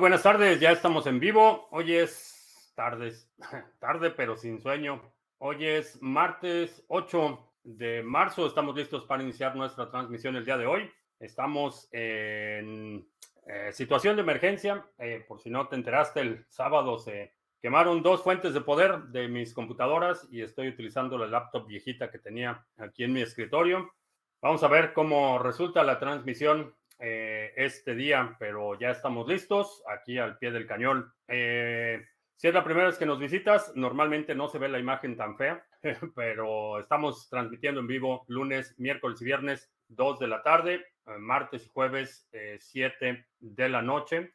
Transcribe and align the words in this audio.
buenas 0.00 0.22
tardes, 0.22 0.58
ya 0.58 0.70
estamos 0.70 1.06
en 1.06 1.20
vivo. 1.20 1.68
Hoy 1.72 1.94
es 1.94 2.72
tardes, 2.74 3.30
tarde 3.80 4.10
pero 4.10 4.34
sin 4.34 4.58
sueño. 4.58 5.02
Hoy 5.36 5.66
es 5.66 6.00
martes 6.00 6.82
8 6.88 7.52
de 7.64 8.02
marzo. 8.02 8.46
Estamos 8.46 8.74
listos 8.74 9.04
para 9.04 9.22
iniciar 9.22 9.54
nuestra 9.54 9.90
transmisión 9.90 10.36
el 10.36 10.46
día 10.46 10.56
de 10.56 10.64
hoy. 10.64 10.90
Estamos 11.18 11.90
en 11.92 13.06
eh, 13.46 13.72
situación 13.74 14.16
de 14.16 14.22
emergencia. 14.22 14.86
Eh, 14.98 15.22
por 15.28 15.38
si 15.38 15.50
no 15.50 15.68
te 15.68 15.76
enteraste, 15.76 16.20
el 16.20 16.46
sábado 16.48 16.98
se 16.98 17.34
quemaron 17.60 18.02
dos 18.02 18.22
fuentes 18.22 18.54
de 18.54 18.62
poder 18.62 19.02
de 19.08 19.28
mis 19.28 19.52
computadoras 19.52 20.26
y 20.30 20.40
estoy 20.40 20.68
utilizando 20.68 21.18
la 21.18 21.26
laptop 21.26 21.66
viejita 21.66 22.10
que 22.10 22.18
tenía 22.18 22.66
aquí 22.78 23.04
en 23.04 23.12
mi 23.12 23.20
escritorio. 23.20 23.92
Vamos 24.40 24.62
a 24.62 24.68
ver 24.68 24.94
cómo 24.94 25.38
resulta 25.38 25.84
la 25.84 25.98
transmisión 25.98 26.74
eh, 27.00 27.52
este 27.56 27.94
día, 27.94 28.36
pero 28.38 28.78
ya 28.78 28.90
estamos 28.90 29.26
listos 29.26 29.82
aquí 29.88 30.18
al 30.18 30.38
pie 30.38 30.50
del 30.50 30.66
cañón. 30.66 31.12
Eh, 31.28 32.04
si 32.36 32.48
es 32.48 32.54
la 32.54 32.64
primera 32.64 32.86
vez 32.86 32.98
que 32.98 33.06
nos 33.06 33.18
visitas, 33.18 33.72
normalmente 33.74 34.34
no 34.34 34.48
se 34.48 34.58
ve 34.58 34.68
la 34.68 34.78
imagen 34.78 35.16
tan 35.16 35.36
fea, 35.36 35.66
pero 36.14 36.78
estamos 36.78 37.28
transmitiendo 37.28 37.80
en 37.80 37.86
vivo 37.86 38.24
lunes, 38.28 38.74
miércoles 38.78 39.20
y 39.22 39.24
viernes 39.24 39.72
2 39.88 40.18
de 40.18 40.28
la 40.28 40.42
tarde, 40.42 40.74
eh, 40.74 41.18
martes 41.18 41.66
y 41.66 41.70
jueves 41.70 42.28
7 42.58 43.26
de 43.38 43.68
la 43.68 43.82
noche. 43.82 44.34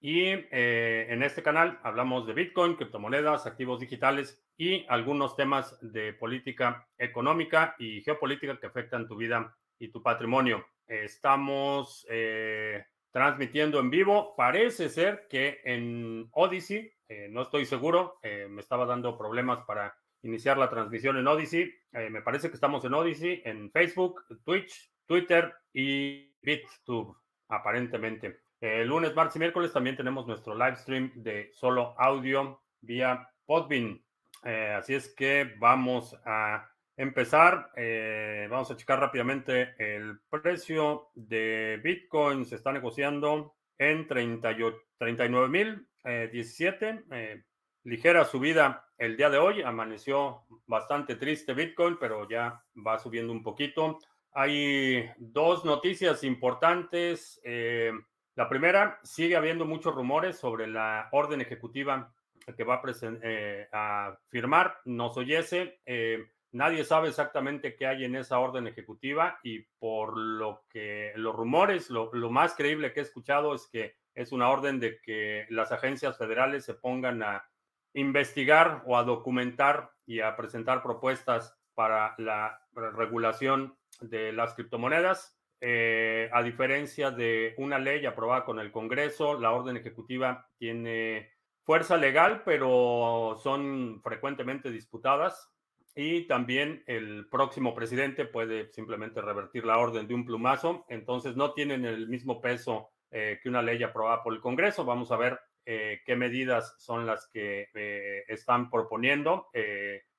Y 0.00 0.28
en 0.28 1.24
este 1.24 1.42
canal 1.42 1.80
hablamos 1.82 2.24
de 2.26 2.32
Bitcoin, 2.32 2.76
criptomonedas, 2.76 3.46
activos 3.46 3.80
digitales 3.80 4.46
y 4.56 4.86
algunos 4.88 5.34
temas 5.34 5.76
de 5.80 6.12
política 6.12 6.86
económica 6.96 7.74
y 7.80 8.00
geopolítica 8.02 8.60
que 8.60 8.68
afectan 8.68 9.08
tu 9.08 9.16
vida 9.16 9.56
y 9.78 9.88
tu 9.88 10.00
patrimonio. 10.00 10.64
Estamos 10.88 12.06
eh, 12.08 12.84
transmitiendo 13.10 13.78
en 13.78 13.90
vivo. 13.90 14.34
Parece 14.36 14.88
ser 14.88 15.26
que 15.28 15.60
en 15.64 16.28
Odyssey, 16.32 16.90
eh, 17.08 17.28
no 17.30 17.42
estoy 17.42 17.66
seguro, 17.66 18.18
eh, 18.22 18.46
me 18.48 18.62
estaba 18.62 18.86
dando 18.86 19.18
problemas 19.18 19.60
para 19.66 19.94
iniciar 20.22 20.56
la 20.56 20.70
transmisión 20.70 21.16
en 21.18 21.28
Odyssey. 21.28 21.72
me 21.92 22.22
parece 22.22 22.48
que 22.48 22.54
estamos 22.54 22.84
en 22.84 22.94
Odyssey, 22.94 23.42
en 23.44 23.70
Facebook, 23.70 24.24
Twitch, 24.44 24.92
Twitter 25.06 25.54
y 25.72 26.34
BitTube, 26.42 27.16
aparentemente. 27.48 28.40
El 28.60 28.88
lunes, 28.88 29.14
martes 29.14 29.36
y 29.36 29.38
miércoles 29.38 29.72
también 29.72 29.96
tenemos 29.96 30.26
nuestro 30.26 30.54
live 30.54 30.76
stream 30.76 31.12
de 31.14 31.50
solo 31.52 31.94
audio 31.98 32.62
vía 32.80 33.30
Podbean. 33.46 34.02
así 34.42 34.94
es 34.94 35.14
que 35.14 35.54
vamos 35.58 36.16
a 36.24 36.68
empezar, 36.98 37.70
eh, 37.76 38.48
vamos 38.50 38.70
a 38.70 38.76
checar 38.76 38.98
rápidamente 38.98 39.74
el 39.78 40.18
precio 40.28 41.10
de 41.14 41.80
Bitcoin. 41.82 42.44
Se 42.44 42.56
está 42.56 42.72
negociando 42.72 43.54
en 43.78 44.06
39 44.08 45.48
mil 45.48 45.86
17. 46.04 47.04
Eh, 47.12 47.42
ligera 47.84 48.24
subida 48.24 48.84
el 48.98 49.16
día 49.16 49.30
de 49.30 49.38
hoy. 49.38 49.62
Amaneció 49.62 50.42
bastante 50.66 51.14
triste 51.14 51.54
Bitcoin, 51.54 51.98
pero 52.00 52.28
ya 52.28 52.62
va 52.84 52.98
subiendo 52.98 53.32
un 53.32 53.44
poquito. 53.44 54.00
Hay 54.32 55.08
dos 55.18 55.64
noticias 55.64 56.24
importantes. 56.24 57.40
Eh, 57.44 57.92
la 58.34 58.48
primera, 58.48 58.98
sigue 59.04 59.36
habiendo 59.36 59.64
muchos 59.64 59.94
rumores 59.94 60.36
sobre 60.36 60.66
la 60.66 61.08
orden 61.12 61.40
ejecutiva 61.40 62.12
que 62.56 62.64
va 62.64 62.82
a, 62.82 63.68
a 63.72 64.18
firmar. 64.30 64.80
Nos 64.84 65.16
oyese. 65.16 65.78
Nadie 66.52 66.84
sabe 66.84 67.08
exactamente 67.08 67.76
qué 67.76 67.86
hay 67.86 68.04
en 68.04 68.16
esa 68.16 68.38
orden 68.38 68.66
ejecutiva 68.66 69.38
y 69.42 69.60
por 69.78 70.16
lo 70.16 70.64
que 70.70 71.12
los 71.16 71.34
rumores, 71.34 71.90
lo, 71.90 72.10
más 72.30 72.54
creíble 72.54 72.92
que 72.92 73.00
he 73.00 73.02
escuchado 73.02 73.54
es 73.54 73.68
que 73.70 73.96
es 74.14 74.32
una 74.32 74.48
orden 74.48 74.80
de 74.80 74.98
que 75.00 75.46
las 75.50 75.72
agencias 75.72 76.16
federales 76.16 76.64
se 76.64 76.74
pongan 76.74 77.22
a 77.22 77.44
investigar 77.92 78.82
o 78.86 78.96
a 78.96 79.04
documentar 79.04 79.90
y 80.06 80.20
a 80.20 80.36
presentar 80.36 80.82
propuestas 80.82 81.54
para 81.74 82.14
la 82.18 82.60
regulación 82.72 83.76
de 84.00 84.32
las 84.32 84.54
criptomonedas. 84.54 85.38
Eh, 85.60 86.30
a 86.32 86.42
diferencia 86.42 87.10
de 87.10 87.54
una 87.58 87.78
ley 87.78 88.06
aprobada 88.06 88.44
con 88.44 88.58
el 88.58 88.72
Congreso, 88.72 89.38
la 89.38 89.52
orden 89.52 89.76
ejecutiva 89.76 90.48
tiene 90.56 91.32
fuerza 91.62 91.98
legal, 91.98 92.42
pero 92.44 93.38
son 93.42 94.00
frecuentemente 94.02 94.70
disputadas. 94.70 95.52
Y 96.00 96.28
también 96.28 96.84
el 96.86 97.26
próximo 97.28 97.74
presidente 97.74 98.24
puede 98.24 98.72
simplemente 98.72 99.20
revertir 99.20 99.64
la 99.64 99.78
orden 99.78 100.06
de 100.06 100.14
un 100.14 100.24
plumazo. 100.24 100.86
Entonces 100.88 101.34
no 101.34 101.54
tienen 101.54 101.84
el 101.84 102.06
mismo 102.06 102.40
peso 102.40 102.90
eh, 103.10 103.40
que 103.42 103.48
una 103.48 103.62
ley 103.62 103.82
aprobada 103.82 104.22
por 104.22 104.32
el 104.32 104.40
Congreso. 104.40 104.84
Vamos 104.84 105.10
a 105.10 105.16
ver 105.16 105.40
eh, 105.66 106.00
qué 106.06 106.14
medidas 106.14 106.76
son 106.78 107.04
las 107.04 107.28
que 107.32 107.66
eh, 107.74 108.22
están 108.28 108.70
proponiendo. 108.70 109.48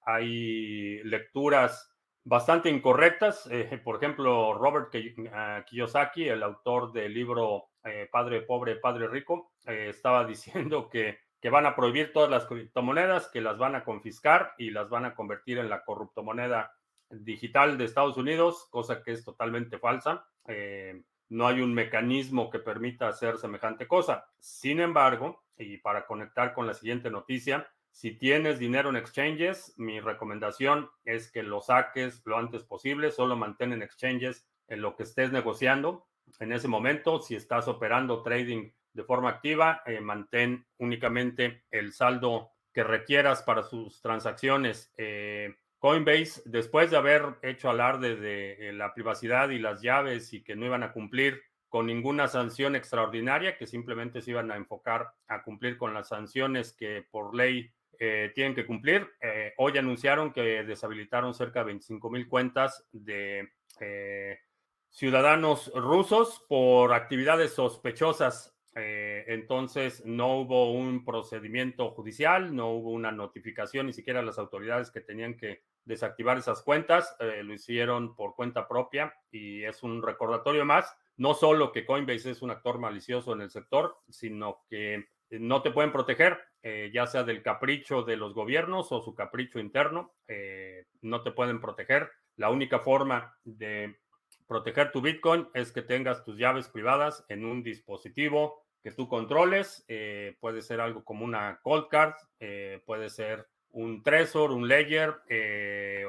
hay 0.01 1.01
lecturas 1.03 1.95
bastante 2.25 2.69
incorrectas. 2.69 3.49
por 3.81 3.95
ejemplo, 3.95 4.55
Robert 4.55 4.93
Kiyosaki, 5.65 6.27
el 6.27 6.43
autor 6.43 6.91
del 6.91 7.13
libro 7.13 7.69
Padre 8.11 8.41
Pobre, 8.41 8.75
Padre 8.75 9.07
Rico, 9.07 9.53
estaba 9.65 10.25
diciendo 10.27 10.89
que 10.89 11.19
que 11.41 11.49
van 11.49 11.65
a 11.65 11.75
prohibir 11.75 12.11
todas 12.11 12.29
las 12.29 12.45
criptomonedas, 12.45 13.27
que 13.27 13.41
las 13.41 13.57
van 13.57 13.75
a 13.75 13.83
confiscar 13.83 14.53
y 14.57 14.71
las 14.71 14.89
van 14.89 15.05
a 15.05 15.15
convertir 15.15 15.57
en 15.57 15.69
la 15.69 15.83
corruptomoneda 15.83 16.73
digital 17.09 17.77
de 17.77 17.85
Estados 17.85 18.17
Unidos, 18.17 18.67
cosa 18.69 19.01
que 19.03 19.11
es 19.13 19.23
totalmente 19.23 19.79
falsa. 19.79 20.25
Eh, 20.47 21.01
no 21.29 21.47
hay 21.47 21.61
un 21.61 21.73
mecanismo 21.73 22.49
que 22.49 22.59
permita 22.59 23.07
hacer 23.07 23.37
semejante 23.37 23.87
cosa. 23.87 24.25
Sin 24.39 24.79
embargo, 24.79 25.43
y 25.57 25.77
para 25.77 26.05
conectar 26.05 26.53
con 26.53 26.67
la 26.67 26.73
siguiente 26.73 27.09
noticia, 27.09 27.67
si 27.91 28.11
tienes 28.11 28.59
dinero 28.59 28.89
en 28.89 28.95
exchanges, 28.95 29.73
mi 29.77 29.99
recomendación 29.99 30.89
es 31.05 31.31
que 31.31 31.43
lo 31.43 31.61
saques 31.61 32.21
lo 32.25 32.37
antes 32.37 32.63
posible, 32.63 33.11
solo 33.11 33.35
mantén 33.35 33.73
en 33.73 33.81
exchanges 33.81 34.47
en 34.67 34.81
lo 34.81 34.95
que 34.95 35.03
estés 35.03 35.31
negociando. 35.31 36.07
En 36.39 36.51
ese 36.51 36.67
momento, 36.67 37.19
si 37.19 37.35
estás 37.35 37.67
operando 37.67 38.21
trading 38.23 38.71
de 38.99 39.05
forma 39.05 39.29
activa, 39.29 39.81
eh, 39.85 40.01
mantén 40.01 40.65
únicamente 40.77 41.63
el 41.71 41.93
saldo 41.93 42.51
que 42.73 42.83
requieras 42.83 43.43
para 43.43 43.63
sus 43.63 44.01
transacciones. 44.01 44.91
Eh, 44.97 45.55
Coinbase, 45.77 46.41
después 46.43 46.91
de 46.91 46.97
haber 46.97 47.37
hecho 47.41 47.69
alarde 47.69 48.17
de, 48.17 48.73
la 48.73 48.93
privacidad 48.93 49.51
y 49.51 49.59
las 49.59 49.81
llaves 49.81 50.33
y 50.33 50.43
que 50.43 50.57
no 50.57 50.65
iban 50.65 50.83
a 50.83 50.91
cumplir 50.91 51.41
con 51.69 51.85
ninguna 51.85 52.27
sanción 52.27 52.75
extraordinaria, 52.75 53.57
que 53.57 53.67
simplemente 53.67 54.21
se 54.21 54.31
iban 54.31 54.51
a 54.51 54.57
enfocar 54.57 55.07
a 55.29 55.43
cumplir 55.43 55.77
con 55.77 55.93
las 55.93 56.09
sanciones 56.09 56.73
que 56.73 57.05
por 57.09 57.33
ley 57.33 57.71
eh, 57.99 58.33
tienen 58.35 58.53
que 58.53 58.65
cumplir, 58.65 59.07
hoy 59.55 59.77
anunciaron 59.77 60.33
que 60.33 60.65
deshabilitaron 60.65 61.33
cerca 61.33 61.59
de 61.59 61.67
25 61.67 62.09
mil 62.09 62.27
cuentas 62.27 62.85
de 62.91 63.47
ciudadanos 64.89 65.71
rusos 65.73 66.43
por 66.49 66.93
actividades 66.93 67.53
sospechosas 67.53 68.58
eh, 68.75 69.25
entonces 69.27 70.05
no 70.05 70.37
hubo 70.39 70.71
un 70.71 71.03
procedimiento 71.03 71.89
judicial, 71.91 72.55
no 72.55 72.69
hubo 72.69 72.91
una 72.91 73.11
notificación, 73.11 73.87
ni 73.87 73.93
siquiera 73.93 74.21
las 74.21 74.37
autoridades 74.37 74.91
que 74.91 75.01
tenían 75.01 75.35
que 75.35 75.63
desactivar 75.85 76.37
esas 76.37 76.61
cuentas, 76.61 77.15
eh, 77.19 77.41
lo 77.43 77.53
hicieron 77.53 78.15
por 78.15 78.35
cuenta 78.35 78.67
propia 78.67 79.13
y 79.31 79.63
es 79.63 79.81
un 79.81 80.03
recordatorio 80.03 80.65
más, 80.65 80.95
no 81.17 81.33
solo 81.33 81.71
que 81.71 81.85
Coinbase 81.85 82.31
es 82.31 82.41
un 82.41 82.51
actor 82.51 82.77
malicioso 82.77 83.33
en 83.33 83.41
el 83.41 83.49
sector, 83.49 83.97
sino 84.07 84.63
que 84.69 85.09
no 85.31 85.61
te 85.61 85.71
pueden 85.71 85.91
proteger, 85.91 86.39
eh, 86.61 86.91
ya 86.93 87.07
sea 87.07 87.23
del 87.23 87.41
capricho 87.41 88.03
de 88.03 88.17
los 88.17 88.33
gobiernos 88.33 88.91
o 88.91 89.01
su 89.01 89.15
capricho 89.15 89.59
interno, 89.59 90.13
no 91.01 91.23
te 91.23 91.31
pueden 91.31 91.59
proteger. 91.59 92.11
La 92.35 92.49
única 92.49 92.79
forma 92.79 93.35
de 93.43 93.99
proteger 94.49 94.91
tu 94.91 94.99
Bitcoin 94.99 95.47
es 95.53 95.71
que 95.71 95.83
tengas 95.83 96.23
tus 96.23 96.35
llaves 96.35 96.67
privadas 96.67 97.23
en 97.29 97.45
un 97.45 97.61
dispositivo 97.61 98.65
que 98.81 98.91
tú 98.91 99.07
controles. 99.07 99.85
Eh, 99.87 100.37
puede 100.39 100.63
ser 100.63 100.81
algo 100.81 101.05
como 101.05 101.23
una 101.23 101.59
cold 101.61 101.87
card, 101.87 102.15
eh, 102.39 102.81
puede 102.83 103.11
ser 103.11 103.47
un 103.69 104.01
Trezor, 104.01 104.51
un 104.51 104.67
Ledger 104.67 105.17
eh, 105.29 106.03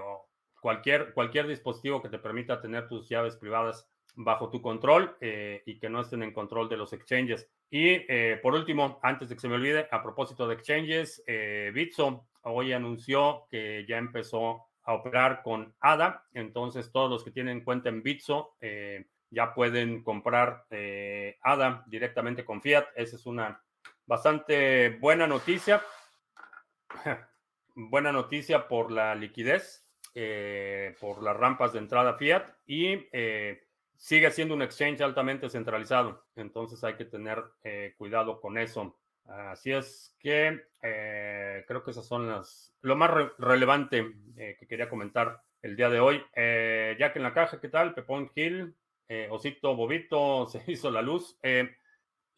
cualquier, 0.58 1.12
cualquier 1.12 1.48
dispositivo 1.48 2.00
que 2.00 2.08
te 2.08 2.18
permita 2.18 2.62
tener 2.62 2.88
tus 2.88 3.10
llaves 3.10 3.36
privadas 3.36 3.86
bajo 4.16 4.48
tu 4.48 4.62
control 4.62 5.16
y 5.20 5.78
que 5.78 5.88
no 5.88 6.00
estén 6.00 6.22
en 6.22 6.32
control 6.32 6.68
de 6.68 6.76
los 6.76 6.92
exchanges. 6.92 7.48
Y 7.70 8.00
por 8.38 8.54
último, 8.54 8.98
antes 9.02 9.28
de 9.28 9.36
que 9.36 9.40
se 9.40 9.48
me 9.48 9.54
olvide, 9.54 9.86
a 9.90 10.02
propósito 10.02 10.48
de 10.48 10.54
exchanges, 10.54 11.22
Bitso 11.72 12.26
hoy 12.42 12.72
anunció 12.72 13.46
que 13.50 13.86
ya 13.88 13.98
empezó 13.98 14.69
a 14.84 14.94
operar 14.94 15.42
con 15.42 15.74
ADA. 15.80 16.26
Entonces, 16.32 16.90
todos 16.92 17.10
los 17.10 17.24
que 17.24 17.30
tienen 17.30 17.64
cuenta 17.64 17.88
en 17.88 18.02
Bitso 18.02 18.56
ya 19.30 19.54
pueden 19.54 20.02
comprar 20.02 20.66
eh, 20.70 21.38
ADA 21.42 21.84
directamente 21.86 22.44
con 22.44 22.60
Fiat. 22.60 22.86
Esa 22.96 23.16
es 23.16 23.26
una 23.26 23.62
bastante 24.06 24.90
buena 25.00 25.26
noticia. 25.26 25.82
buena 27.74 28.12
noticia 28.12 28.66
por 28.66 28.90
la 28.90 29.14
liquidez, 29.14 29.86
eh, 30.14 30.96
por 31.00 31.22
las 31.22 31.36
rampas 31.36 31.72
de 31.72 31.78
entrada 31.78 32.14
Fiat 32.14 32.50
y 32.66 33.08
eh, 33.12 33.62
sigue 33.96 34.30
siendo 34.32 34.54
un 34.54 34.62
exchange 34.62 35.00
altamente 35.02 35.48
centralizado, 35.48 36.26
entonces 36.34 36.82
hay 36.82 36.94
que 36.94 37.04
tener 37.04 37.42
cuidado 37.96 38.40
con 38.40 38.58
eso. 38.58 38.98
Así 39.30 39.72
es 39.72 40.16
que 40.18 40.60
creo 40.80 41.84
que 41.84 41.90
esas 41.90 42.06
son 42.06 42.28
las 42.28 42.74
lo 42.82 42.96
más 42.96 43.10
relevante 43.38 44.14
que 44.36 44.66
quería 44.66 44.88
comentar 44.88 45.40
el 45.62 45.76
día 45.76 45.88
de 45.88 46.00
hoy. 46.00 46.18
ya 46.34 47.12
que 47.12 47.18
en 47.18 47.22
la 47.22 47.34
caja, 47.34 47.60
¿qué 47.60 47.68
tal? 47.68 47.94
Pepón 47.94 48.30
Hill, 48.34 48.74
Osito 49.30 49.76
Bobito, 49.76 50.46
se 50.50 50.62
hizo 50.66 50.90
la 50.90 51.02
luz. 51.02 51.38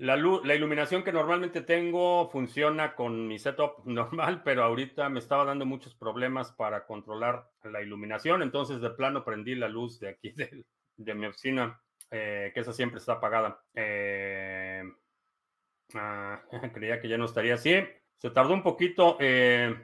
La, 0.03 0.17
la 0.17 0.55
iluminación 0.57 1.05
que 1.05 1.13
normalmente 1.13 1.61
tengo 1.61 2.29
funciona 2.29 2.97
con 2.97 3.29
mi 3.29 3.39
setup 3.39 3.79
normal, 3.85 4.43
pero 4.43 4.65
ahorita 4.65 5.09
me 5.09 5.21
estaba 5.21 5.45
dando 5.45 5.65
muchos 5.65 5.95
problemas 5.95 6.51
para 6.51 6.87
controlar 6.87 7.49
la 7.63 7.83
iluminación, 7.83 8.43
entonces 8.43 8.81
de 8.81 8.91
plano 8.91 9.25
prendí 9.25 9.55
la 9.55 9.69
luz 9.69 10.01
de 10.01 10.09
aquí 10.09 10.35
de, 10.97 11.15
mi 11.15 11.27
oficina, 11.27 11.81
eh, 12.11 12.51
que 12.53 12.61
esa 12.61 12.73
siempre 12.73 12.99
está 12.99 13.13
apagada. 13.13 13.63
Eh, 13.75 14.83
ah, 15.95 16.43
creía 16.73 17.01
que 17.01 17.09
ya 17.09 17.19
no 17.19 17.27
estaría 17.27 17.55
así. 17.55 17.75
Se 18.19 18.31
tardó 18.31 18.55
un 18.55 18.63
poquito. 18.63 19.17
Eh, 19.21 19.75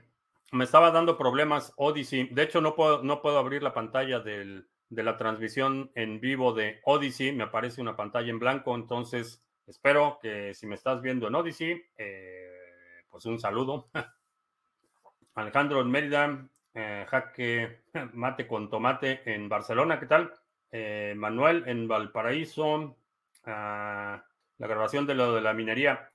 me 0.52 0.64
estaba 0.64 0.90
dando 0.90 1.19
problemas 1.19 1.72
Odyssey. 1.76 2.28
De 2.28 2.43
hecho, 2.43 2.60
no 2.60 2.75
puedo, 2.75 3.02
no 3.02 3.20
puedo 3.20 3.38
abrir 3.38 3.62
la 3.62 3.75
pantalla 3.75 4.20
de 4.20 4.64
la 4.90 5.16
transmisión 5.16 5.90
en 5.94 6.20
vivo 6.20 6.52
de 6.52 6.81
Odyssey. 6.84 7.32
Me 7.32 7.44
aparece 7.44 7.81
una 7.81 7.96
pantalla 7.96 8.31
en 8.31 8.38
blanco, 8.38 8.75
entonces 8.75 9.44
Espero 9.69 10.19
que 10.22 10.55
si 10.55 10.66
me 10.66 10.76
estás 10.76 11.02
viendo 11.02 11.28
en 11.28 11.34
Odyssey, 11.34 11.84
eh, 11.99 13.05
pues 13.10 13.26
un 13.26 13.38
saludo. 13.38 13.90
Alejandro 15.34 15.82
en 15.82 15.90
Mérida, 15.90 16.49
eh, 16.72 17.05
jaque 17.06 17.82
mate 18.14 18.46
con 18.46 18.70
tomate 18.70 19.20
en 19.31 19.46
Barcelona, 19.46 20.00
¿qué 20.00 20.06
tal? 20.06 20.32
Eh, 20.72 21.12
Manuel 21.14 21.64
en 21.66 21.87
Valparaíso, 21.87 22.96
ah, 23.44 24.25
la 24.58 24.66
grabación 24.66 25.06
de 25.06 25.14
lo 25.14 25.34
de 25.34 25.40
la 25.40 25.55
minería. 25.55 26.10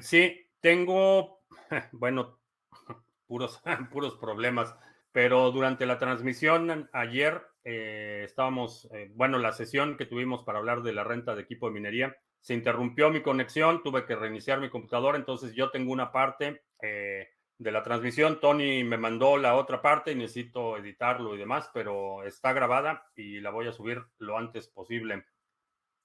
sí, 0.00 0.48
tengo, 0.60 1.40
bueno, 1.92 2.38
puros, 3.26 3.62
puros 3.92 4.16
problemas, 4.16 4.74
pero 5.12 5.50
durante 5.50 5.86
la 5.86 5.98
transmisión 5.98 6.88
ayer 6.92 7.42
estábamos, 7.64 8.88
bueno, 9.14 9.38
la 9.38 9.52
sesión 9.52 9.96
que 9.96 10.04
tuvimos 10.04 10.42
para 10.42 10.58
hablar 10.58 10.82
de 10.82 10.92
la 10.92 11.04
renta 11.04 11.36
de 11.36 11.42
equipo 11.42 11.68
de 11.68 11.74
minería, 11.74 12.16
se 12.42 12.54
interrumpió 12.54 13.08
mi 13.10 13.22
conexión, 13.22 13.82
tuve 13.82 14.04
que 14.04 14.16
reiniciar 14.16 14.60
mi 14.60 14.68
computadora, 14.68 15.16
entonces 15.16 15.54
yo 15.54 15.70
tengo 15.70 15.92
una 15.92 16.10
parte 16.10 16.64
eh, 16.82 17.28
de 17.56 17.70
la 17.70 17.84
transmisión, 17.84 18.40
Tony 18.40 18.82
me 18.82 18.98
mandó 18.98 19.36
la 19.36 19.54
otra 19.54 19.80
parte 19.80 20.10
y 20.10 20.16
necesito 20.16 20.76
editarlo 20.76 21.36
y 21.36 21.38
demás, 21.38 21.70
pero 21.72 22.24
está 22.24 22.52
grabada 22.52 23.06
y 23.14 23.40
la 23.40 23.50
voy 23.50 23.68
a 23.68 23.72
subir 23.72 24.02
lo 24.18 24.36
antes 24.36 24.66
posible. 24.66 25.24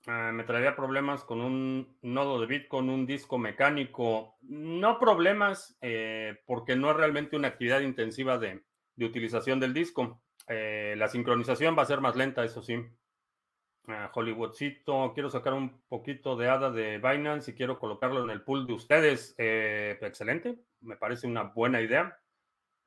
Ah, 0.06 0.32
me 0.34 0.44
traería 0.44 0.76
problemas 0.76 1.24
con 1.24 1.42
un 1.42 1.98
nodo 2.02 2.40
de 2.40 2.48
Bitcoin, 2.48 2.90
un 2.90 3.06
disco 3.06 3.38
mecánico. 3.38 4.38
No 4.42 5.00
problemas, 5.00 5.78
eh, 5.82 6.42
porque 6.46 6.76
no 6.76 6.92
es 6.92 6.98
realmente 6.98 7.36
una 7.36 7.50
actividad 7.50 7.82
intensiva 7.82 8.38
de, 8.38 8.64
utilización 8.98 9.60
del 9.60 9.74
disco. 9.74 10.22
Eh, 10.48 10.96
la 10.98 11.08
sincronización 11.10 11.78
va 11.78 11.84
a 11.84 11.88
ser 11.88 12.00
más 12.00 12.16
lenta, 12.16 12.46
eso 12.46 12.62
sí. 12.62 12.78
Hollywoodcito, 14.14 15.14
quiero 15.14 15.30
sacar 15.30 15.54
un 15.54 15.82
poquito 15.88 16.36
de 16.36 16.50
ADA 16.50 16.72
de 16.72 16.98
Binance 16.98 17.52
y 17.52 17.54
quiero 17.54 17.80
colocarlo 17.80 18.24
en 18.24 18.30
el 18.30 18.42
pool 18.42 18.68
de 18.68 18.74
ustedes. 18.74 19.34
Eh, 19.38 19.98
excelente, 20.02 20.60
me 20.82 20.98
parece 20.98 21.28
una 21.28 21.44
buena 21.44 21.82
idea. 21.82 22.20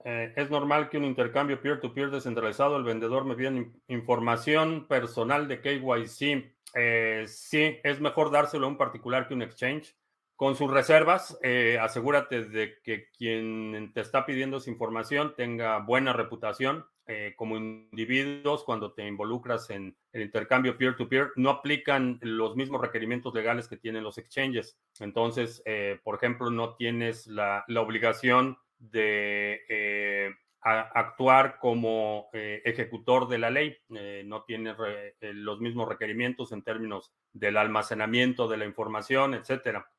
Eh, 0.05 0.33
es 0.37 0.51
normal 0.51 0.89
que 0.89 0.99
un 0.99 1.05
intercambio 1.05 1.61
peer-to-peer 1.61 2.11
descentralizado, 2.11 2.77
el 2.77 2.85
vendedor 2.85 3.25
me 3.25 3.35
pida 3.35 3.53
información 3.89 4.87
personal 4.87 5.49
de 5.49 5.61
KYC. 5.61 6.55
Eh, 6.75 7.25
sí, 7.27 7.79
es 7.83 8.01
mejor 8.01 8.31
dárselo 8.31 8.67
a 8.67 8.71
un 8.71 8.79
particular 8.79 9.29
que 9.29 9.35
un 9.35 9.43
exchange. 9.43 9.95
Con 10.37 10.57
sus 10.57 10.71
reservas, 10.71 11.39
asegúrate 11.83 12.47
de 12.47 12.79
que 12.83 13.11
quien 13.11 13.93
te 13.93 14.01
está 14.01 14.25
pidiendo 14.25 14.57
esa 14.57 14.71
información 14.71 15.35
tenga 15.37 15.81
buena 15.81 16.15
reputación 16.15 16.87
eh, 17.13 17.35
como 17.35 17.57
individuos, 17.57 18.63
cuando 18.63 18.93
te 18.93 19.05
involucras 19.05 19.69
en 19.71 19.97
el 20.13 20.23
intercambio 20.23 20.79
peer-to-peer, 20.79 21.33
no 21.35 21.51
aplican 21.51 22.21
los 22.23 22.55
mismos 22.55 22.81
requerimientos 22.81 23.35
legales 23.35 23.67
que 23.67 23.77
tienen 23.77 24.05
los 24.05 24.17
exchanges. 24.17 24.79
Entonces, 25.01 25.61
eh, 25.65 25.99
por 26.05 26.15
ejemplo, 26.15 26.53
no 26.53 26.77
tienes 26.77 27.27
la, 27.27 27.65
obligación 27.77 28.59
de 28.81 29.63
eh, 29.69 30.35
actuar 30.63 31.59
como 31.59 32.29
ejecutor 32.33 33.29
de 33.29 33.39
la 33.39 33.51
ley, 33.51 33.79
no 34.25 34.43
tienes 34.43 34.77
los 35.21 35.61
mismos 35.61 35.89
requerimientos 35.89 36.53
en 36.53 36.63
términos 36.63 37.13
del 37.33 37.57
almacenamiento 37.57 38.47
de 38.49 38.59
la 38.59 38.67
información, 38.67 39.33
etcétera. 39.33 39.91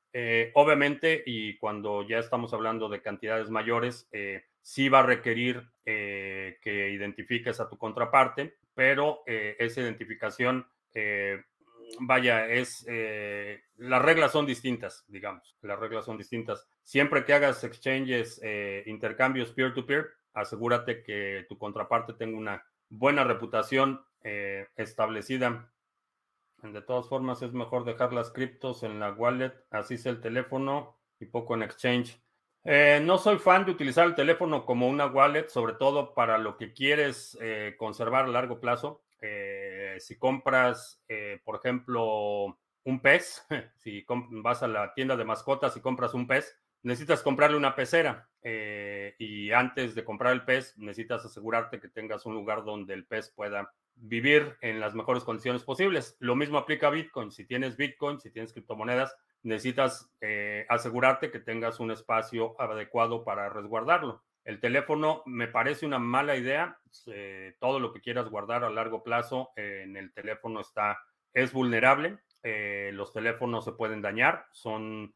obviamente, 0.53 1.23
y 1.25 1.57
cuando 1.57 2.07
ya 2.07 2.19
estamos 2.19 2.53
hablando 2.53 2.89
de 2.89 3.01
cantidades 3.01 3.49
mayores, 3.49 4.07
sí 4.61 4.89
va 4.89 4.99
a 4.99 5.03
requerir 5.03 5.69
eh, 5.85 6.57
que 6.61 6.91
identifiques 6.91 7.59
a 7.59 7.69
tu 7.69 7.77
contraparte, 7.77 8.57
pero 8.73 9.23
eh, 9.25 9.55
esa 9.59 9.81
identificación, 9.81 10.67
eh, 10.93 11.43
vaya, 11.99 12.47
es, 12.47 12.85
las 13.77 14.01
reglas 14.01 14.31
son 14.31 14.45
distintas, 14.45 15.05
digamos, 15.07 15.55
las 15.61 15.79
reglas 15.79 16.05
son 16.05 16.17
distintas. 16.17 16.67
Siempre 16.83 17.25
que 17.25 17.33
hagas 17.33 17.63
exchanges, 17.63 18.41
intercambios 18.85 19.51
peer-to-peer, 19.51 20.09
asegúrate 20.33 21.03
que 21.03 21.45
tu 21.49 21.57
contraparte 21.57 22.13
tenga 22.13 22.37
una 22.37 22.63
buena 22.89 23.23
reputación 23.23 24.01
establecida. 24.75 25.71
De 26.63 26.81
todas 26.81 27.07
formas, 27.09 27.41
es 27.41 27.53
mejor 27.53 27.85
dejar 27.85 28.13
las 28.13 28.31
criptos 28.31 28.83
en 28.83 28.99
la 28.99 29.11
wallet, 29.11 29.53
así 29.71 29.97
sea 29.97 30.11
el 30.11 30.21
teléfono 30.21 30.97
y 31.19 31.25
poco 31.25 31.55
en 31.55 31.63
exchange. 31.63 32.21
Eh, 32.63 33.01
no 33.03 33.17
soy 33.17 33.39
fan 33.39 33.65
de 33.65 33.71
utilizar 33.71 34.05
el 34.05 34.13
teléfono 34.13 34.65
como 34.65 34.87
una 34.87 35.07
wallet, 35.07 35.47
sobre 35.49 35.73
todo 35.73 36.13
para 36.13 36.37
lo 36.37 36.57
que 36.57 36.73
quieres 36.73 37.37
eh, 37.41 37.75
conservar 37.77 38.25
a 38.25 38.29
largo 38.29 38.59
plazo. 38.59 39.01
Eh, 39.21 39.80
si 39.99 40.17
compras, 40.17 41.03
por 41.43 41.55
ejemplo, 41.57 42.57
un 42.83 42.99
pez, 43.01 43.45
si 43.77 44.05
vas 44.07 44.63
a 44.63 44.67
la 44.67 44.93
tienda 44.93 45.15
de 45.15 45.25
mascotas 45.25 45.75
y 45.77 45.81
compras 45.81 46.13
un 46.13 46.27
pez, 46.27 46.57
necesitas 46.83 47.21
comprarle 47.21 47.57
una 47.57 47.75
pecera. 47.75 48.29
y 48.43 49.51
antes 49.51 49.95
de 49.95 50.03
comprar 50.03 50.33
el 50.33 50.45
pez, 50.45 50.77
necesitas 50.77 51.25
asegurarte 51.25 51.79
que 51.79 51.89
tengas 51.89 52.25
un 52.25 52.33
lugar 52.33 52.63
donde 52.63 52.93
el 52.93 53.05
pez 53.05 53.29
pueda 53.29 53.71
vivir 53.95 54.57
en 54.61 54.79
las 54.79 54.95
mejores 54.95 55.23
condiciones 55.23 55.63
posibles. 55.63 56.15
Lo 56.19 56.35
mismo 56.35 56.57
aplica 56.57 56.87
a 56.87 56.91
Bitcoin. 56.91 57.31
Si 57.31 57.45
tienes 57.45 57.77
Bitcoin, 57.77 58.19
si 58.19 58.31
tienes 58.31 58.53
criptomonedas, 58.53 59.15
necesitas 59.43 60.11
eh, 60.21 60.65
asegurarte 60.69 61.31
que 61.31 61.39
tengas 61.39 61.79
un 61.79 61.91
espacio 61.91 62.59
adecuado 62.59 63.23
para 63.23 63.49
resguardarlo. 63.49 64.23
El 64.43 64.59
teléfono 64.59 65.23
me 65.25 65.47
parece 65.47 65.85
una 65.85 65.99
mala 65.99 66.35
idea. 66.35 66.79
Eh, 67.07 67.55
todo 67.59 67.79
lo 67.79 67.93
que 67.93 68.01
quieras 68.01 68.29
guardar 68.29 68.63
a 68.63 68.69
largo 68.69 69.03
plazo 69.03 69.51
eh, 69.55 69.81
en 69.83 69.97
el 69.97 70.13
teléfono 70.13 70.61
está, 70.61 70.99
es 71.33 71.53
vulnerable. 71.53 72.19
los 72.93 73.13
teléfonos 73.13 73.65
se 73.65 73.73
pueden 73.73 74.01
dañar, 74.01 74.47
son, 74.51 75.13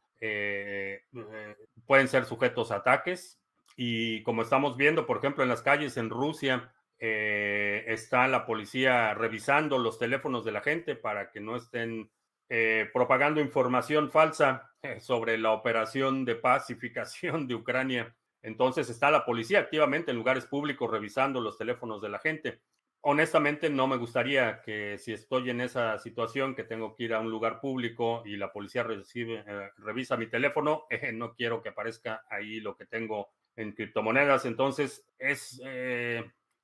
pueden 1.86 2.08
ser 2.08 2.24
sujetos 2.24 2.70
a 2.70 2.76
ataques. 2.76 3.40
Y 3.76 4.22
como 4.22 4.42
estamos 4.42 4.76
viendo, 4.76 5.06
por 5.06 5.18
ejemplo, 5.18 5.42
en 5.42 5.50
las 5.50 5.62
calles 5.62 5.96
en 5.96 6.08
Rusia, 6.08 6.72
está 6.98 8.28
la 8.28 8.46
policía 8.46 9.12
revisando 9.14 9.76
los 9.78 9.98
teléfonos 9.98 10.44
de 10.44 10.52
la 10.52 10.60
gente 10.62 10.94
para 10.94 11.30
que 11.30 11.40
no 11.40 11.56
estén 11.56 12.10
eh, 12.48 12.88
propagando 12.92 13.40
información 13.40 14.08
falsa 14.08 14.70
eh, 14.80 15.00
sobre 15.00 15.36
la 15.36 15.50
operación 15.50 16.24
de 16.24 16.36
pacificación 16.36 17.48
de 17.48 17.56
Ucrania. 17.56 18.14
Entonces 18.46 18.88
está 18.88 19.10
la 19.10 19.24
policía 19.24 19.58
activamente 19.58 20.12
en 20.12 20.16
lugares 20.16 20.46
públicos 20.46 20.88
revisando 20.88 21.40
los 21.40 21.58
teléfonos 21.58 22.00
de 22.00 22.08
la 22.08 22.20
gente. 22.20 22.60
Honestamente, 23.00 23.68
no 23.70 23.88
me 23.88 23.96
gustaría 23.96 24.62
que 24.62 24.98
si 24.98 25.12
estoy 25.12 25.50
en 25.50 25.60
esa 25.60 25.98
situación, 25.98 26.54
que 26.54 26.62
tengo 26.62 26.94
que 26.94 27.02
ir 27.02 27.14
a 27.14 27.18
un 27.18 27.28
lugar 27.28 27.58
público 27.60 28.22
y 28.24 28.36
la 28.36 28.52
policía 28.52 28.86
eh, 28.88 29.70
revisa 29.78 30.16
mi 30.16 30.28
teléfono, 30.28 30.84
no 31.14 31.34
quiero 31.34 31.60
que 31.60 31.70
aparezca 31.70 32.24
ahí 32.30 32.60
lo 32.60 32.76
que 32.76 32.86
tengo 32.86 33.30
en 33.56 33.72
criptomonedas. 33.72 34.44
Entonces, 34.44 35.04
es, 35.18 35.60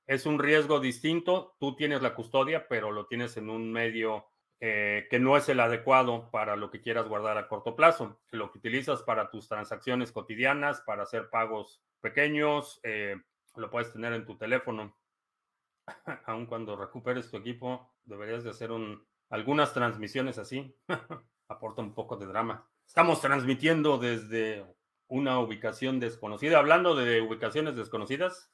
es 0.07 0.27
un 0.27 0.39
riesgo 0.39 0.79
distinto. 0.79 1.57
Tú 1.59 1.75
tienes 1.75 2.01
la 2.01 2.15
custodia, 2.15 2.69
pero 2.69 2.93
lo 2.93 3.07
tienes 3.07 3.37
en 3.37 3.51
un 3.51 3.73
medio 3.73 4.32
eh, 4.65 5.09
que 5.11 5.19
no 5.19 5.37
es 5.37 5.49
el 5.49 5.59
adecuado 5.59 6.31
para 6.31 6.55
lo 6.55 6.71
que 6.71 6.81
quieras 6.81 7.09
guardar 7.09 7.37
a 7.37 7.49
corto 7.49 7.75
plazo. 7.75 8.21
Lo 8.31 8.53
que 8.53 8.59
utilizas 8.59 9.03
para 9.03 9.29
tus 9.29 9.49
transacciones 9.49 10.13
cotidianas, 10.13 10.83
para 10.83 11.03
hacer 11.03 11.31
pagos 11.31 11.83
pequeños, 12.01 12.79
eh, 12.85 13.21
lo 13.57 13.71
puedes 13.71 13.93
tener 13.93 14.13
en 14.13 14.25
tu 14.25 14.39
teléfono. 14.39 14.97
Aun 16.27 16.47
cuando 16.47 16.77
recuperes 16.77 17.29
tu 17.29 17.39
equipo, 17.39 17.93
deberías 18.05 18.45
de 18.45 18.51
hacer 18.51 18.71
un, 18.71 19.05
algunas 19.31 19.75
transmisiones 19.75 20.39
así. 20.39 20.73
Aporta 21.49 21.83
un 21.83 21.93
poco 21.93 22.17
de 22.17 22.27
drama. 22.27 22.65
Estamos 22.87 23.21
transmitiendo 23.21 23.99
desde 23.99 24.65
una 25.09 25.41
ubicación 25.41 25.99
desconocida. 25.99 26.61
Hablando 26.61 26.95
de 26.95 27.21
ubicaciones 27.21 27.75
desconocidas, 27.75 28.53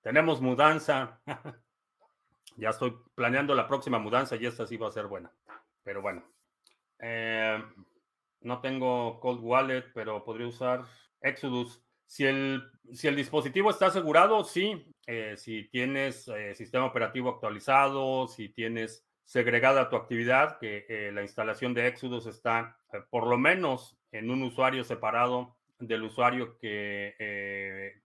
tenemos 0.00 0.40
mudanza. 0.40 1.20
Ya 2.56 2.70
estoy 2.70 2.94
planeando 3.14 3.54
la 3.54 3.66
próxima 3.66 3.98
mudanza 3.98 4.36
y 4.36 4.46
esta 4.46 4.66
sí 4.66 4.76
va 4.76 4.88
a 4.88 4.92
ser 4.92 5.06
buena. 5.06 5.32
Pero 5.82 6.02
bueno. 6.02 6.22
Eh, 6.98 7.62
no 8.40 8.60
tengo 8.60 9.20
Cold 9.20 9.40
Wallet, 9.42 9.84
pero 9.94 10.24
podría 10.24 10.46
usar 10.46 10.84
Exodus. 11.20 11.82
Si 12.06 12.24
el, 12.24 12.62
si 12.92 13.08
el 13.08 13.16
dispositivo 13.16 13.70
está 13.70 13.86
asegurado, 13.86 14.44
sí. 14.44 14.86
Eh, 15.06 15.34
si 15.36 15.64
tienes 15.68 16.28
eh, 16.28 16.54
sistema 16.54 16.86
operativo 16.86 17.30
actualizado, 17.30 18.28
si 18.28 18.48
tienes 18.48 19.04
segregada 19.24 19.88
tu 19.88 19.96
actividad, 19.96 20.58
que 20.58 21.10
la 21.12 21.22
instalación 21.22 21.74
de 21.74 21.86
Exodus 21.86 22.26
está 22.26 22.76
por 23.08 23.26
lo 23.26 23.38
menos 23.38 23.96
en 24.10 24.30
un 24.30 24.42
usuario 24.42 24.84
separado 24.84 25.56
del 25.78 26.02
usuario 26.02 26.58
que 26.58 28.02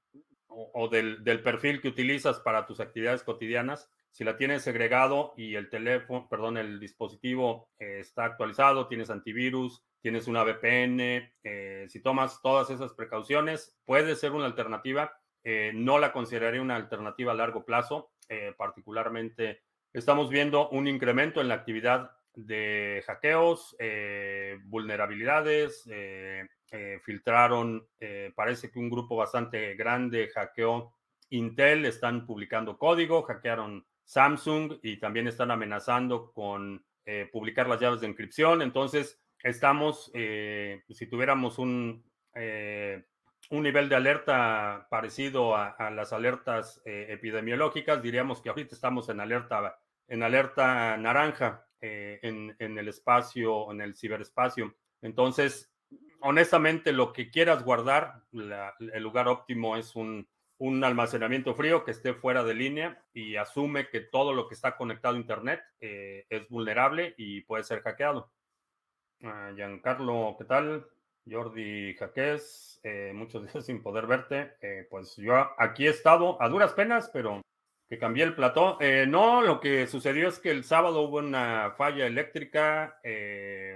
o, 0.47 0.87
del, 0.87 1.23
del, 1.23 1.41
perfil 1.41 1.81
que 1.81 1.89
utilizas 1.89 2.39
para 2.39 2.65
tus 2.65 2.79
actividades 2.79 3.23
cotidianas, 3.23 3.91
si 4.17 4.23
la 4.23 4.35
tienes 4.35 4.63
segregado 4.63 5.35
y 5.37 5.53
el 5.53 5.69
teléfono, 5.69 6.27
perdón, 6.27 6.57
el 6.57 6.79
dispositivo 6.79 7.69
eh, 7.77 7.99
está 7.99 8.25
actualizado, 8.25 8.87
tienes 8.87 9.11
antivirus, 9.11 9.85
tienes 10.01 10.25
una 10.25 10.43
VPN, 10.43 11.31
eh, 11.43 11.85
si 11.87 12.01
tomas 12.01 12.41
todas 12.41 12.71
esas 12.71 12.93
precauciones, 12.93 13.77
puede 13.85 14.15
ser 14.15 14.31
una 14.31 14.47
alternativa. 14.47 15.15
Eh, 15.43 15.71
no 15.75 15.99
la 15.99 16.13
consideraría 16.13 16.63
una 16.63 16.77
alternativa 16.77 17.31
a 17.31 17.35
largo 17.35 17.63
plazo, 17.63 18.09
particularmente 18.57 19.61
estamos 19.93 20.31
viendo 20.31 20.67
un 20.69 20.87
incremento 20.87 21.39
en 21.39 21.47
la 21.47 21.53
actividad 21.53 22.11
de 22.33 23.03
hackeos, 23.05 23.77
vulnerabilidades, 24.65 25.87
filtraron, 27.03 27.87
parece 28.35 28.69
que 28.69 28.79
un 28.79 28.89
grupo 28.89 29.15
bastante 29.15 29.75
grande 29.75 30.27
hackeó 30.27 30.97
Intel, 31.29 31.85
están 31.85 32.25
publicando 32.25 32.77
código, 32.77 33.23
hackearon 33.23 33.85
Samsung 34.07 34.79
y 34.81 34.97
también 34.97 35.27
están 35.27 35.51
amenazando 35.51 36.31
con 36.31 36.83
eh, 37.05 37.29
publicar 37.31 37.67
las 37.67 37.79
llaves 37.79 37.99
de 37.99 38.07
encripción. 38.07 38.61
Entonces, 38.61 39.21
estamos, 39.43 40.09
eh, 40.13 40.83
si 40.89 41.07
tuviéramos 41.07 41.59
un, 41.59 42.05
eh, 42.33 43.05
un 43.49 43.63
nivel 43.63 43.89
de 43.89 43.95
alerta 43.95 44.87
parecido 44.89 45.57
a, 45.57 45.91
las 45.91 46.13
alertas 46.13 46.81
epidemiológicas, 46.85 48.01
diríamos 48.01 48.41
que 48.41 48.49
ahorita 48.49 48.75
estamos 48.75 49.09
en 49.09 49.19
alerta, 49.19 49.77
en 50.07 50.23
alerta 50.23 50.95
naranja 50.97 51.65
en, 51.81 52.55
en, 52.59 52.77
el 52.77 52.87
espacio, 52.87 53.71
en 53.71 53.81
el 53.81 53.95
ciberespacio. 53.95 54.73
Entonces, 55.01 55.73
honestamente, 56.21 56.93
lo 56.93 57.11
que 57.11 57.29
quieras 57.29 57.63
guardar, 57.63 58.23
el 58.33 59.03
lugar 59.03 59.27
óptimo 59.27 59.75
es 59.75 59.95
un 59.95 60.27
un 60.59 60.83
almacenamiento 60.83 61.53
frío 61.53 61.83
que 61.83 61.91
esté 61.91 62.13
fuera 62.13 62.43
de 62.43 62.55
línea 62.55 63.03
y 63.13 63.35
asume 63.35 63.89
que 63.89 64.01
todo 64.01 64.33
lo 64.33 64.47
que 64.47 64.55
está 64.55 64.75
conectado 64.75 65.15
a 65.15 65.19
Internet 65.19 65.61
eh, 65.79 66.25
es 66.29 66.47
vulnerable 66.49 67.13
y 67.17 67.41
puede 67.41 67.63
ser 67.63 67.81
hackeado. 67.81 68.31
Uh, 69.21 69.55
Giancarlo, 69.55 70.35
¿qué 70.37 70.45
tal? 70.45 70.87
Jordi 71.29 71.95
Jaques, 71.95 72.79
eh, 72.83 73.11
muchos 73.13 73.43
días 73.53 73.65
sin 73.65 73.83
poder 73.83 74.07
verte. 74.07 74.55
Eh, 74.61 74.87
pues 74.89 75.15
yo 75.17 75.35
aquí 75.59 75.85
he 75.85 75.91
estado 75.91 76.41
a 76.41 76.49
duras 76.49 76.73
penas, 76.73 77.09
pero 77.13 77.41
que 77.87 77.99
cambié 77.99 78.23
el 78.23 78.35
plató. 78.35 78.77
no, 79.07 79.41
lo 79.41 79.61
que 79.61 79.87
sucedió 79.87 80.27
es 80.27 80.39
que 80.39 80.51
el 80.51 80.65
sábado 80.65 81.03
hubo 81.03 81.19
una 81.19 81.73
falla 81.77 82.05
eléctrica, 82.05 82.99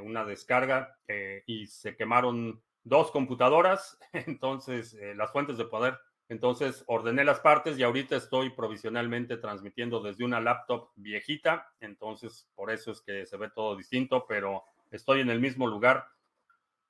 una 0.03 0.25
descarga 0.25 0.97
y 1.45 1.65
se 1.67 1.95
quemaron 1.95 2.61
dos 2.83 3.09
computadoras. 3.11 3.97
Entonces, 4.11 4.97
las 5.15 5.31
fuentes 5.31 5.57
de 5.57 5.63
poder 5.63 5.97
entonces 6.31 6.85
ordené 6.87 7.25
las 7.25 7.41
partes 7.41 7.77
y 7.77 7.83
ahorita 7.83 8.15
estoy 8.15 8.51
provisionalmente 8.51 9.35
transmitiendo 9.35 9.99
desde 9.99 10.23
una 10.23 10.39
laptop 10.39 10.91
viejita. 10.95 11.67
Entonces 11.81 12.49
por 12.55 12.71
eso 12.71 12.93
es 12.93 13.01
que 13.01 13.25
se 13.25 13.35
ve 13.35 13.49
todo 13.49 13.75
distinto, 13.75 14.25
pero 14.29 14.63
estoy 14.91 15.19
en 15.19 15.29
el 15.29 15.41
mismo 15.41 15.67
lugar. 15.67 16.07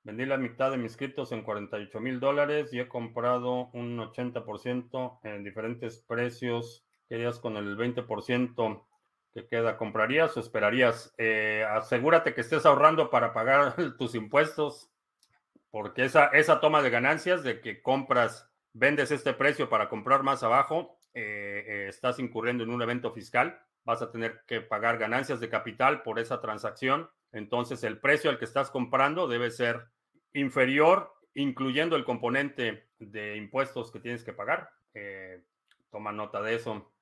Vendí 0.04 0.26
la 0.26 0.36
mitad 0.36 0.70
de 0.70 0.76
mis 0.76 0.96
criptos 0.96 1.32
en 1.32 1.42
48 1.42 1.98
mil 1.98 2.20
dólares 2.20 2.72
y 2.72 2.78
he 2.78 2.86
comprado 2.86 3.68
un 3.72 3.98
80% 3.98 5.18
en 5.24 5.42
diferentes 5.42 5.98
precios. 5.98 6.84
¿Querías 7.08 7.40
con 7.40 7.56
el 7.56 7.76
20% 7.76 8.86
que 9.34 9.46
queda? 9.48 9.76
¿Comprarías 9.76 10.36
o 10.36 10.40
esperarías? 10.40 11.12
Eh, 11.18 11.66
asegúrate 11.68 12.32
que 12.32 12.42
estés 12.42 12.64
ahorrando 12.64 13.10
para 13.10 13.32
pagar 13.32 13.74
tus 13.98 14.14
impuestos, 14.14 14.88
porque 15.72 16.04
esa, 16.04 16.26
esa 16.26 16.60
toma 16.60 16.80
de 16.80 16.90
ganancias 16.90 17.42
de 17.42 17.60
que 17.60 17.82
compras 17.82 18.51
vendes 18.72 19.10
este 19.10 19.32
precio 19.32 19.68
para 19.68 19.88
comprar 19.88 20.22
más 20.22 20.42
abajo, 20.42 20.98
eh, 21.14 21.64
eh, 21.66 21.86
estás 21.88 22.18
incurriendo 22.18 22.64
en 22.64 22.70
un 22.70 22.82
evento 22.82 23.12
fiscal, 23.12 23.60
vas 23.84 24.02
a 24.02 24.10
tener 24.10 24.42
que 24.46 24.60
pagar 24.60 24.98
ganancias 24.98 25.40
de 25.40 25.48
capital 25.48 26.02
por 26.02 26.18
esa 26.18 26.40
transacción. 26.40 27.10
Entonces, 27.32 27.82
el 27.84 27.98
precio 27.98 28.30
al 28.30 28.38
que 28.38 28.44
estás 28.44 28.70
comprando 28.70 29.28
debe 29.28 29.50
ser 29.50 29.86
inferior, 30.34 31.12
incluyendo 31.34 31.96
el 31.96 32.04
componente 32.04 32.88
de 32.98 33.36
impuestos 33.36 33.90
que 33.90 34.00
tienes 34.00 34.22
que 34.22 34.32
pagar. 34.32 34.70
Eh, 34.94 35.42
toma 35.90 36.12
nota 36.12 36.42
de 36.42 36.54
eso. 36.54 36.92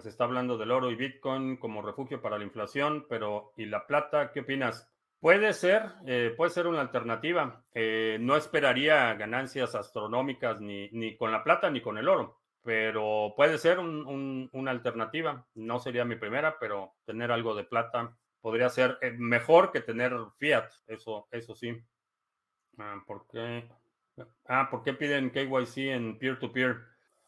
Se 0.00 0.08
está 0.08 0.24
hablando 0.24 0.58
del 0.58 0.70
oro 0.70 0.90
y 0.90 0.94
Bitcoin 0.94 1.56
como 1.56 1.82
refugio 1.82 2.22
para 2.22 2.38
la 2.38 2.44
inflación, 2.44 3.06
pero 3.08 3.52
¿y 3.56 3.66
la 3.66 3.86
plata? 3.86 4.30
¿Qué 4.32 4.40
opinas? 4.40 4.91
Puede 5.22 5.52
ser, 5.52 5.84
eh, 6.04 6.34
puede 6.36 6.50
ser 6.50 6.66
una 6.66 6.80
alternativa. 6.80 7.64
Eh, 7.72 8.18
no 8.20 8.36
esperaría 8.36 9.14
ganancias 9.14 9.76
astronómicas 9.76 10.60
ni, 10.60 10.88
ni, 10.90 11.16
con 11.16 11.30
la 11.30 11.44
plata 11.44 11.70
ni 11.70 11.80
con 11.80 11.96
el 11.96 12.08
oro, 12.08 12.40
pero 12.64 13.32
puede 13.36 13.56
ser 13.58 13.78
una 13.78 14.70
alternativa. 14.72 15.46
No 15.54 15.78
sería 15.78 16.04
mi 16.04 16.16
primera, 16.16 16.58
pero 16.58 16.96
tener 17.04 17.30
algo 17.30 17.54
de 17.54 17.62
plata 17.62 18.18
podría 18.40 18.68
ser 18.68 18.98
eh, 19.00 19.12
mejor 19.12 19.70
que 19.70 19.80
tener 19.80 20.12
fiat, 20.38 20.68
eso, 20.88 21.28
eso 21.30 21.54
sí. 21.54 21.80
Ah, 22.78 23.00
¿por 23.06 23.28
qué? 23.28 23.68
Ah, 24.46 24.66
¿por 24.72 24.82
qué 24.82 24.92
piden 24.92 25.30
KYC 25.30 25.92
en 25.92 26.18
peer-to-peer? 26.18 26.78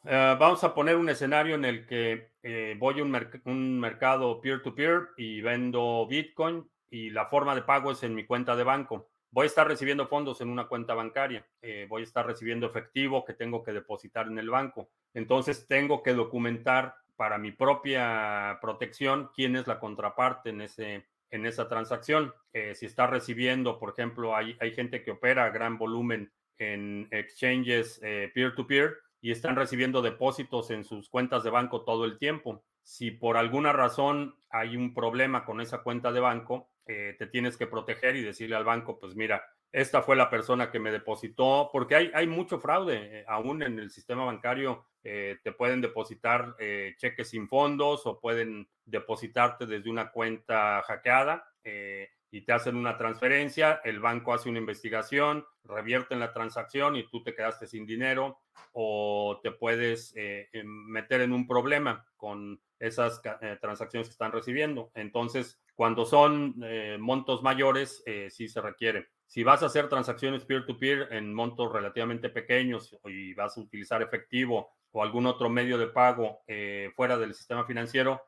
vamos 0.03 0.63
a 0.65 0.75
poner 0.75 0.97
un 0.97 1.09
escenario 1.09 1.55
en 1.55 1.65
el 1.65 1.87
que 1.87 2.33
voy 2.79 2.99
a 2.99 3.03
un, 3.05 3.41
un 3.45 3.81
mercado 3.81 4.41
peer-to-peer 4.41 5.11
y 5.17 5.41
vendo 5.41 6.07
Bitcoin 6.09 6.69
y 6.95 7.11
la 7.11 7.27
forma 7.27 7.57
de 7.57 7.63
pago 7.63 7.91
es 7.91 8.05
en 8.05 8.15
mi 8.15 8.25
cuenta 8.25 8.55
de 8.55 8.63
banco. 8.63 9.11
Voy 9.33 9.43
a 9.43 9.47
estar 9.47 9.67
recibiendo 9.67 10.07
fondos 10.07 10.41
en 10.41 10.49
una 10.49 10.69
cuenta 10.69 10.95
bancaria, 10.95 11.45
eh, 11.61 11.89
voy 11.89 12.03
a 12.03 12.05
estar 12.05 12.25
recibiendo 12.25 12.69
efectivo 12.69 13.25
que 13.25 13.35
tengo 13.35 13.65
que 13.65 13.73
depositar 13.73 14.29
en 14.29 14.39
el 14.39 14.49
banco. 14.49 14.91
Entonces 15.13 15.67
tengo 15.67 16.05
que 16.05 16.15
documentar 16.15 16.95
para 17.17 17.37
mi 17.37 17.51
propia 17.51 18.59
protección 18.61 19.29
quién 19.35 19.57
es 19.57 19.67
la 19.67 19.81
contraparte 19.81 20.51
en, 20.51 20.61
ese, 20.61 21.09
en 21.31 21.47
esa 21.47 21.69
transacción. 21.69 22.33
Eh, 22.53 22.77
si 22.77 22.87
está 22.87 23.09
recibiendo, 23.09 23.81
por 23.81 23.91
ejemplo, 23.91 24.37
hay, 24.37 24.57
hay 24.61 24.73
gente 24.73 25.03
que 25.03 25.11
opera 25.11 25.51
gran 25.51 25.79
volumen 25.79 26.33
en 26.59 27.09
exchanges 27.11 27.99
eh, 28.05 28.31
peer-to-peer 28.33 28.91
-peer 28.91 28.99
y 29.21 29.33
están 29.33 29.57
recibiendo 29.57 30.01
depósitos 30.01 30.71
en 30.71 30.85
sus 30.85 31.09
cuentas 31.09 31.43
de 31.43 31.51
banco 31.51 31.83
todo 31.83 32.05
el 32.05 32.19
tiempo. 32.19 32.63
Si 32.85 33.11
por 33.11 33.37
alguna 33.37 33.73
razón 33.73 34.37
hay 34.49 34.77
un 34.77 34.95
problema 34.95 35.45
con 35.45 35.61
esa 35.61 35.83
cuenta 35.83 36.13
de 36.13 36.21
banco, 36.21 36.69
eh, 36.87 37.17
te 37.19 37.27
tienes 37.27 37.57
que 37.57 37.67
proteger 37.67 38.17
y 38.17 38.23
decirle 38.23 38.57
al 38.57 38.65
banco, 38.65 38.99
pues 38.99 39.15
mira, 39.15 39.45
esta 39.73 40.03
fue 40.03 40.17
la 40.17 40.31
persona 40.31 40.71
que 40.71 40.79
me 40.79 40.93
depositó, 40.93 41.71
porque 41.73 41.97
hay, 41.97 42.11
hay 42.15 42.27
mucho 42.27 42.61
fraude, 42.61 43.21
eh, 43.21 43.25
aún 43.27 43.63
en 43.63 43.79
el 43.79 43.91
sistema 43.91 44.25
bancario 44.25 44.87
eh, 45.03 45.39
te 45.43 45.53
pueden 45.53 45.81
depositar 45.81 46.57
cheques 46.97 47.31
sin 47.31 47.49
fondos 47.49 48.07
o 48.07 48.21
pueden 48.21 48.69
depositarte 48.85 49.67
desde 49.67 49.91
una 49.91 50.11
cuenta 50.11 50.83
hackeada 50.83 51.45
y 52.35 52.43
te 52.43 52.53
hacen 52.53 52.77
una 52.77 52.99
transferencia, 52.99 53.81
el 53.85 54.01
banco 54.01 54.35
hace 54.35 54.49
una 54.49 54.59
investigación, 54.59 55.47
revierten 55.63 56.19
la 56.19 56.33
transacción 56.33 56.97
y 56.97 57.09
tú 57.09 57.23
te 57.23 57.35
quedaste 57.35 57.67
sin 57.67 57.87
dinero 57.87 58.41
o 58.73 59.39
te 59.43 59.53
puedes 59.53 60.15
meter 60.65 61.21
en 61.21 61.33
un 61.33 61.47
problema 61.47 62.05
con 62.17 62.61
esas 62.81 63.23
transacciones 63.61 64.09
que 64.09 64.13
están 64.13 64.33
recibiendo. 64.33 64.91
Entonces, 64.95 65.61
cuando 65.75 66.05
son 66.05 66.55
eh, 66.63 66.97
montos 67.01 67.43
mayores, 67.43 68.03
eh, 68.07 68.29
sí 68.31 68.49
se 68.49 68.61
requiere. 68.61 69.09
Si 69.27 69.43
vas 69.43 69.63
a 69.63 69.67
hacer 69.67 69.89
transacciones 69.89 70.45
peer-to-peer 70.45 71.09
en 71.13 71.35
montos 71.35 71.73
relativamente 71.73 72.29
pequeños 72.29 72.97
y 73.07 73.35
vas 73.35 73.57
a 73.57 73.61
utilizar 73.61 74.01
efectivo 74.03 74.71
o 74.93 75.03
algún 75.03 75.27
otro 75.27 75.51
medio 75.51 75.77
de 75.77 75.89
pago 75.89 76.43
eh, 76.47 76.93
fuera 76.95 77.19
del 77.19 77.35
sistema 77.35 77.65
financiero, 77.65 78.23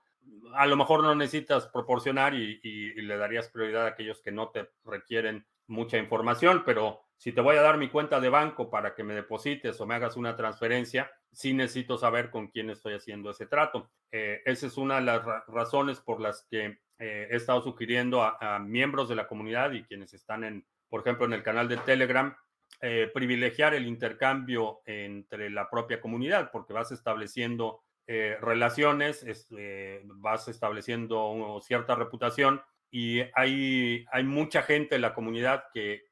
a 0.54 0.66
lo 0.66 0.76
mejor 0.76 1.02
no 1.02 1.14
necesitas 1.14 1.66
proporcionar 1.68 2.35
y, 2.35 2.95
le 2.95 3.16
darías 3.16 3.49
prioridad 3.49 3.85
a 3.85 3.90
aquellos 3.90 4.21
que 4.23 4.33
no 4.33 4.49
te 4.49 4.71
requieren 4.85 5.47
mucha 5.66 5.99
información, 5.99 6.62
pero 6.64 7.02
si 7.16 7.33
te 7.33 7.40
voy 7.40 7.56
a 7.56 7.62
dar 7.62 7.78
mi 7.78 7.88
cuenta 7.88 8.21
de 8.21 8.28
banco 8.28 8.71
para 8.71 8.95
que 8.95 9.02
me 9.02 9.14
deposites 9.14 9.80
o 9.80 9.87
me 9.87 9.95
hagas 9.95 10.16
una 10.16 10.37
transferencia, 10.37 11.11
sí 11.33 11.54
necesito 11.54 11.99
saber 11.99 12.30
con 12.30 12.49
quién 12.49 12.71
estoy 12.71 12.95
haciendo 12.95 13.30
ese 13.30 13.47
trato. 13.47 13.90
esa 14.11 14.66
es 14.66 14.76
una 14.76 14.97
de 14.97 15.02
las 15.02 15.25
razones 15.47 16.00
por 16.00 16.21
las 16.21 16.47
que 16.50 16.78
eh, 16.99 17.28
he 17.30 17.37
estado 17.37 17.62
sugiriendo 17.62 18.23
a, 18.23 18.59
miembros 18.59 19.09
de 19.09 19.16
la 19.16 19.26
comunidad 19.26 19.73
y 19.73 19.85
quienes 19.85 20.14
están 20.14 20.45
en, 20.45 20.66
por 20.88 21.00
ejemplo, 21.00 21.26
en 21.26 21.35
el 21.35 21.42
canal 21.42 21.68
de 21.68 21.76
Telegram, 21.78 22.35
eh, 22.80 23.11
privilegiar 23.12 23.75
el 23.75 23.87
intercambio 23.87 24.80
entre 24.87 25.50
la 25.50 25.68
propia 25.68 26.00
comunidad, 26.00 26.50
porque 26.50 26.73
vas 26.73 26.92
estableciendo 26.92 27.83
eh, 28.09 28.37
relaciones, 28.41 29.25
este, 29.25 30.03
vas 30.05 30.47
estableciendo 30.47 31.59
cierta 31.61 31.97
reputación 31.97 32.63
y 32.89 33.21
hay, 33.35 34.05
hay 34.13 34.23
mucha 34.23 34.63
gente 34.63 34.95
en 34.95 35.03
la 35.03 35.13
comunidad 35.13 35.65
que, 35.75 36.05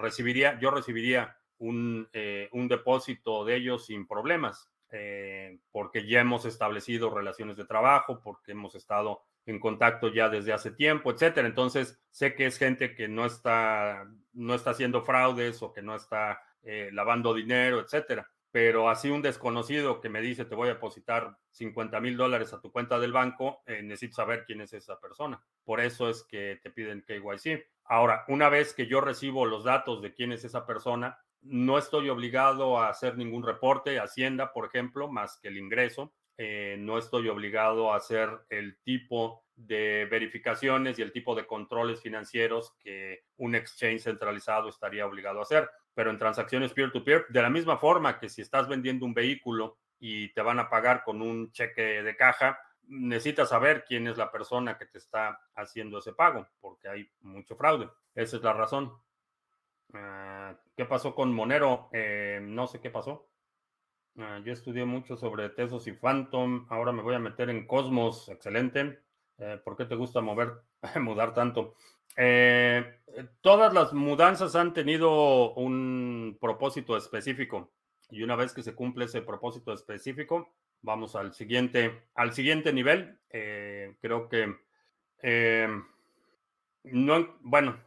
recibiría, 0.00 0.58
yo 0.58 0.72
recibiría 0.72 1.36
un, 1.58 2.08
eh, 2.12 2.48
un, 2.50 2.66
depósito 2.66 3.44
de 3.44 3.54
ellos 3.54 3.86
sin 3.86 4.08
problemas, 4.08 4.68
eh, 4.90 5.60
porque 5.70 6.08
ya 6.08 6.20
hemos 6.20 6.44
establecido 6.44 7.08
relaciones 7.08 7.56
de 7.56 7.66
trabajo, 7.66 8.20
porque 8.20 8.50
hemos 8.50 8.74
estado 8.74 9.22
en 9.46 9.60
contacto 9.60 10.12
ya 10.12 10.28
desde 10.28 10.52
hace 10.52 10.72
tiempo, 10.72 11.12
etcétera. 11.12 11.46
Entonces, 11.46 12.00
sé 12.10 12.34
que 12.34 12.46
es 12.46 12.58
gente 12.58 12.96
que 12.96 13.06
no 13.06 13.24
está, 13.24 14.10
no 14.32 14.54
está 14.56 14.70
haciendo 14.70 15.02
fraudes 15.02 15.62
o 15.62 15.72
que 15.72 15.82
no 15.82 15.94
está 15.94 16.42
lavando 16.90 17.32
dinero, 17.32 17.80
etcétera 17.80 18.28
pero 18.60 18.90
así 18.90 19.08
un 19.08 19.22
desconocido 19.22 20.00
que 20.00 20.08
me 20.08 20.20
dice 20.20 20.44
te 20.44 20.56
voy 20.56 20.66
a 20.66 20.72
depositar 20.72 21.38
50 21.52 22.00
mil 22.00 22.16
dólares 22.16 22.52
a 22.52 22.60
tu 22.60 22.72
cuenta 22.72 22.98
del 22.98 23.12
banco, 23.12 23.62
eh, 23.66 23.82
necesito 23.84 24.16
saber 24.16 24.42
quién 24.44 24.60
es 24.60 24.72
esa 24.72 24.98
persona. 24.98 25.40
Por 25.62 25.78
eso 25.78 26.10
es 26.10 26.24
que 26.24 26.58
te 26.60 26.70
piden 26.72 27.04
KYC. 27.06 27.64
Ahora, 27.84 28.24
una 28.26 28.48
vez 28.48 28.74
que 28.74 28.88
yo 28.88 29.00
recibo 29.00 29.46
los 29.46 29.62
datos 29.62 30.02
de 30.02 30.12
quién 30.12 30.32
es 30.32 30.44
esa 30.44 30.66
persona, 30.66 31.20
no 31.40 31.78
estoy 31.78 32.08
obligado 32.08 32.80
a 32.80 32.88
hacer 32.88 33.16
ningún 33.16 33.44
reporte, 33.44 34.00
Hacienda, 34.00 34.52
por 34.52 34.66
ejemplo, 34.66 35.06
más 35.06 35.38
que 35.40 35.46
el 35.46 35.56
ingreso. 35.56 36.12
Eh, 36.36 36.78
no 36.80 36.98
estoy 36.98 37.28
obligado 37.28 37.92
a 37.92 37.96
hacer 37.96 38.28
el 38.48 38.76
tipo 38.82 39.44
de 39.54 40.08
verificaciones 40.10 40.98
y 40.98 41.02
el 41.02 41.12
tipo 41.12 41.36
de 41.36 41.46
controles 41.46 42.02
financieros 42.02 42.74
que 42.80 43.22
un 43.36 43.54
exchange 43.54 44.02
centralizado 44.02 44.68
estaría 44.68 45.06
obligado 45.06 45.38
a 45.38 45.42
hacer 45.42 45.70
pero 45.98 46.12
en 46.12 46.18
transacciones 46.18 46.72
peer-to-peer, 46.74 47.26
de 47.28 47.42
la 47.42 47.50
misma 47.50 47.76
forma 47.76 48.20
que 48.20 48.28
si 48.28 48.40
estás 48.40 48.68
vendiendo 48.68 49.04
un 49.04 49.12
vehículo 49.12 49.78
y 49.98 50.32
te 50.32 50.42
van 50.42 50.60
a 50.60 50.70
pagar 50.70 51.02
con 51.02 51.20
un 51.20 51.50
cheque 51.50 52.04
de 52.04 52.14
caja, 52.14 52.56
necesitas 52.82 53.48
saber 53.48 53.84
quién 53.84 54.06
es 54.06 54.16
la 54.16 54.30
persona 54.30 54.78
que 54.78 54.86
te 54.86 54.98
está 54.98 55.40
haciendo 55.56 55.98
ese 55.98 56.12
pago, 56.12 56.46
porque 56.60 56.88
hay 56.88 57.10
mucho 57.22 57.56
fraude. 57.56 57.90
Esa 58.14 58.36
es 58.36 58.42
la 58.44 58.52
razón. 58.52 58.92
Ah, 59.92 60.54
¿Qué 60.76 60.84
pasó 60.84 61.16
con 61.16 61.34
Monero? 61.34 61.88
Eh, 61.92 62.38
no 62.44 62.68
sé 62.68 62.80
qué 62.80 62.90
pasó. 62.90 63.28
Ah, 64.18 64.40
yo 64.44 64.52
estudié 64.52 64.84
mucho 64.84 65.16
sobre 65.16 65.48
Tesos 65.48 65.88
y 65.88 65.94
Phantom. 65.94 66.68
Ahora 66.70 66.92
me 66.92 67.02
voy 67.02 67.16
a 67.16 67.18
meter 67.18 67.50
en 67.50 67.66
Cosmos. 67.66 68.28
Excelente. 68.28 69.02
Eh, 69.38 69.60
¿Por 69.64 69.76
qué 69.76 69.84
te 69.84 69.96
gusta 69.96 70.20
mover, 70.20 70.62
mudar 71.00 71.34
tanto? 71.34 71.74
Eh, 72.20 72.98
todas 73.40 73.72
las 73.72 73.92
mudanzas 73.92 74.56
han 74.56 74.74
tenido 74.74 75.54
un 75.54 76.36
propósito 76.40 76.96
específico 76.96 77.70
y 78.10 78.24
una 78.24 78.34
vez 78.34 78.52
que 78.52 78.64
se 78.64 78.74
cumple 78.74 79.04
ese 79.04 79.22
propósito 79.22 79.72
específico, 79.72 80.52
vamos 80.82 81.14
al 81.14 81.32
siguiente, 81.32 82.08
al 82.16 82.32
siguiente 82.32 82.72
nivel. 82.72 83.20
Eh, 83.30 83.96
creo 84.00 84.28
que 84.28 84.52
eh, 85.22 85.68
no, 86.82 87.36
bueno, 87.40 87.78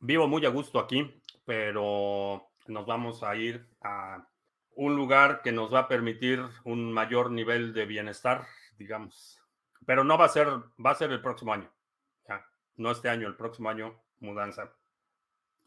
vivo 0.00 0.28
muy 0.28 0.44
a 0.44 0.50
gusto 0.50 0.78
aquí, 0.78 1.18
pero 1.46 2.50
nos 2.66 2.84
vamos 2.84 3.22
a 3.22 3.34
ir 3.36 3.66
a 3.80 4.28
un 4.74 4.96
lugar 4.96 5.40
que 5.40 5.52
nos 5.52 5.72
va 5.72 5.80
a 5.80 5.88
permitir 5.88 6.42
un 6.64 6.92
mayor 6.92 7.30
nivel 7.30 7.72
de 7.72 7.86
bienestar, 7.86 8.44
digamos. 8.76 9.40
Pero 9.86 10.04
no 10.04 10.18
va 10.18 10.26
a 10.26 10.28
ser, 10.28 10.48
va 10.84 10.90
a 10.90 10.94
ser 10.94 11.10
el 11.10 11.22
próximo 11.22 11.54
año 11.54 11.72
no 12.76 12.90
este 12.90 13.08
año, 13.08 13.28
el 13.28 13.36
próximo 13.36 13.68
año, 13.68 14.00
mudanza 14.20 14.72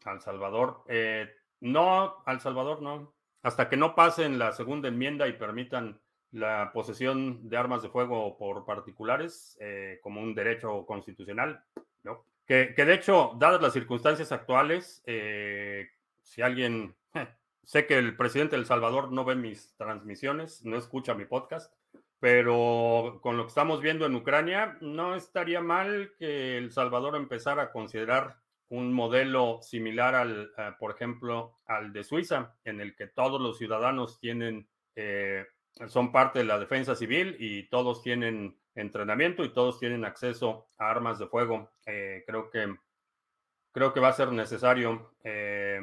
al 0.04 0.20
Salvador. 0.20 0.84
Eh, 0.88 1.28
no, 1.60 2.22
al 2.24 2.40
Salvador 2.40 2.82
no. 2.82 3.14
Hasta 3.42 3.68
que 3.68 3.76
no 3.76 3.94
pasen 3.94 4.38
la 4.38 4.52
segunda 4.52 4.88
enmienda 4.88 5.28
y 5.28 5.32
permitan 5.32 6.00
la 6.32 6.70
posesión 6.72 7.48
de 7.48 7.56
armas 7.56 7.82
de 7.82 7.88
fuego 7.88 8.36
por 8.36 8.64
particulares 8.64 9.56
eh, 9.60 10.00
como 10.02 10.20
un 10.20 10.34
derecho 10.34 10.84
constitucional, 10.84 11.62
¿no? 12.02 12.24
Que, 12.46 12.72
de 12.76 12.94
hecho, 12.94 13.32
dadas 13.38 13.60
las 13.60 13.72
circunstancias 13.72 14.30
actuales, 14.30 15.02
eh, 15.06 15.88
si 16.22 16.42
alguien, 16.42 16.94
sé 17.64 17.86
que 17.86 17.98
el 17.98 18.16
presidente 18.16 18.54
de 18.54 18.60
El 18.60 18.66
Salvador 18.66 19.10
no 19.10 19.24
ve 19.24 19.34
mis 19.34 19.74
transmisiones, 19.76 20.64
no 20.64 20.76
escucha 20.76 21.14
mi 21.14 21.24
podcast, 21.24 21.74
pero 22.18 23.20
con 23.22 23.36
lo 23.36 23.44
que 23.44 23.48
estamos 23.48 23.80
viendo 23.80 24.06
en 24.06 24.14
Ucrania, 24.14 24.78
no 24.80 25.14
estaría 25.14 25.60
mal 25.60 26.12
que 26.18 26.56
El 26.56 26.72
Salvador 26.72 27.16
empezara 27.16 27.64
a 27.64 27.72
considerar 27.72 28.38
un 28.68 28.92
modelo 28.92 29.60
similar 29.62 30.14
al, 30.14 30.50
por 30.78 30.92
ejemplo, 30.92 31.58
al 31.66 31.92
de 31.92 32.02
Suiza, 32.04 32.56
en 32.64 32.80
el 32.80 32.96
que 32.96 33.06
todos 33.06 33.40
los 33.40 33.58
ciudadanos 33.58 34.18
tienen, 34.18 34.68
eh, 34.96 35.46
son 35.88 36.10
parte 36.10 36.40
de 36.40 36.46
la 36.46 36.58
defensa 36.58 36.96
civil 36.96 37.36
y 37.38 37.68
todos 37.68 38.02
tienen 38.02 38.58
entrenamiento 38.74 39.44
y 39.44 39.52
todos 39.52 39.78
tienen 39.78 40.04
acceso 40.04 40.68
a 40.78 40.90
armas 40.90 41.18
de 41.18 41.28
fuego. 41.28 41.70
Eh, 41.86 42.24
creo 42.26 42.50
que 42.50 42.74
creo 43.72 43.92
que 43.92 44.00
va 44.00 44.08
a 44.08 44.14
ser 44.14 44.32
necesario, 44.32 45.12
eh, 45.22 45.82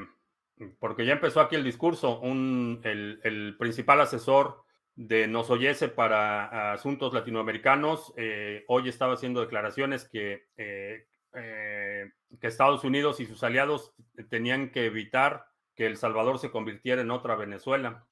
porque 0.79 1.05
ya 1.05 1.13
empezó 1.13 1.41
aquí 1.41 1.55
el 1.55 1.63
discurso. 1.63 2.19
Un, 2.19 2.81
el 2.83 3.55
principal 3.57 4.01
asesor 4.01 4.62
de 4.95 5.27
Nos 5.27 5.49
Oyese 5.49 5.87
para 5.87 6.73
asuntos 6.73 7.13
latinoamericanos, 7.13 8.13
eh, 8.15 8.63
hoy 8.67 8.89
estaba 8.89 9.13
haciendo 9.13 9.41
declaraciones 9.41 10.07
que, 10.07 10.47
eh, 10.57 11.07
eh, 11.33 12.11
que 12.39 12.47
Estados 12.47 12.83
Unidos 12.83 13.19
y 13.19 13.25
sus 13.25 13.43
aliados 13.43 13.93
tenían 14.29 14.71
que 14.71 14.85
evitar 14.85 15.47
que 15.75 15.87
El 15.87 15.97
Salvador 15.97 16.37
se 16.37 16.51
convirtiera 16.51 17.01
en 17.01 17.09
otra 17.09 17.35
Venezuela. 17.35 18.05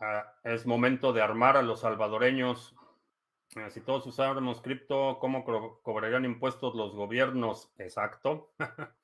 Ah, 0.00 0.32
es 0.44 0.66
momento 0.66 1.12
de 1.12 1.22
armar 1.22 1.56
a 1.56 1.62
los 1.62 1.80
salvadoreños. 1.80 2.74
si 3.70 3.80
todos 3.80 4.06
usáramos 4.06 4.60
cripto, 4.60 5.18
¿cómo 5.20 5.44
cobrarían 5.82 6.24
impuestos 6.24 6.74
los 6.74 6.94
gobiernos? 6.94 7.72
Exacto. 7.78 8.52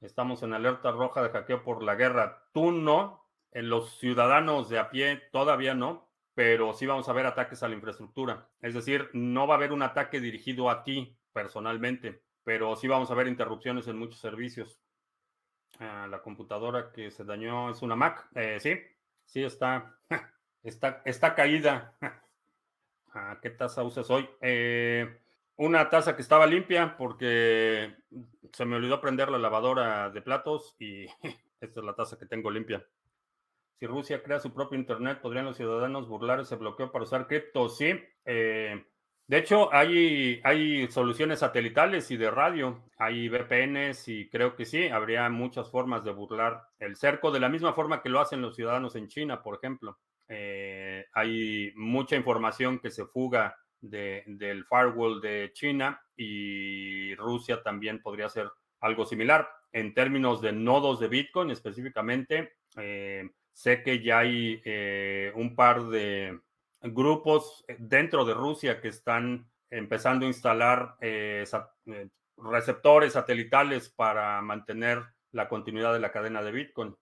Estamos 0.00 0.42
en 0.42 0.54
alerta 0.54 0.92
roja 0.92 1.22
de 1.22 1.30
hackeo 1.30 1.62
por 1.62 1.82
la 1.82 1.94
guerra. 1.94 2.44
Tú 2.52 2.72
no, 2.72 3.25
en 3.56 3.70
los 3.70 3.98
ciudadanos 3.98 4.68
de 4.68 4.78
a 4.78 4.90
pie 4.90 5.22
todavía 5.32 5.74
no, 5.74 6.10
pero 6.34 6.74
sí 6.74 6.84
vamos 6.84 7.08
a 7.08 7.14
ver 7.14 7.24
ataques 7.24 7.62
a 7.62 7.68
la 7.68 7.74
infraestructura. 7.74 8.50
Es 8.60 8.74
decir, 8.74 9.08
no 9.14 9.46
va 9.46 9.54
a 9.54 9.56
haber 9.56 9.72
un 9.72 9.82
ataque 9.82 10.20
dirigido 10.20 10.68
a 10.68 10.84
ti 10.84 11.16
personalmente, 11.32 12.20
pero 12.44 12.76
sí 12.76 12.86
vamos 12.86 13.10
a 13.10 13.14
ver 13.14 13.28
interrupciones 13.28 13.88
en 13.88 13.98
muchos 13.98 14.20
servicios. 14.20 14.78
Ah, 15.78 16.06
la 16.06 16.20
computadora 16.20 16.92
que 16.92 17.10
se 17.10 17.24
dañó 17.24 17.70
es 17.70 17.80
una 17.80 17.96
Mac. 17.96 18.28
Eh, 18.34 18.58
sí, 18.60 18.78
sí 19.24 19.42
está, 19.42 19.96
está, 20.62 21.02
está 21.04 21.34
caída. 21.34 21.96
Ah, 23.18 23.38
¿Qué 23.40 23.48
taza 23.48 23.82
usas 23.82 24.10
hoy? 24.10 24.28
Eh, 24.42 25.22
una 25.56 25.88
taza 25.88 26.14
que 26.14 26.20
estaba 26.20 26.46
limpia 26.46 26.98
porque 26.98 27.96
se 28.52 28.66
me 28.66 28.76
olvidó 28.76 29.00
prender 29.00 29.30
la 29.30 29.38
lavadora 29.38 30.10
de 30.10 30.20
platos 30.20 30.76
y 30.78 31.06
esta 31.62 31.80
es 31.80 31.86
la 31.86 31.94
taza 31.94 32.18
que 32.18 32.26
tengo 32.26 32.50
limpia. 32.50 32.86
Si 33.78 33.86
Rusia 33.86 34.22
crea 34.22 34.40
su 34.40 34.52
propio 34.52 34.78
Internet, 34.78 35.20
¿podrían 35.20 35.44
los 35.44 35.56
ciudadanos 35.56 36.08
burlar 36.08 36.40
ese 36.40 36.56
bloqueo 36.56 36.90
para 36.90 37.04
usar 37.04 37.26
cripto? 37.26 37.68
Sí. 37.68 37.92
Eh, 38.24 38.84
de 39.28 39.38
hecho, 39.38 39.72
hay, 39.74 40.40
hay 40.44 40.88
soluciones 40.88 41.40
satelitales 41.40 42.10
y 42.10 42.16
de 42.16 42.30
radio. 42.30 42.84
Hay 42.96 43.28
VPNs 43.28 44.08
y 44.08 44.28
creo 44.30 44.54
que 44.54 44.64
sí, 44.64 44.88
habría 44.88 45.28
muchas 45.28 45.70
formas 45.70 46.04
de 46.04 46.12
burlar 46.12 46.62
el 46.78 46.96
cerco, 46.96 47.30
de 47.30 47.40
la 47.40 47.48
misma 47.48 47.74
forma 47.74 48.02
que 48.02 48.08
lo 48.08 48.20
hacen 48.20 48.40
los 48.40 48.54
ciudadanos 48.54 48.94
en 48.96 49.08
China, 49.08 49.42
por 49.42 49.56
ejemplo. 49.56 49.98
Eh, 50.28 51.04
hay 51.12 51.72
mucha 51.74 52.16
información 52.16 52.78
que 52.78 52.90
se 52.90 53.04
fuga 53.04 53.56
del 53.80 54.64
firewall 54.64 55.20
de 55.20 55.50
China 55.52 56.00
y 56.16 57.14
Rusia 57.16 57.62
también 57.62 58.00
podría 58.00 58.26
hacer 58.26 58.50
algo 58.80 59.04
similar. 59.04 59.48
En 59.72 59.92
términos 59.92 60.40
de 60.40 60.52
nodos 60.52 61.00
de 61.00 61.08
Bitcoin 61.08 61.50
específicamente, 61.50 62.54
eh, 62.78 63.28
Sé 63.56 63.82
que 63.82 64.02
ya 64.02 64.18
hay 64.18 64.60
eh, 64.66 65.32
un 65.34 65.56
par 65.56 65.84
de 65.84 66.38
grupos 66.82 67.64
eh, 67.66 67.76
dentro 67.78 68.26
de 68.26 68.34
Rusia 68.34 68.82
que 68.82 68.88
están 68.88 69.50
empezando 69.70 70.26
a 70.26 70.28
instalar 70.28 70.96
eh, 71.00 71.42
receptores 72.36 73.14
satelitales 73.14 73.88
para 73.88 74.42
mantener 74.42 75.02
la 75.32 75.48
continuidad 75.48 75.94
de 75.94 76.00
la 76.00 76.12
cadena 76.12 76.42
de 76.42 76.52
Bitcoin. 76.52 76.94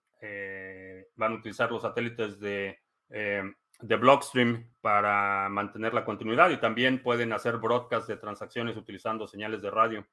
van 1.17 1.33
a 1.33 1.35
utilizar 1.35 1.69
los 1.73 1.81
satélites 1.81 2.39
de, 2.39 2.79
de 3.09 3.95
Blockstream 3.97 4.71
para 4.79 5.49
mantener 5.49 5.93
la 5.93 6.05
continuidad 6.05 6.51
y 6.51 6.57
también 6.57 7.03
pueden 7.03 7.33
hacer 7.33 7.57
broadcast 7.57 8.07
de 8.07 8.15
transacciones 8.15 8.77
utilizando 8.77 9.27
señales 9.27 9.61
de 9.61 9.71
radio. 9.71 10.07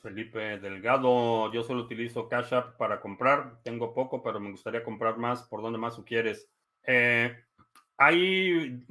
Felipe 0.00 0.58
Delgado, 0.58 1.52
yo 1.52 1.62
solo 1.62 1.82
utilizo 1.82 2.28
Cash 2.28 2.54
App 2.54 2.76
para 2.76 3.00
comprar. 3.00 3.60
Tengo 3.62 3.92
poco, 3.94 4.22
pero 4.22 4.40
me 4.40 4.50
gustaría 4.50 4.84
comprar 4.84 5.18
más. 5.18 5.42
¿Por 5.42 5.62
dónde 5.62 5.78
más 5.78 6.00
quieres? 6.06 6.48
Eh, 6.84 7.36
hay 7.96 8.84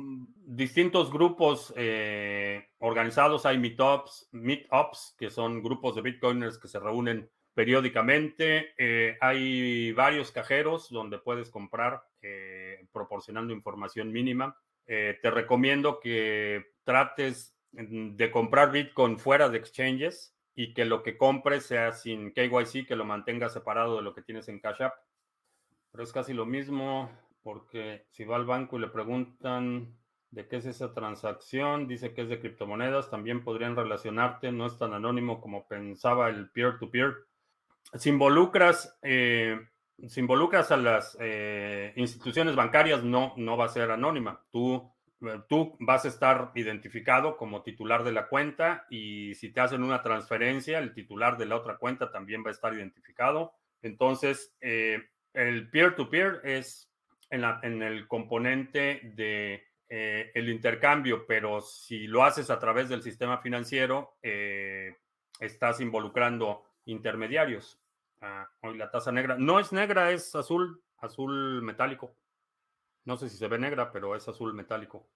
distintos 0.45 1.11
grupos 1.11 1.73
eh, 1.75 2.69
organizados. 2.79 3.45
Hay 3.45 3.57
meetups, 3.57 4.29
meetups, 4.31 5.15
que 5.17 5.29
son 5.29 5.61
grupos 5.61 5.95
de 5.95 6.01
bitcoiners 6.01 6.57
que 6.57 6.67
se 6.67 6.79
reúnen 6.79 7.29
periódicamente. 7.53 8.73
Eh, 8.77 9.17
hay 9.19 9.91
varios 9.91 10.31
cajeros 10.31 10.89
donde 10.89 11.19
puedes 11.19 11.49
comprar 11.49 12.03
eh, 12.21 12.85
proporcionando 12.93 13.53
información 13.53 14.11
mínima. 14.11 14.57
Te 14.85 15.31
recomiendo 15.31 16.01
que 16.01 16.73
trates 16.83 17.55
de 17.71 18.31
comprar 18.31 18.73
Bitcoin 18.73 19.17
fuera 19.17 19.47
de 19.47 19.57
exchanges 19.57 20.35
y 20.61 20.75
que 20.75 20.85
lo 20.85 21.01
que 21.01 21.17
compres 21.17 21.65
sea 21.65 21.91
sin 21.91 22.33
KYC, 22.33 22.85
que 22.85 22.95
lo 22.95 23.03
mantengas 23.03 23.53
separado 23.53 23.95
de 23.95 24.03
lo 24.03 24.13
que 24.13 24.21
tienes 24.21 24.47
en 24.47 24.59
Cash 24.59 24.83
App. 24.83 24.93
Pero 25.91 26.03
es 26.03 26.13
casi 26.13 26.33
lo 26.33 26.45
mismo 26.45 27.09
porque 27.41 28.05
si 28.11 28.25
va 28.25 28.35
al 28.35 28.45
banco 28.45 28.77
y 28.77 28.81
le 28.81 28.87
preguntan 28.87 29.97
de 30.29 30.47
qué 30.47 30.57
es 30.57 30.67
esa 30.67 30.93
transacción, 30.93 31.87
dice 31.87 32.13
que 32.13 32.21
es 32.21 32.29
de 32.29 32.39
criptomonedas, 32.39 33.09
también 33.09 33.43
podrían 33.43 33.75
relacionarte, 33.75 34.51
no 34.51 34.67
es 34.67 34.77
tan 34.77 34.93
anónimo 34.93 35.41
como 35.41 35.67
pensaba 35.67 36.29
el 36.29 36.51
peer-to-peer. 36.51 37.15
Si 37.95 38.09
involucras, 38.09 38.99
eh, 39.01 39.59
si 40.07 40.19
involucras 40.19 40.71
a 40.71 40.77
las 40.77 41.17
eh, 41.19 41.91
instituciones 41.95 42.55
bancarias, 42.55 43.03
no, 43.03 43.33
no 43.35 43.57
va 43.57 43.65
a 43.65 43.69
ser 43.69 43.89
anónima. 43.89 44.43
Tú, 44.51 44.93
tú 45.47 45.77
vas 45.79 46.05
a 46.05 46.07
estar 46.07 46.51
identificado 46.55 47.37
como 47.37 47.61
titular 47.61 48.03
de 48.03 48.11
la 48.11 48.27
cuenta 48.27 48.85
y 48.89 49.35
si 49.35 49.51
te 49.51 49.61
hacen 49.61 49.83
una 49.83 50.01
transferencia, 50.01 50.79
el 50.79 50.93
titular 50.93 51.37
de 51.37 51.45
la 51.45 51.55
otra 51.55 51.77
cuenta 51.77 52.11
también 52.11 52.43
va 52.43 52.49
a 52.49 52.53
estar 52.53 52.73
identificado. 52.73 53.53
Entonces, 53.81 54.55
eh, 54.61 54.99
el 55.33 55.69
peer-to-peer 55.69 56.41
es 56.43 56.91
en, 57.29 57.81
el 57.81 58.07
componente 58.07 59.01
de 59.15 59.63
eh, 59.89 60.31
el 60.33 60.49
intercambio, 60.49 61.25
pero 61.27 61.61
si 61.61 62.07
lo 62.07 62.23
haces 62.23 62.49
a 62.49 62.59
través 62.59 62.89
del 62.89 63.03
sistema 63.03 63.37
financiero, 63.37 64.17
eh, 64.21 64.97
estás 65.39 65.79
involucrando 65.81 66.63
intermediarios. 66.85 67.79
Ah, 68.21 68.49
hoy 68.61 68.77
la 68.77 68.91
tasa 68.91 69.11
negra 69.11 69.35
no 69.37 69.59
es 69.59 69.71
negra, 69.71 70.11
es 70.11 70.35
azul, 70.35 70.83
azul 70.97 71.61
metálico. 71.61 72.15
No 73.05 73.17
sé 73.17 73.29
si 73.29 73.37
se 73.37 73.47
ve 73.47 73.57
negra, 73.57 73.91
pero 73.91 74.15
es 74.15 74.27
azul 74.27 74.53
metálico. 74.53 75.07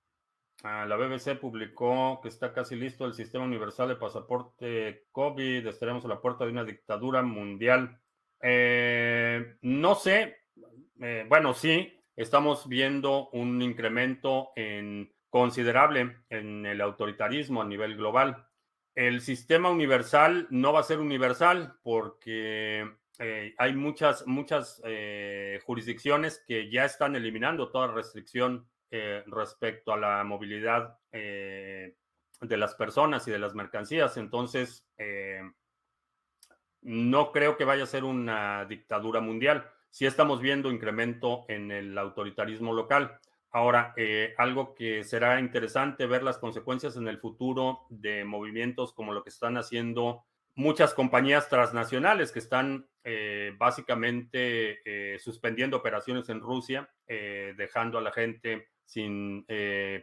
Ah, 0.64 0.86
la 0.86 0.96
BBC 0.96 1.40
publicó 1.40 2.20
que 2.22 2.30
está 2.30 2.54
casi 2.54 2.76
listo 2.76 3.06
el 3.06 3.14
sistema 3.14 3.46
universal 3.46 3.90
de 3.90 3.96
pasaporte 3.96 5.06
COVID. 5.12 5.68
Estaremos 5.68 6.06
a 6.06 6.08
la 6.08 6.22
puerta 6.22 6.46
de 6.46 6.52
una 6.52 6.64
dictadura 6.64 7.22
mundial. 7.22 8.00
Eh, 8.42 9.58
no 9.62 9.96
sé, 9.96 10.38
bueno, 11.28 11.54
sí, 11.54 12.02
estamos 12.16 12.68
viendo 12.68 13.30
un 13.30 13.62
incremento 13.62 14.52
en, 14.56 15.14
considerable 15.30 16.18
en 16.30 16.66
el 16.66 16.82
autoritarismo 16.82 17.62
a 17.62 17.66
nivel 17.66 17.98
global. 17.98 18.48
El 18.96 19.20
sistema 19.20 19.70
universal 19.70 20.48
no 20.50 20.72
va 20.72 20.80
a 20.80 20.84
ser 20.84 21.00
universal 21.00 21.78
porque 21.84 22.90
eh, 23.20 23.54
hay 23.58 23.74
muchas, 23.74 24.26
muchas 24.28 24.82
eh, 24.84 25.60
jurisdicciones 25.66 26.44
que 26.46 26.70
ya 26.70 26.86
están 26.86 27.16
eliminando 27.16 27.70
toda 27.70 27.88
restricción 27.88 28.68
eh, 28.92 29.24
respecto 29.28 29.94
a 29.94 29.98
la 29.98 30.24
movilidad 30.24 30.98
de 31.12 32.58
las 32.58 32.76
personas 32.76 33.28
y 33.28 33.32
de 33.32 33.40
las 33.40 33.56
mercancías. 33.56 34.18
Entonces, 34.18 34.86
no 36.82 37.32
creo 37.32 37.58
que 37.58 37.64
vaya 37.64 37.84
a 37.84 37.88
ser 37.88 38.04
una 38.04 38.66
dictadura 38.66 39.22
mundial 39.22 39.72
sí 39.90 40.06
estamos 40.06 40.42
viendo 40.42 40.70
incremento 40.72 41.46
en 41.48 41.72
el 41.72 41.98
autoritarismo 41.98 42.74
local. 42.74 43.18
Ahora, 43.50 43.96
algo 44.38 44.76
que 44.76 45.06
será 45.06 45.40
interesante 45.40 46.06
ver 46.06 46.22
las 46.22 46.38
consecuencias 46.38 46.98
en 46.98 47.08
el 47.08 47.18
futuro 47.18 47.86
de 47.90 48.26
movimientos 48.26 48.92
como 48.92 49.14
lo 49.14 49.24
que 49.24 49.30
están 49.30 49.56
haciendo 49.56 50.26
muchas 50.56 50.94
compañías 50.94 51.50
transnacionales 51.50 52.32
que 52.32 52.40
están 52.40 52.88
eh, 53.04 53.54
básicamente 53.58 54.80
eh, 54.86 55.20
suspendiendo 55.20 55.78
operaciones 55.78 56.30
en 56.30 56.42
Rusia, 56.42 56.90
dejando 57.08 58.00
a 58.00 58.02
la 58.02 58.12
gente 58.12 58.70
sin 58.84 59.46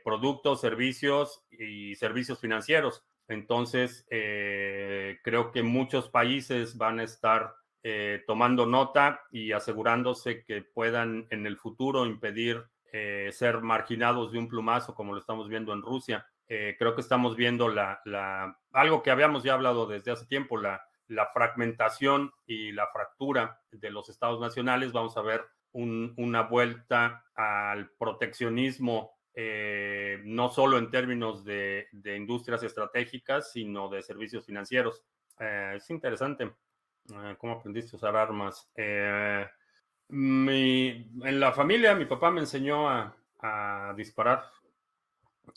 productos, 0.04 0.60
servicios 0.60 1.44
y 1.50 1.96
servicios 1.96 2.40
financieros. 2.40 3.04
Entonces, 3.26 4.06
creo 4.08 5.50
que 5.52 5.62
muchos 5.62 6.08
países 6.08 6.76
van 6.76 7.00
a 7.00 7.04
estar 7.04 7.54
eh, 7.84 8.22
tomando 8.28 8.64
nota 8.64 9.22
y 9.32 9.50
asegurándose 9.50 10.44
que 10.44 10.62
puedan 10.62 11.26
en 11.30 11.46
el 11.46 11.56
futuro 11.56 12.06
impedir 12.06 12.64
eh, 12.92 13.30
ser 13.32 13.60
marginados 13.60 14.30
de 14.30 14.38
un 14.38 14.46
plumazo 14.46 14.94
como 14.94 15.14
lo 15.14 15.18
estamos 15.18 15.48
viendo 15.48 15.72
en 15.72 15.82
Rusia. 15.82 16.24
Eh, 16.54 16.76
creo 16.78 16.94
que 16.94 17.00
estamos 17.00 17.34
viendo 17.34 17.70
la, 17.70 18.02
algo 18.72 19.02
que 19.02 19.10
habíamos 19.10 19.42
ya 19.42 19.54
hablado 19.54 19.86
desde 19.86 20.10
hace 20.10 20.26
tiempo, 20.26 20.58
la, 20.58 20.84
la 21.08 21.28
fragmentación 21.28 22.30
y 22.44 22.72
la 22.72 22.88
fractura 22.88 23.62
de 23.70 23.90
los 23.90 24.10
estados 24.10 24.38
nacionales. 24.38 24.92
Vamos 24.92 25.16
a 25.16 25.22
ver 25.22 25.46
una 25.72 26.42
vuelta 26.42 27.24
al 27.34 27.88
proteccionismo, 27.92 29.16
no 29.34 30.50
solo 30.50 30.76
en 30.76 30.90
términos 30.90 31.42
de, 31.42 31.88
industrias 32.04 32.62
estratégicas, 32.62 33.50
sino 33.50 33.88
de 33.88 34.02
servicios 34.02 34.44
financieros. 34.44 35.02
es 35.38 35.88
interesante. 35.88 36.52
Ah, 37.14 37.34
¿Cómo 37.38 37.54
aprendiste 37.54 37.96
a 37.96 37.98
usar 37.98 38.14
armas? 38.14 38.70
Eh, 38.76 39.46
en 40.10 41.40
la 41.40 41.52
familia, 41.52 41.94
mi 41.94 42.04
papá 42.04 42.30
me 42.30 42.40
enseñó 42.40 42.90
a, 42.90 43.16
disparar. 43.96 44.44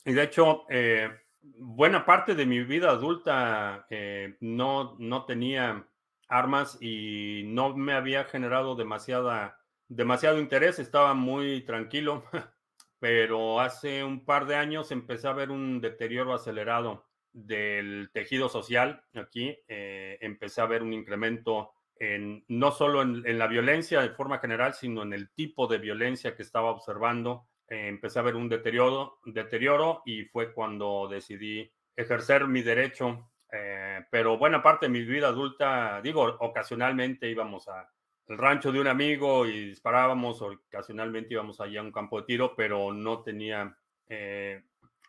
Y 0.03 0.13
de 0.13 0.23
hecho, 0.23 0.65
eh, 0.69 1.09
buena 1.41 2.05
parte 2.05 2.35
de 2.35 2.45
mi 2.45 2.63
vida 2.63 2.91
adulta 2.91 3.85
eh, 3.89 4.37
no, 4.39 4.95
no 4.99 5.25
tenía 5.25 5.87
armas 6.27 6.77
y 6.81 7.43
no 7.47 7.75
me 7.75 7.93
había 7.93 8.25
generado 8.25 8.75
demasiada, 8.75 9.59
demasiado 9.87 10.39
interés. 10.39 10.79
Estaba 10.79 11.13
muy 11.13 11.61
tranquilo, 11.65 12.23
pero 12.99 13.59
hace 13.59 14.03
un 14.03 14.25
par 14.25 14.45
de 14.45 14.55
años 14.55 14.91
empecé 14.91 15.27
a 15.27 15.33
ver 15.33 15.51
un 15.51 15.81
deterioro 15.81 16.33
acelerado 16.33 17.05
del 17.35 18.09
tejido 18.13 18.47
social 18.47 19.03
aquí, 19.13 19.57
eh, 19.67 20.17
empecé 20.21 20.61
a 20.61 20.67
ver 20.67 20.81
un 20.81 20.93
incremento 20.93 21.73
en, 21.97 22.45
no 22.47 22.71
solo 22.71 23.01
en, 23.01 23.37
la 23.37 23.47
violencia 23.47 24.01
de 24.01 24.09
forma 24.09 24.39
general, 24.39 24.73
sino 24.73 25.03
en 25.03 25.11
el 25.11 25.29
tipo 25.31 25.67
de 25.67 25.77
violencia 25.77 26.35
que 26.35 26.43
estaba 26.43 26.71
observando. 26.71 27.45
Eh, 27.67 27.87
empecé 27.87 28.19
a 28.19 28.23
ver 28.23 28.35
un 28.35 28.49
deterioro, 28.49 29.19
deterioro 29.25 30.01
y 30.05 30.25
fue 30.25 30.53
cuando 30.53 31.07
decidí 31.09 31.71
ejercer 31.95 32.47
mi 32.47 32.61
derecho. 32.61 33.31
Eh, 33.51 34.05
pero 34.11 34.37
buena 34.37 34.61
parte 34.61 34.87
de 34.87 34.91
mi 34.91 35.03
vida 35.03 35.27
adulta, 35.27 36.01
digo, 36.01 36.23
ocasionalmente 36.39 37.29
íbamos 37.29 37.67
al 37.67 37.85
rancho 38.27 38.71
de 38.71 38.79
un 38.81 38.87
amigo 38.87 39.45
y 39.45 39.69
disparábamos, 39.69 40.41
ocasionalmente 40.41 41.33
íbamos 41.33 41.61
allá 41.61 41.79
a 41.79 41.83
un 41.83 41.91
campo 41.91 42.19
de 42.19 42.25
tiro, 42.27 42.55
pero 42.55 42.91
no 42.91 43.21
tenía 43.21 43.77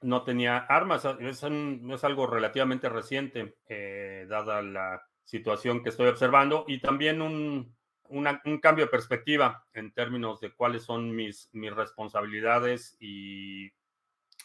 no 0.03 0.23
tenía 0.23 0.59
armas. 0.59 1.05
Es, 1.21 1.43
es 1.43 2.05
algo 2.05 2.27
relativamente 2.27 2.89
reciente, 2.89 3.57
eh, 3.69 4.27
dada 4.29 4.63
la 4.63 5.03
situación 5.25 5.83
que 5.83 5.89
estoy 5.91 6.09
observando, 6.09 6.65
y 6.69 6.79
también 6.79 7.21
un, 7.21 7.76
un, 8.11 8.59
cambio 8.61 8.85
de 8.85 8.91
perspectiva 8.91 9.67
en 9.73 9.93
términos 9.93 10.41
de 10.41 10.53
cuáles 10.53 10.83
son 10.83 11.15
mis, 11.15 11.49
mis 11.53 11.75
responsabilidades 11.75 12.97
y 13.01 13.73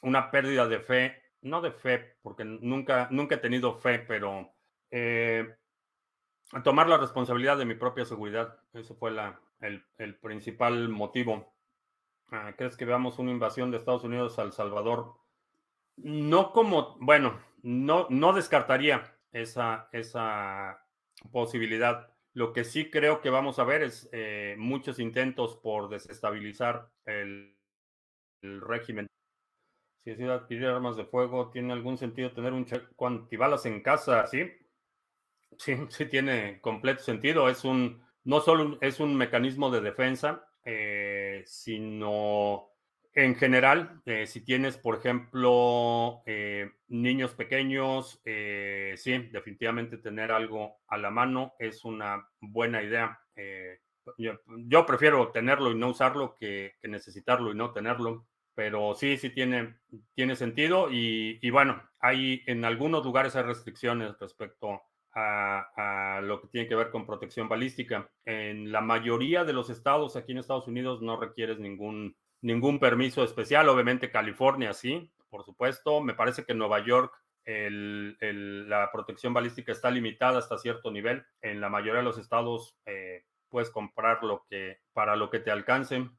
una 0.02 0.32
pérdida 0.32 0.68
de 0.68 0.80
fe, 0.80 1.22
no 1.42 1.62
de 1.62 1.72
fe, 1.72 2.18
porque 2.22 2.44
nunca, 2.44 3.08
nunca 3.12 3.36
he 3.36 3.40
tenido 3.40 3.76
fe, 3.76 4.00
pero 4.00 4.54
eh, 4.90 5.56
tomar 6.64 6.88
la 6.88 6.98
responsabilidad 6.98 7.58
de 7.58 7.66
mi 7.66 7.76
propia 7.76 8.06
seguridad. 8.06 8.60
Eso 8.74 8.96
fue 8.96 9.12
la, 9.12 9.40
el, 9.60 9.86
el 9.98 10.16
principal 10.16 10.90
motivo. 10.90 11.54
Ah, 12.32 12.54
¿Crees 12.58 12.78
que 12.78 12.86
veamos 12.86 13.20
una 13.20 13.32
invasión 13.32 13.72
de 13.72 13.78
Estados 13.78 14.04
Unidos 14.04 14.40
a 14.40 14.44
El 14.44 14.54
Salvador? 14.54 15.16
No 15.98 16.52
como, 16.52 16.98
bueno, 17.00 17.40
no, 17.62 18.08
no 18.10 18.34
descartaría 18.34 19.18
esa, 19.32 19.90
esa 19.92 20.86
posibilidad. 21.32 22.11
Lo 22.34 22.54
que 22.54 22.64
sí 22.64 22.90
creo 22.90 23.22
que 23.22 23.30
vamos 23.30 23.60
a 23.60 23.64
ver 23.66 23.84
es 23.84 24.10
eh, 24.14 24.56
muchos 24.58 25.00
intentos 25.00 25.58
por 25.58 25.90
desestabilizar 25.90 26.90
el, 27.06 27.58
régimen. 28.42 29.08
Si 30.04 30.12
decide 30.12 30.32
adquirir 30.32 30.66
armas 30.66 30.96
de 30.96 31.06
fuego, 31.06 31.52
¿tiene 31.52 31.74
algún 31.74 31.98
sentido 31.98 32.32
tener 32.32 32.54
un 32.54 32.66
antibalas 33.00 33.66
en 33.66 33.82
casa? 33.82 34.26
Sí, 34.28 34.50
sí, 35.58 35.76
sí 35.90 36.06
tiene 36.06 36.60
completo 36.62 37.04
sentido. 37.04 37.50
Es 37.50 37.66
un, 37.66 38.02
no 38.24 38.40
solo 38.40 38.78
es 38.82 39.00
un 39.00 39.16
mecanismo 39.16 39.70
de 39.70 39.82
defensa, 39.82 40.48
eh, 40.64 41.44
sino 41.46 42.71
en 43.14 43.36
general, 43.36 44.02
eh, 44.06 44.26
si 44.26 44.42
tienes, 44.42 44.78
por 44.78 44.96
ejemplo, 44.96 46.24
eh, 46.26 46.72
niños 46.88 47.34
pequeños, 47.34 48.22
eh, 48.24 48.94
sí, 48.96 49.18
definitivamente 49.32 49.98
tener 49.98 50.32
algo 50.32 50.78
a 50.88 50.98
la 50.98 51.12
mano 51.12 51.54
es 51.60 51.84
una 51.84 52.26
buena 52.40 52.82
idea. 52.82 53.20
Yo, 54.18 54.86
prefiero 54.86 55.32
tenerlo 55.32 55.72
y 55.72 55.76
no 55.76 55.90
usarlo 55.90 56.36
que, 56.36 56.76
necesitarlo 56.84 57.52
y 57.52 57.56
no 57.56 57.72
tenerlo, 57.72 58.28
pero 58.56 58.96
sí, 58.96 59.18
sí 59.18 59.30
tiene, 59.30 59.78
tiene 60.16 60.36
sentido 60.36 60.88
y, 60.92 61.50
bueno, 61.50 61.82
hay 62.00 62.44
en 62.48 62.66
algunos 62.66 63.04
lugares 63.04 63.34
restricciones 63.34 64.18
respecto 64.20 64.82
a, 65.14 66.22
lo 66.24 66.42
que 66.42 66.48
tiene 66.48 66.68
que 66.68 66.76
ver 66.76 66.90
con 66.92 67.06
protección 67.06 67.50
balística. 67.50 68.10
En 68.26 68.72
la 68.72 68.82
mayoría 68.82 69.44
de 69.44 69.54
los 69.54 69.70
estados 69.70 70.16
aquí 70.16 70.32
en 70.32 70.40
Estados 70.40 70.68
Unidos 70.68 71.02
no 71.02 71.20
requieres 71.20 71.60
ningún, 71.60 72.16
ningún 72.42 72.80
permiso 72.80 73.24
especial. 73.24 73.70
Obviamente 73.70 74.12
California 74.12 74.74
sí, 74.74 75.12
por 75.30 75.44
supuesto. 75.44 76.02
Me 76.02 76.14
parece 76.14 76.46
que 76.46 76.52
en 76.52 76.58
Nueva 76.58 76.84
York 76.84 77.14
la 77.46 78.90
protección 78.92 79.34
balística 79.34 79.72
está 79.72 79.90
limitada 79.90 80.40
hasta 80.40 80.58
cierto 80.58 80.92
nivel. 80.92 81.26
En 81.42 81.60
la 81.60 81.70
mayoría 81.70 82.00
de 82.00 82.04
los 82.04 82.18
estados 82.18 82.78
eh, 82.86 83.26
puedes 83.50 83.70
comprar 83.70 84.24
lo 84.24 84.46
que 84.50 84.80
para 84.94 85.16
lo 85.16 85.30
que 85.30 85.40
te 85.40 85.52
alcance. 85.52 86.10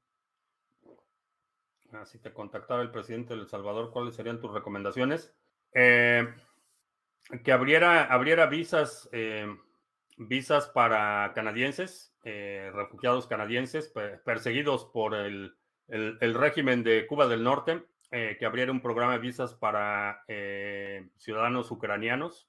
Si 2.04 2.18
te 2.18 2.32
contactara 2.32 2.80
el 2.80 2.90
presidente 2.90 3.34
de 3.34 3.40
El 3.40 3.48
Salvador, 3.48 3.90
¿cuáles 3.92 4.14
serían 4.14 4.40
tus 4.40 4.52
recomendaciones? 4.52 5.34
Eh, 5.74 6.26
que 7.44 7.52
abriera, 7.52 8.04
abriera 8.04 8.46
visas, 8.46 9.08
eh, 9.12 9.46
visas 10.16 10.68
para 10.68 11.32
canadienses, 11.34 12.14
eh, 12.24 12.70
refugiados 12.74 13.26
canadienses 13.26 13.92
perseguidos 14.24 14.86
por 14.86 15.14
el, 15.14 15.54
régimen 15.88 16.82
de 16.82 17.06
Cuba 17.06 17.26
del 17.26 17.42
Norte, 17.42 17.82
eh, 18.10 18.36
que 18.38 18.46
abriera 18.46 18.72
un 18.72 18.80
programa 18.80 19.14
de 19.14 19.18
visas 19.18 19.54
para 19.54 20.24
ciudadanos 21.16 21.70
ucranianos 21.70 22.48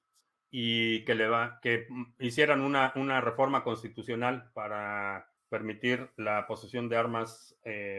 y 0.50 1.04
que, 1.06 1.16
le 1.16 1.28
va, 1.28 1.60
que 1.62 1.88
hicieran 2.20 2.62
una, 2.62 2.94
una 2.96 3.22
reforma 3.22 3.64
constitucional 3.64 4.52
para 4.54 5.30
permitir 5.50 6.10
la 6.18 6.48
posesión 6.48 6.90
de 6.90 6.98
armas 6.98 7.58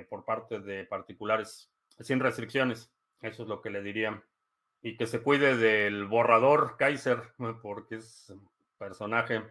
por 0.09 0.25
parte 0.25 0.61
de 0.61 0.85
particulares 0.85 1.71
sin 2.01 2.21
restricciones. 2.21 2.93
Eso 3.21 3.43
es 3.43 3.49
lo 3.49 3.61
que 3.61 3.71
le 3.71 3.83
diría 3.83 4.23
y 4.85 4.99
que 4.99 5.07
se 5.07 5.23
cuide 5.23 5.57
del 5.57 6.05
borrador 6.05 6.77
Kaiser, 6.77 7.23
porque 7.63 7.97
es 7.97 8.33
personaje. 8.79 9.43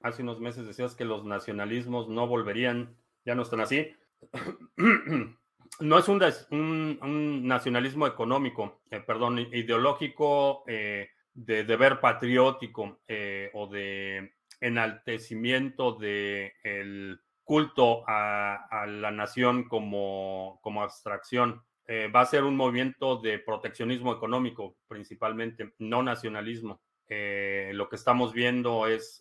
Hace 0.00 0.22
unos 0.22 0.40
meses 0.40 0.66
decías 0.66 0.96
que 0.96 1.04
los 1.04 1.26
nacionalismos 1.26 2.08
no 2.08 2.26
volverían, 2.26 2.96
ya 3.26 3.34
no 3.34 3.42
están 3.42 3.60
así. 3.60 3.94
No 5.80 5.98
es 5.98 6.08
un, 6.08 7.46
nacionalismo 7.46 8.06
económico, 8.06 8.82
eh, 8.90 9.00
perdón, 9.00 9.38
ideológico 9.38 10.62
eh, 10.66 11.08
de 11.32 11.64
deber 11.64 12.00
patriótico 12.00 13.00
eh, 13.08 13.50
o 13.54 13.66
de 13.66 14.34
enaltecimiento 14.60 15.92
del 15.92 16.52
el 16.64 17.20
culto 17.44 18.04
a, 18.06 18.86
la 18.86 19.10
nación 19.10 19.68
como, 19.68 20.60
como 20.62 20.82
abstracción. 20.82 21.64
Va 22.14 22.20
a 22.20 22.26
ser 22.26 22.44
un 22.44 22.54
movimiento 22.54 23.16
de 23.16 23.40
proteccionismo 23.40 24.12
económico, 24.12 24.76
principalmente, 24.86 25.74
no 25.78 26.04
nacionalismo. 26.04 26.80
Lo 27.08 27.88
que 27.88 27.96
estamos 27.96 28.32
viendo 28.32 28.86
es 28.86 29.20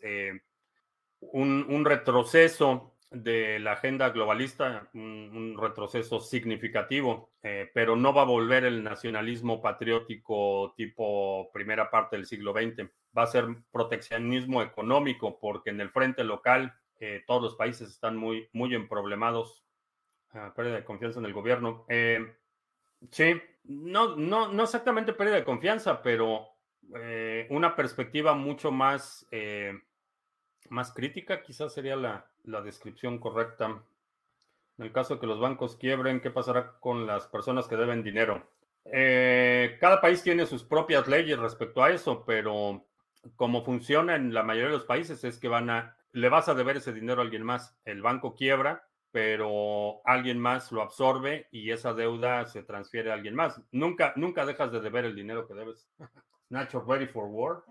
un, 1.21 1.85
retroceso 1.85 2.95
de 3.11 3.59
la 3.59 3.73
agenda 3.73 4.09
globalista, 4.09 4.89
un, 4.93 5.57
retroceso 5.59 6.19
significativo, 6.19 7.31
pero 7.73 7.95
no 7.95 8.13
va 8.13 8.21
a 8.21 8.25
volver 8.25 8.65
el 8.65 8.83
nacionalismo 8.83 9.61
patriótico 9.61 10.73
tipo 10.77 11.51
primera 11.51 11.89
parte 11.89 12.15
del 12.15 12.25
siglo 12.25 12.53
XX. 12.53 12.89
Va 13.17 13.23
a 13.23 13.27
ser 13.27 13.45
proteccionismo 13.71 14.61
económico, 14.61 15.39
porque 15.39 15.71
en 15.71 15.81
el 15.81 15.89
frente 15.89 16.23
local 16.23 16.73
todos 17.25 17.41
los 17.41 17.55
países 17.55 17.89
están 17.89 18.15
muy, 18.15 18.47
muy 18.53 18.75
emproblemados. 18.75 19.65
Ah, 20.31 20.53
pérdida 20.55 20.75
de 20.75 20.85
confianza 20.85 21.19
en 21.19 21.25
el 21.25 21.33
gobierno. 21.33 21.85
Sí, 23.11 23.41
no, 23.63 24.15
no, 24.15 24.51
no 24.51 24.63
exactamente 24.63 25.13
pérdida 25.13 25.35
de 25.35 25.43
confianza, 25.43 26.01
pero 26.01 26.47
eh, 26.95 27.47
una 27.49 27.75
perspectiva 27.75 28.33
mucho 28.33 28.71
más, 28.71 29.27
eh, 29.31 29.73
más 30.69 30.93
crítica, 30.93 31.41
quizás 31.41 31.73
sería 31.73 31.95
la, 31.95 32.25
descripción 32.63 33.19
correcta. 33.19 33.81
En 34.77 34.85
el 34.85 34.91
caso 34.91 35.15
de 35.15 35.19
que 35.19 35.27
los 35.27 35.39
bancos 35.39 35.75
quiebren, 35.75 36.21
¿qué 36.21 36.31
pasará 36.31 36.73
con 36.79 37.05
las 37.05 37.27
personas 37.27 37.67
que 37.67 37.75
deben 37.75 38.03
dinero? 38.03 38.47
Eh, 38.85 39.77
cada 39.79 40.01
país 40.01 40.23
tiene 40.23 40.45
sus 40.45 40.63
propias 40.63 41.07
leyes 41.07 41.37
respecto 41.37 41.83
a 41.83 41.91
eso, 41.91 42.23
pero 42.25 42.85
como 43.35 43.63
funciona 43.63 44.15
en 44.15 44.33
la 44.33 44.43
mayoría 44.43 44.69
de 44.69 44.77
los 44.77 44.85
países 44.85 45.23
es 45.23 45.37
que 45.37 45.47
van 45.47 45.69
a, 45.69 45.97
le 46.13 46.29
vas 46.29 46.47
a 46.49 46.53
deber 46.53 46.77
ese 46.77 46.93
dinero 46.93 47.21
a 47.21 47.23
alguien 47.23 47.43
más. 47.43 47.77
El 47.85 48.01
banco 48.01 48.35
quiebra 48.35 48.83
pero 49.11 50.01
alguien 50.05 50.39
más 50.39 50.71
lo 50.71 50.81
absorbe 50.81 51.47
y 51.51 51.71
esa 51.71 51.93
deuda 51.93 52.45
se 52.45 52.63
transfiere 52.63 53.11
a 53.11 53.15
alguien 53.15 53.35
más. 53.35 53.61
Nunca, 53.71 54.13
nunca 54.15 54.45
dejas 54.45 54.71
de 54.71 54.81
deber 54.81 55.05
el 55.05 55.15
dinero 55.15 55.47
que 55.47 55.55
debes. 55.55 55.87
Nacho, 56.49 56.81
ready 56.81 57.07
for 57.07 57.25
war? 57.27 57.63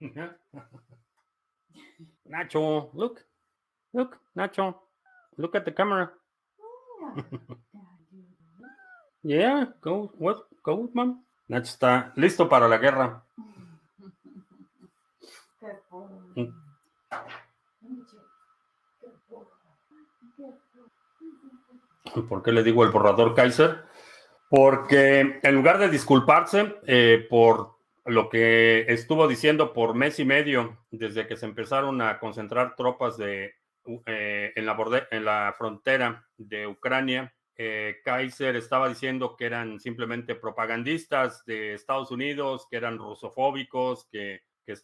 Nacho, 2.28 2.90
look, 2.94 3.24
look, 3.92 4.18
Nacho, 4.34 4.74
look 5.36 5.56
at 5.56 5.64
the 5.64 5.72
camera. 5.72 6.12
yeah, 9.22 9.66
go, 9.80 10.12
what, 10.18 10.46
go, 10.62 10.90
man. 10.94 11.24
Nacho 11.48 11.72
está 11.72 12.12
listo 12.16 12.48
para 12.48 12.68
la 12.68 12.78
guerra. 12.78 13.24
¿Por 22.28 22.42
qué 22.42 22.52
le 22.52 22.62
digo 22.62 22.84
el 22.84 22.90
borrador 22.90 23.34
Kaiser? 23.34 23.84
Porque 24.50 25.40
en 25.42 25.54
lugar 25.54 25.78
de 25.78 25.88
disculparse 25.88 26.76
eh, 26.86 27.26
por 27.30 27.76
lo 28.04 28.28
que 28.28 28.84
estuvo 28.88 29.28
diciendo 29.28 29.72
por 29.72 29.94
mes 29.94 30.18
y 30.18 30.24
medio 30.24 30.84
desde 30.90 31.26
que 31.26 31.36
se 31.36 31.46
empezaron 31.46 32.00
a 32.02 32.18
concentrar 32.18 32.74
tropas 32.74 33.16
de, 33.16 33.54
eh, 34.06 34.52
en, 34.54 35.24
la 35.24 35.54
frontera 35.56 36.26
de 36.36 36.66
Ucrania, 36.66 37.34
eh, 37.56 37.96
Kaiser 38.04 38.56
estaba 38.56 38.88
diciendo 38.88 39.36
que 39.36 39.46
eran 39.46 39.78
simplemente 39.80 40.34
propagandistas 40.34 41.44
de 41.44 41.74
Estados 41.74 42.10
Unidos, 42.10 42.66
que 42.70 42.76
eran 42.76 42.98
rusofóbicos, 42.98 44.06
que, 44.10 44.42
que, 44.64 44.74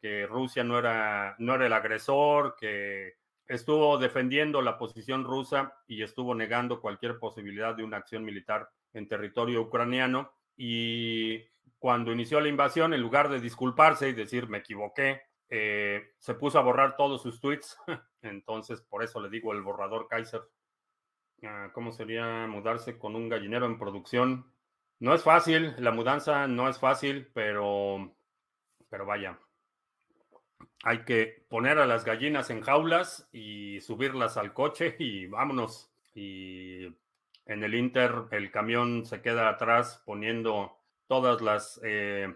que 0.00 0.26
Rusia 0.26 0.62
no 0.64 0.78
era, 0.78 1.36
no 1.38 1.54
era 1.54 1.66
el 1.66 1.72
agresor, 1.72 2.56
que 2.58 3.14
estuvo 3.46 3.96
defendiendo 3.98 4.60
la 4.60 4.76
posición 4.76 5.24
rusa 5.24 5.72
y 5.86 6.02
estuvo 6.02 6.34
negando 6.34 6.80
cualquier 6.80 7.18
posibilidad 7.18 7.74
de 7.74 7.84
una 7.84 7.96
acción 7.96 8.24
militar 8.24 8.68
en 8.92 9.08
territorio 9.08 9.62
ucraniano. 9.62 10.32
Y 10.56 11.44
cuando 11.78 12.12
inició 12.12 12.40
la 12.40 12.48
invasión, 12.48 12.92
en 12.92 13.00
lugar 13.00 13.28
de 13.28 13.40
disculparse 13.40 14.08
y 14.08 14.12
decir 14.12 14.48
me 14.48 14.58
equivoqué, 14.58 15.22
eh, 15.48 16.12
se 16.18 16.34
puso 16.34 16.58
a 16.58 16.62
borrar 16.62 16.96
todos 16.96 17.22
sus 17.22 17.40
tweets. 17.40 17.78
Entonces, 18.22 18.82
por 18.82 19.02
eso 19.02 19.20
le 19.20 19.30
digo 19.30 19.52
el 19.52 19.62
borrador 19.62 20.08
Kaiser. 20.08 20.42
Ah, 21.44 21.70
¿Cómo 21.72 21.92
sería 21.92 22.46
mudarse 22.46 22.98
con 22.98 23.14
un 23.14 23.28
gallinero 23.28 23.66
en 23.66 23.78
producción? 23.78 24.52
No 24.98 25.14
es 25.14 25.22
fácil, 25.22 25.74
la 25.78 25.92
mudanza 25.92 26.48
no 26.48 26.68
es 26.68 26.80
fácil, 26.80 27.30
pero, 27.32 28.16
pero 28.88 29.06
vaya, 29.06 29.38
hay 30.82 31.04
que 31.04 31.44
poner 31.48 31.78
a 31.78 31.86
las 31.86 32.04
gallinas 32.04 32.50
en 32.50 32.60
jaulas 32.60 33.28
y 33.32 33.80
subirlas 33.80 34.36
al 34.36 34.52
coche 34.52 34.96
y 34.98 35.26
vámonos. 35.26 35.92
Y 36.14 36.86
en 37.46 37.62
el 37.62 37.74
Inter 37.74 38.24
el 38.32 38.50
camión 38.50 39.06
se 39.06 39.22
queda 39.22 39.48
atrás 39.48 40.02
poniendo 40.04 40.77
todas 41.08 41.40
las, 41.40 41.80
eh, 41.82 42.32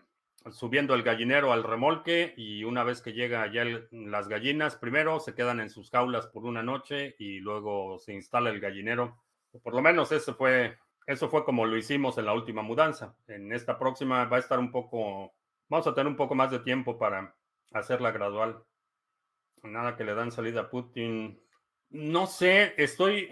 subiendo 0.51 0.95
el 0.95 1.05
gallinero 1.05 1.53
al 1.53 1.63
remolque 1.63 2.35
y 2.37 2.65
una 2.65 2.83
vez 2.83 3.01
que 3.01 3.13
llega 3.13 3.47
ya 3.53 3.65
las 3.91 4.29
gallinas, 4.29 4.77
primero 4.77 5.21
se 5.21 5.35
quedan 5.35 5.61
en 5.61 5.71
sus 5.71 5.91
jaulas 5.91 6.27
por 6.27 6.45
una 6.45 6.63
noche 6.63 7.15
y 7.19 7.39
luego 7.39 7.99
se 7.99 8.15
instala 8.15 8.51
el 8.51 8.59
gallinero. 8.59 9.23
Por 9.63 9.75
lo 9.75 9.83
menos 9.83 10.11
eso 10.11 10.35
fue, 10.35 10.79
eso 11.07 11.29
fue 11.29 11.45
como 11.45 11.67
lo 11.67 11.77
hicimos 11.77 12.19
en 12.19 12.27
la 12.27 12.33
última 12.33 12.63
mudanza. 12.63 13.15
En 13.29 13.53
esta 13.53 13.79
próxima 13.79 14.25
va 14.25 14.39
a 14.39 14.41
estar 14.41 14.59
un 14.59 14.73
poco, 14.73 15.33
vamos 15.69 15.87
a 15.87 15.95
tener 15.95 16.09
un 16.09 16.17
poco 16.17 16.35
más 16.35 16.51
de 16.51 16.59
tiempo 16.59 16.99
para 16.99 17.37
hacerla 17.73 18.11
gradual. 18.11 18.65
Nada 19.63 19.97
que 19.97 20.05
le 20.05 20.15
dan 20.15 20.33
salida 20.33 20.63
a 20.63 20.71
Putin. 20.71 21.41
No 21.91 22.27
sé, 22.27 22.75
estoy 22.79 23.31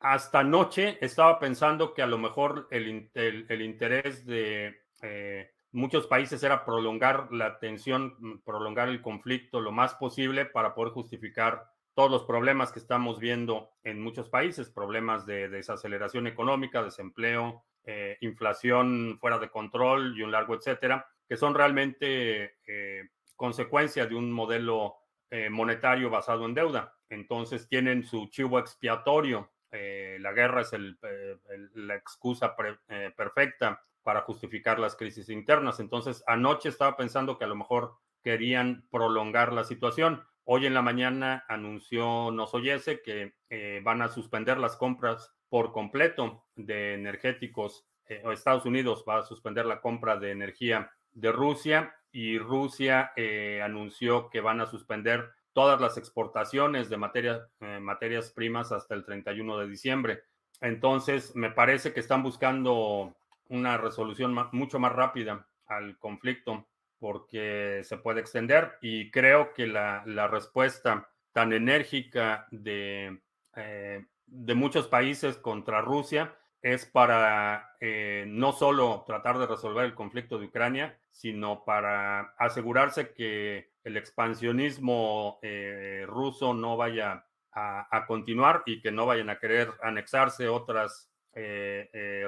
hasta 0.00 0.40
anoche 0.40 0.98
estaba 1.00 1.38
pensando 1.38 1.94
que 1.94 2.02
a 2.02 2.06
lo 2.06 2.18
mejor 2.18 2.68
el, 2.70 3.62
interés 3.62 4.24
de 4.24 4.82
eh, 5.02 5.50
muchos 5.72 6.06
países 6.06 6.42
era 6.42 6.64
prolongar 6.64 7.32
la 7.32 7.58
tensión, 7.58 8.42
prolongar 8.44 8.88
el 8.88 9.02
conflicto 9.02 9.60
lo 9.60 9.72
más 9.72 9.94
posible 9.94 10.44
para 10.44 10.74
poder 10.74 10.92
justificar 10.92 11.64
todos 11.94 12.10
los 12.10 12.24
problemas 12.24 12.70
que 12.70 12.78
estamos 12.78 13.18
viendo 13.18 13.70
en 13.82 14.00
muchos 14.00 14.28
países, 14.28 14.70
problemas 14.70 15.26
de 15.26 15.48
desaceleración 15.48 16.28
económica, 16.28 16.82
desempleo, 16.82 17.64
eh, 17.84 18.16
inflación 18.20 19.18
fuera 19.20 19.38
de 19.38 19.50
control 19.50 20.16
y 20.16 20.22
un 20.22 20.30
largo 20.30 20.54
etcétera, 20.54 21.08
que 21.28 21.36
son 21.36 21.54
realmente 21.54 22.56
eh, 22.66 23.08
consecuencia 23.34 24.06
de 24.06 24.14
un 24.14 24.30
modelo 24.30 24.96
eh, 25.30 25.50
monetario 25.50 26.08
basado 26.08 26.46
en 26.46 26.54
deuda. 26.54 26.94
Entonces 27.08 27.68
tienen 27.68 28.04
su 28.04 28.28
chivo 28.28 28.58
expiatorio. 28.58 29.50
Eh, 29.70 30.18
la 30.20 30.32
guerra 30.32 30.62
es 30.62 30.72
eh, 30.72 31.36
la 31.74 31.94
excusa 31.94 32.54
perfecta 32.56 33.82
para 34.02 34.22
justificar 34.22 34.78
las 34.78 34.96
crisis 34.96 35.28
internas. 35.28 35.80
Entonces, 35.80 36.24
anoche 36.26 36.70
estaba 36.70 36.96
pensando 36.96 37.36
que 37.36 37.44
a 37.44 37.48
lo 37.48 37.56
mejor 37.56 37.96
querían 38.22 38.86
prolongar 38.90 39.52
la 39.52 39.64
situación. 39.64 40.24
Hoy 40.44 40.64
en 40.64 40.72
la 40.72 40.80
mañana 40.80 41.44
anunció 41.46 42.30
Nosoyese 42.30 43.02
que 43.02 43.34
eh, 43.50 43.82
van 43.84 44.00
a 44.00 44.08
suspender 44.08 44.56
las 44.56 44.76
compras 44.76 45.34
por 45.50 45.72
completo 45.72 46.46
de 46.56 46.94
energéticos. 46.94 47.86
Eh, 48.06 48.22
Estados 48.32 48.64
Unidos 48.64 49.04
va 49.06 49.18
a 49.18 49.22
suspender 49.22 49.66
la 49.66 49.82
compra 49.82 50.16
de 50.16 50.30
energía 50.30 50.90
de 51.12 51.32
Rusia 51.32 51.94
y 52.10 52.38
Rusia 52.38 53.12
eh, 53.14 53.60
anunció 53.62 54.30
que 54.30 54.40
van 54.40 54.62
a 54.62 54.66
suspender 54.66 55.30
todas 55.58 55.80
las 55.80 55.98
exportaciones 55.98 56.88
de 56.88 56.96
materias 56.96 58.30
primas 58.30 58.70
hasta 58.70 58.94
el 58.94 59.04
31 59.04 59.58
de 59.58 59.66
diciembre. 59.68 60.22
Entonces, 60.60 61.34
me 61.34 61.50
parece 61.50 61.92
que 61.92 61.98
están 61.98 62.22
buscando 62.22 63.16
una 63.48 63.76
resolución 63.76 64.36
mucho 64.52 64.78
más 64.78 64.92
rápida 64.92 65.48
al 65.66 65.98
conflicto 65.98 66.68
porque 67.00 67.80
se 67.82 67.96
puede 67.96 68.20
extender 68.20 68.78
y 68.82 69.10
creo 69.10 69.52
que 69.52 69.66
la, 69.66 70.28
respuesta 70.30 71.08
tan 71.32 71.52
enérgica 71.52 72.46
de, 72.52 73.18
eh, 73.56 74.06
de, 74.26 74.54
muchos 74.54 74.86
países 74.86 75.38
contra 75.38 75.80
Rusia 75.80 76.36
es 76.62 76.86
para 76.86 77.74
eh, 77.80 78.26
no 78.28 78.52
solo 78.52 79.02
tratar 79.08 79.38
de 79.38 79.48
resolver 79.48 79.86
el 79.86 79.96
conflicto 79.96 80.38
de 80.38 80.46
Ucrania, 80.46 80.96
sino 81.10 81.64
para 81.64 82.36
asegurarse 82.38 83.12
que 83.12 83.72
el 83.88 83.96
expansionismo 83.96 85.40
eh, 85.42 86.04
ruso 86.06 86.54
no 86.54 86.76
vaya 86.76 87.26
a, 87.52 88.04
continuar 88.06 88.62
y 88.66 88.80
que 88.80 88.92
no 88.92 89.04
vayan 89.04 89.30
a 89.30 89.40
querer 89.40 89.72
anexarse 89.82 90.48
otras 90.48 91.10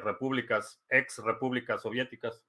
repúblicas, 0.03 0.83
ex 0.89 1.19
repúblicas 1.19 1.83
soviéticas. 1.83 2.45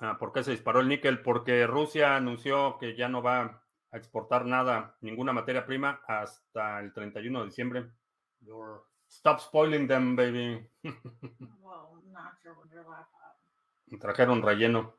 Ah, 0.00 0.16
¿Por 0.18 0.32
qué 0.32 0.44
se 0.44 0.52
disparó 0.52 0.80
el 0.80 0.88
níquel? 0.88 1.22
Porque 1.22 1.66
Rusia 1.66 2.16
anunció 2.16 2.78
que 2.78 2.94
ya 2.94 3.08
no 3.08 3.22
va 3.22 3.62
a 3.90 3.96
exportar 3.96 4.44
nada, 4.44 4.96
ninguna 5.00 5.32
materia 5.32 5.66
prima, 5.66 6.00
hasta 6.06 6.80
el 6.80 6.92
31 6.92 7.40
de 7.40 7.46
diciembre. 7.46 7.90
Stop 9.08 9.40
spoiling 9.40 9.88
them, 9.88 10.14
baby. 10.14 10.70
Trajeron 14.00 14.42
relleno. 14.42 14.97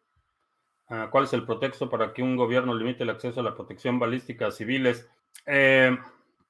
Ah, 0.89 1.09
¿Cuál 1.11 1.25
es 1.25 1.33
el 1.33 1.45
pretexto 1.45 1.89
para 1.89 2.13
que 2.13 2.23
un 2.23 2.35
gobierno 2.35 2.73
limite 2.73 3.03
el 3.03 3.11
acceso 3.11 3.39
a 3.39 3.43
la 3.43 3.55
protección 3.55 3.99
balística 3.99 4.47
a 4.47 4.51
civiles? 4.51 5.07
Eh, 5.45 5.95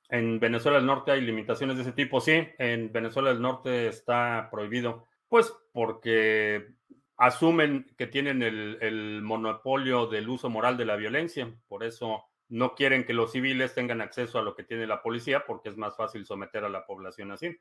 en 0.09 0.39
Venezuela 0.39 0.77
del 0.77 0.87
Norte 0.87 1.11
hay 1.11 1.21
limitaciones 1.21 1.75
de 1.75 1.83
ese 1.83 1.91
tipo, 1.91 2.21
sí. 2.21 2.47
En 2.57 2.91
Venezuela 2.91 3.29
del 3.29 3.41
Norte 3.41 3.87
está 3.87 4.47
prohibido. 4.49 5.05
Pues 5.27 5.53
porque 5.73 6.69
asumen 7.17 7.85
que 7.97 8.07
tienen 8.07 8.41
el, 8.41 9.21
monopolio 9.21 10.07
del 10.07 10.29
uso 10.29 10.49
moral 10.49 10.77
de 10.77 10.85
la 10.85 10.95
violencia, 10.95 11.53
por 11.67 11.83
eso 11.83 12.23
no 12.47 12.73
quieren 12.75 13.03
que 13.03 13.13
los 13.13 13.33
civiles 13.33 13.75
tengan 13.75 14.01
acceso 14.01 14.39
a 14.39 14.41
lo 14.41 14.55
que 14.55 14.63
tiene 14.63 14.87
la 14.87 15.03
policía, 15.03 15.43
porque 15.45 15.69
es 15.69 15.77
más 15.77 15.95
fácil 15.97 16.25
someter 16.25 16.63
a 16.63 16.69
la 16.69 16.85
población 16.85 17.31
así. 17.31 17.55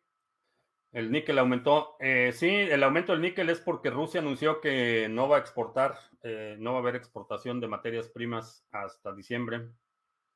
El 0.92 1.12
níquel 1.12 1.38
aumentó. 1.38 1.96
Eh, 2.00 2.32
sí, 2.32 2.48
el 2.48 2.82
aumento 2.82 3.12
del 3.12 3.22
níquel 3.22 3.50
es 3.50 3.60
porque 3.60 3.90
Rusia 3.90 4.20
anunció 4.20 4.60
que 4.60 5.08
no 5.10 5.28
va 5.28 5.36
a 5.36 5.40
exportar, 5.40 5.98
eh, 6.22 6.56
no 6.58 6.72
va 6.72 6.78
a 6.78 6.80
haber 6.80 6.96
exportación 6.96 7.60
de 7.60 7.68
materias 7.68 8.08
primas 8.08 8.66
hasta 8.72 9.14
diciembre. 9.14 9.68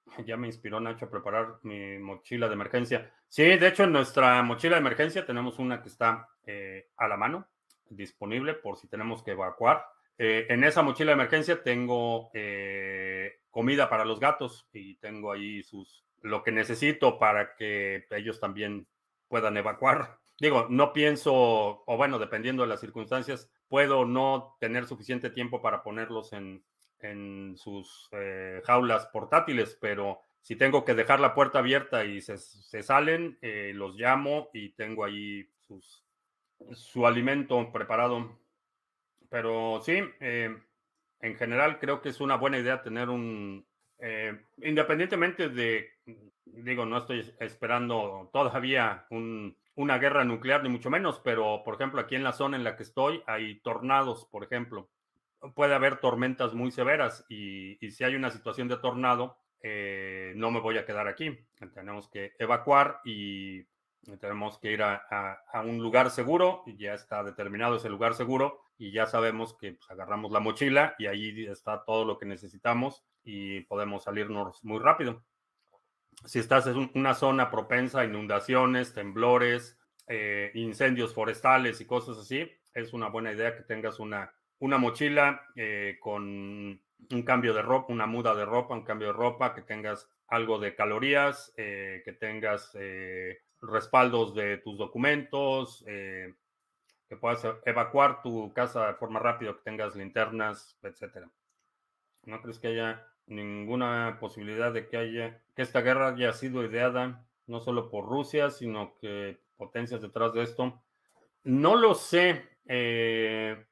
Ya 0.27 0.37
me 0.37 0.47
inspiró 0.47 0.81
Nacho 0.81 1.07
a 1.07 1.11
preparar 1.11 1.59
mi 1.63 1.99
mochila 1.99 2.49
de 2.49 2.55
emergencia. 2.55 3.13
Sí, 3.29 3.45
de 3.45 3.69
hecho, 3.69 3.85
en 3.85 3.93
nuestra 3.93 4.43
mochila 4.43 4.77
de 4.77 4.81
emergencia 4.81 5.25
tenemos 5.25 5.59
una 5.59 5.83
que 5.83 5.89
está 5.89 6.29
eh, 6.45 6.89
a 6.97 7.09
la 7.09 7.17
mano 7.17 7.49
disponible 7.89 8.55
por 8.55 8.77
si 8.77 8.89
tenemos 8.89 9.23
que 9.23 9.33
evacuar. 9.33 9.87
Eh, 10.19 10.47
en 10.51 10.65
esa 10.65 10.83
mochila 10.83 11.11
de 11.11 11.15
emergencia 11.15 11.63
tengo 11.63 12.31
eh, 12.35 13.41
comida 13.51 13.89
para 13.89 14.05
los 14.05 14.21
gatos 14.21 14.69
y 14.73 14.97
tengo 14.97 15.33
ahí 15.33 15.63
sus 15.63 16.05
lo 16.21 16.43
que 16.43 16.53
necesito 16.53 17.19
para 17.19 17.57
que 17.57 18.07
ellos 18.11 18.39
también 18.39 18.87
puedan 19.29 19.57
evacuar. 19.57 20.19
Digo, 20.43 20.67
no 20.69 20.93
pienso, 20.93 21.33
o 21.33 21.97
bueno, 21.97 22.19
dependiendo 22.19 22.65
de 22.65 22.69
las 22.69 22.81
circunstancias, 22.81 23.49
puedo 23.69 24.05
no 24.05 24.57
tener 24.59 24.87
suficiente 24.87 25.31
tiempo 25.31 25.63
para 25.63 25.85
ponerlos 25.85 26.33
en, 26.33 26.65
en 26.99 27.55
sus 27.57 28.09
eh, 28.11 28.61
jaulas 28.65 29.07
portátiles, 29.07 29.79
pero 29.81 30.21
si 30.41 30.57
tengo 30.57 30.85
que 30.85 30.95
dejar 30.95 31.21
la 31.21 31.33
puerta 31.33 31.61
abierta 31.61 32.05
y 32.05 32.21
se, 32.21 32.39
se 32.39 32.83
salen, 32.83 33.39
los 33.41 33.95
llamo 33.95 34.51
y 34.53 34.71
tengo 34.71 35.05
ahí 35.05 35.49
sus 35.61 36.03
su 36.73 37.07
alimento 37.07 37.71
preparado. 37.73 38.39
Pero 39.29 39.81
sí, 39.81 40.01
eh, 40.19 40.57
en 41.21 41.37
general 41.37 41.79
creo 41.79 42.03
que 42.03 42.11
es 42.11 42.21
una 42.21 42.37
buena 42.37 42.59
idea 42.59 42.83
tener 42.83 43.09
un, 43.09 43.65
eh, 43.99 44.45
independientemente 44.59 45.49
de, 45.49 45.91
digo, 46.45 46.85
no 46.85 46.99
estoy 46.99 47.33
esperando 47.39 48.29
todavía 48.33 49.07
una 49.75 49.99
guerra 49.99 50.25
nuclear, 50.25 50.63
ni 50.63 50.69
mucho 50.69 50.91
menos, 50.91 51.21
pero 51.25 51.63
por 51.65 51.75
ejemplo, 51.75 52.01
aquí 52.01 52.15
en 52.15 52.25
la 52.25 52.33
zona 52.33 52.57
en 52.57 52.65
la 52.65 52.77
que 52.77 52.83
estoy 52.83 53.23
hay 53.27 53.61
tornados, 53.61 54.27
por 54.27 54.45
ejemplo. 54.45 54.91
Puede 55.55 55.75
haber 55.75 55.97
tormentas 55.97 56.55
muy 56.55 56.71
severas 56.71 57.25
y, 57.29 57.77
si 57.91 58.05
hay 58.05 58.15
una 58.15 58.31
situación 58.31 58.69
de 58.69 58.77
tornado, 58.77 59.39
eh, 59.61 60.33
no 60.37 60.51
me 60.51 60.61
voy 60.61 60.79
a 60.79 60.85
quedar 60.85 61.09
aquí. 61.09 61.37
Tenemos 61.75 62.09
que 62.09 62.33
evacuar 62.39 63.01
y 63.05 63.67
tenemos 64.21 64.59
que 64.59 64.73
ir 64.73 64.83
a, 64.83 65.63
un 65.65 65.79
lugar 65.79 66.11
seguro, 66.11 66.63
ya 66.77 66.95
está 66.95 67.23
determinado 67.23 67.77
ese 67.77 67.89
lugar 67.89 68.15
seguro, 68.15 68.61
y 68.79 68.91
ya 68.91 69.07
sabemos 69.07 69.55
que 69.55 69.73
pues, 69.73 69.91
agarramos 69.91 70.33
la 70.33 70.41
mochila 70.41 70.95
y 70.99 71.07
ahí 71.07 71.47
está 71.47 71.85
todo 71.85 72.05
lo 72.05 72.19
que 72.19 72.27
necesitamos 72.27 73.05
y 73.23 73.61
podemos 73.63 74.05
salirnos 74.05 74.65
muy 74.65 74.81
rápido. 74.81 75.23
Si 76.25 76.39
estás 76.39 76.67
en 76.67 76.91
una 76.95 77.15
zona 77.15 77.51
propensa 77.51 78.01
a 78.01 78.05
inundaciones, 78.05 78.95
temblores, 78.95 79.79
eh, 80.07 80.51
incendios 80.55 81.15
forestales 81.15 81.81
y 81.81 81.87
cosas 81.87 82.19
así, 82.19 82.51
es 82.75 82.93
una 82.93 83.09
buena 83.09 83.33
idea 83.33 83.57
que 83.57 83.63
tengas 83.63 83.99
una, 83.99 84.33
una 84.59 84.79
mochila 84.79 85.47
eh, 85.57 85.99
con 86.01 86.23
un 87.11 87.23
cambio 87.25 87.55
de 87.55 87.63
ropa, 87.63 87.93
una 87.93 88.07
muda 88.07 88.35
de 88.35 88.45
ropa, 88.45 88.75
un 88.75 88.85
cambio 88.85 89.09
de 89.09 89.15
ropa, 89.15 89.55
que 89.55 89.63
tengas 89.63 90.09
algo 90.29 90.59
de 90.59 90.75
calorías, 90.75 91.53
eh, 91.57 92.03
que 92.05 92.13
tengas 92.13 92.77
respaldos 93.61 94.35
de 94.35 94.59
tus 94.59 94.79
documentos, 94.79 95.85
que 95.85 97.17
puedas 97.21 97.47
evacuar 97.67 98.23
tu 98.23 98.53
casa 98.55 98.87
de 98.87 98.95
forma 98.95 99.19
rápida, 99.19 99.53
que 99.53 99.63
tengas 99.65 99.95
linternas, 99.95 100.79
etcétera. 100.83 101.31
¿No 102.25 102.41
crees 102.41 102.59
que 102.59 102.69
haya 102.69 103.07
ninguna 103.27 104.19
posibilidad 104.21 104.73
de 104.73 104.89
que 104.89 104.97
haya 104.97 105.42
que 105.55 105.63
esta 105.63 105.81
guerra 105.81 106.09
haya 106.09 106.33
sido 106.33 106.65
ideada 106.65 107.27
no 107.47 107.61
solo 107.61 107.91
por 107.91 108.07
Rusia, 108.07 108.51
sino 108.51 108.97
que 108.99 109.41
potencias 109.57 110.01
detrás 110.01 110.33
de 110.33 110.43
esto? 110.43 110.83
No 111.45 111.77
lo 111.77 111.95
sé. 111.95 112.49
Eh, 112.67 113.67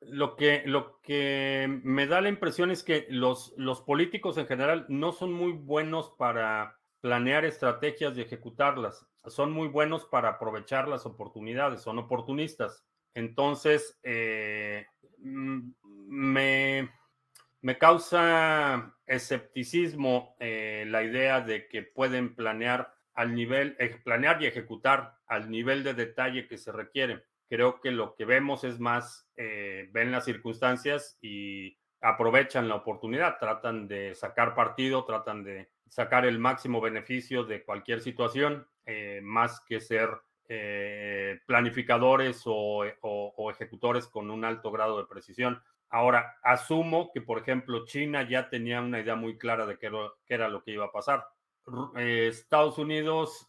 lo, 0.00 0.36
que, 0.36 0.62
lo 0.66 1.00
que 1.00 1.80
me 1.82 2.06
da 2.06 2.20
la 2.20 2.28
impresión 2.28 2.70
es 2.70 2.82
que 2.82 3.06
los, 3.08 3.54
los 3.56 3.80
políticos 3.80 4.36
en 4.38 4.46
general 4.46 4.86
no 4.88 5.12
son 5.12 5.32
muy 5.32 5.52
buenos 5.52 6.10
para 6.18 6.78
planear 7.00 7.44
estrategias 7.44 8.16
y 8.16 8.22
ejecutarlas. 8.22 9.06
Son 9.26 9.52
muy 9.52 9.68
buenos 9.68 10.04
para 10.04 10.30
aprovechar 10.30 10.88
las 10.88 11.06
oportunidades, 11.06 11.82
son 11.82 11.98
oportunistas. 11.98 12.84
Entonces, 13.14 13.98
eh, 14.02 14.86
me, 15.18 16.90
me, 17.62 17.78
causa 17.78 18.95
escepticismo 19.06 20.36
eh, 20.40 20.84
la 20.88 21.02
idea 21.02 21.40
de 21.40 21.68
que 21.68 21.82
pueden 21.82 22.34
planear 22.34 22.94
al 23.14 23.34
nivel, 23.34 23.76
planear 24.04 24.42
y 24.42 24.46
ejecutar 24.46 25.16
al 25.26 25.50
nivel 25.50 25.84
de 25.84 25.94
detalle 25.94 26.46
que 26.46 26.58
se 26.58 26.72
requiere. 26.72 27.24
Creo 27.48 27.80
que 27.80 27.92
lo 27.92 28.14
que 28.14 28.24
vemos 28.24 28.64
es 28.64 28.78
más, 28.78 29.30
eh, 29.36 29.88
ven 29.92 30.10
las 30.10 30.24
circunstancias 30.24 31.16
y 31.22 31.78
aprovechan 32.00 32.68
la 32.68 32.74
oportunidad, 32.74 33.38
tratan 33.38 33.88
de 33.88 34.14
sacar 34.14 34.54
partido, 34.54 35.04
tratan 35.04 35.44
de 35.44 35.70
sacar 35.88 36.26
el 36.26 36.38
máximo 36.38 36.80
beneficio 36.80 37.44
de 37.44 37.64
cualquier 37.64 38.00
situación, 38.00 38.66
eh, 38.84 39.20
más 39.22 39.60
que 39.60 39.80
ser 39.80 40.10
planificadores 41.44 42.42
o, 42.44 42.84
ejecutores 43.50 44.06
con 44.06 44.30
un 44.30 44.44
alto 44.44 44.70
grado 44.70 44.96
de 44.98 45.06
precisión. 45.08 45.60
Ahora, 45.88 46.36
asumo 46.42 47.10
que, 47.12 47.20
por 47.20 47.38
ejemplo, 47.38 47.84
China 47.86 48.28
ya 48.28 48.48
tenía 48.48 48.80
una 48.80 49.00
idea 49.00 49.16
muy 49.16 49.38
clara 49.38 49.66
de 49.66 49.78
qué, 49.78 49.90
era 50.28 50.48
lo 50.48 50.62
que 50.62 50.72
iba 50.72 50.86
a 50.86 50.92
pasar. 50.92 51.26
Eh, 51.96 52.28
Estados 52.28 52.78
Unidos, 52.78 53.48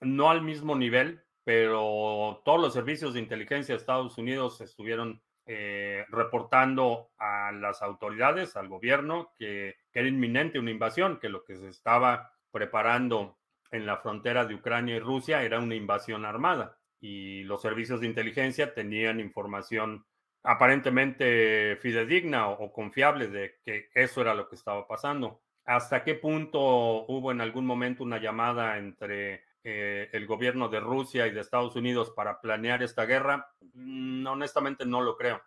no 0.00 0.30
al 0.30 0.42
mismo 0.42 0.76
nivel, 0.76 1.22
pero 1.44 2.42
todos 2.44 2.60
los 2.60 2.72
servicios 2.72 3.14
de 3.14 3.20
inteligencia 3.20 3.74
de 3.74 3.78
Estados 3.78 4.18
Unidos 4.18 4.60
estuvieron 4.60 5.22
eh, 5.48 6.04
reportando 6.08 7.12
a 7.18 7.52
las 7.52 7.80
autoridades, 7.80 8.56
al 8.56 8.66
gobierno, 8.66 9.32
que, 9.38 9.76
era 9.92 10.08
inminente 10.08 10.58
una 10.58 10.72
invasión, 10.72 11.20
que 11.20 11.28
lo 11.28 11.44
que 11.44 11.54
se 11.54 11.68
estaba 11.68 12.32
preparando 12.50 13.38
en 13.70 13.86
la 13.86 13.98
frontera 13.98 14.44
de 14.44 14.56
Ucrania 14.56 14.96
y 14.96 14.98
Rusia 14.98 15.42
era 15.42 15.60
una 15.60 15.76
invasión 15.76 16.24
armada. 16.24 16.78
y 16.98 17.44
los 17.44 17.62
servicios 17.62 18.00
de 18.00 18.06
inteligencia 18.06 18.74
tenían 18.74 19.20
información 19.20 20.04
aparentemente 20.46 21.76
fidedigna 21.82 22.48
o, 22.48 22.72
confiable 22.72 23.26
de 23.26 23.56
que 23.64 23.90
eso 23.94 24.20
era 24.20 24.34
lo 24.34 24.48
que 24.48 24.54
estaba 24.54 24.86
pasando. 24.86 25.42
¿Hasta 25.64 26.04
qué 26.04 26.14
punto 26.14 27.04
hubo 27.06 27.32
en 27.32 27.40
algún 27.40 27.66
momento 27.66 28.04
una 28.04 28.18
llamada 28.18 28.78
entre 28.78 29.42
eh, 29.64 30.08
el 30.12 30.26
gobierno 30.26 30.68
de 30.68 30.78
Rusia 30.78 31.26
y 31.26 31.32
de 31.32 31.40
Estados 31.40 31.74
Unidos 31.74 32.12
para 32.14 32.40
planear 32.40 32.84
esta 32.84 33.04
guerra? 33.04 33.48
Mm, 33.74 34.24
honestamente 34.28 34.86
no 34.86 35.00
lo 35.00 35.16
creo, 35.16 35.42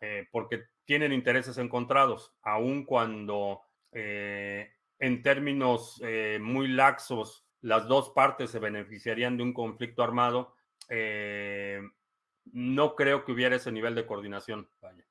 eh, 0.00 0.28
porque 0.30 0.64
tienen 0.84 1.14
intereses 1.14 1.56
encontrados, 1.56 2.34
aun 2.42 2.84
cuando 2.84 3.62
eh, 3.90 4.70
en 4.98 5.22
términos 5.22 6.00
muy 6.40 6.68
laxos 6.68 7.46
las 7.62 7.88
dos 7.88 8.10
partes 8.10 8.50
se 8.50 8.58
beneficiarían 8.58 9.38
de 9.38 9.44
un 9.44 9.54
conflicto 9.54 10.02
armado 10.02 10.54
no 12.50 12.94
creo 12.96 13.24
que 13.24 13.32
hubiera 13.32 13.56
ese 13.56 13.72
nivel 13.72 13.94
de 13.94 14.06
coordinación. 14.06 14.68
Vaya. 14.80 15.04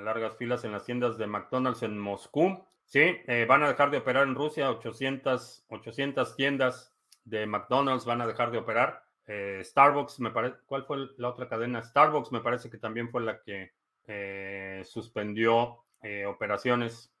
largas 0.00 0.36
filas 0.36 0.64
en 0.64 0.72
las 0.72 0.84
tiendas 0.84 1.18
de 1.18 1.26
McDonald's 1.26 1.82
en 1.82 1.98
Moscú. 1.98 2.64
Sí, 2.84 3.00
eh, 3.00 3.44
van 3.46 3.62
a 3.62 3.68
dejar 3.68 3.90
de 3.90 3.98
operar 3.98 4.26
en 4.26 4.34
Rusia. 4.34 4.70
800, 4.70 5.66
800 5.68 6.36
tiendas 6.36 6.94
de 7.24 7.46
McDonald's 7.46 8.04
van 8.04 8.20
a 8.20 8.26
dejar 8.26 8.50
de 8.50 8.58
operar. 8.58 9.04
Eh, 9.26 9.60
Starbucks, 9.62 10.20
me 10.20 10.30
parece, 10.30 10.56
¿cuál 10.66 10.84
fue 10.84 11.08
la 11.18 11.28
otra 11.28 11.48
cadena? 11.48 11.82
Starbucks 11.82 12.32
me 12.32 12.40
parece 12.40 12.70
que 12.70 12.78
también 12.78 13.10
fue 13.10 13.22
la 13.22 13.42
que 13.42 13.72
eh, 14.06 14.82
suspendió 14.84 15.84
operaciones. 16.28 17.12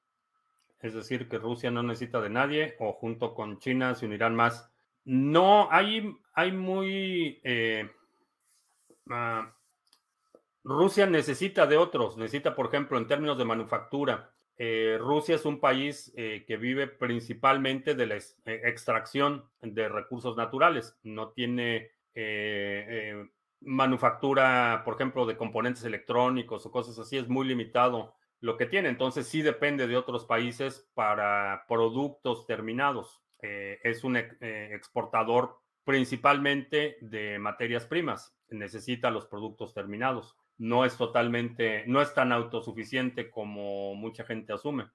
Es 0.80 0.94
decir, 0.94 1.28
que 1.28 1.38
Rusia 1.38 1.70
no 1.72 1.82
necesita 1.82 2.20
de 2.20 2.30
nadie 2.30 2.76
o 2.78 2.92
junto 2.92 3.34
con 3.34 3.58
China 3.58 3.96
se 3.96 4.06
unirán 4.06 4.36
más. 4.36 4.70
No, 5.04 5.68
hay, 5.72 6.16
hay 6.32 6.52
muy 6.52 7.40
Ah, 9.10 9.54
Rusia 10.68 11.06
necesita 11.06 11.66
de 11.66 11.78
otros, 11.78 12.16
necesita, 12.18 12.54
por 12.54 12.66
ejemplo, 12.66 12.98
en 12.98 13.06
términos 13.06 13.38
de 13.38 13.44
manufactura. 13.44 14.34
Eh, 14.58 14.98
Rusia 15.00 15.36
es 15.36 15.44
un 15.44 15.60
país 15.60 16.12
eh, 16.16 16.44
que 16.46 16.56
vive 16.56 16.88
principalmente 16.88 17.94
de 17.94 18.06
la 18.06 18.16
eh, 18.16 18.22
extracción 18.44 19.48
de 19.62 19.88
recursos 19.88 20.36
naturales. 20.36 20.98
No 21.02 21.30
tiene 21.30 21.92
manufactura, 23.60 24.82
por 24.84 24.94
ejemplo, 24.94 25.24
de 25.24 25.36
componentes 25.36 25.84
electrónicos 25.84 26.66
o 26.66 26.72
cosas 26.72 26.98
así. 26.98 27.16
Es 27.16 27.28
muy 27.28 27.46
limitado 27.46 28.16
lo 28.40 28.56
que 28.56 28.66
tiene. 28.66 28.88
Entonces 28.88 29.28
sí 29.28 29.40
depende 29.40 29.86
de 29.86 29.96
otros 29.96 30.24
países 30.24 30.90
para 30.94 31.64
productos 31.68 32.44
terminados. 32.46 33.22
es 33.40 34.02
un 34.02 34.16
exportador 34.16 35.60
principalmente 35.84 36.98
de 37.00 37.38
materias 37.38 37.86
primas 37.86 38.37
necesita 38.50 39.10
los 39.10 39.26
productos 39.26 39.74
terminados. 39.74 40.36
No 40.56 40.84
es 40.84 40.96
totalmente, 40.96 41.84
no 41.86 42.02
es 42.02 42.12
tan 42.14 42.32
autosuficiente 42.32 43.30
como 43.30 43.94
mucha 43.94 44.24
gente 44.24 44.52
asume. 44.52 44.88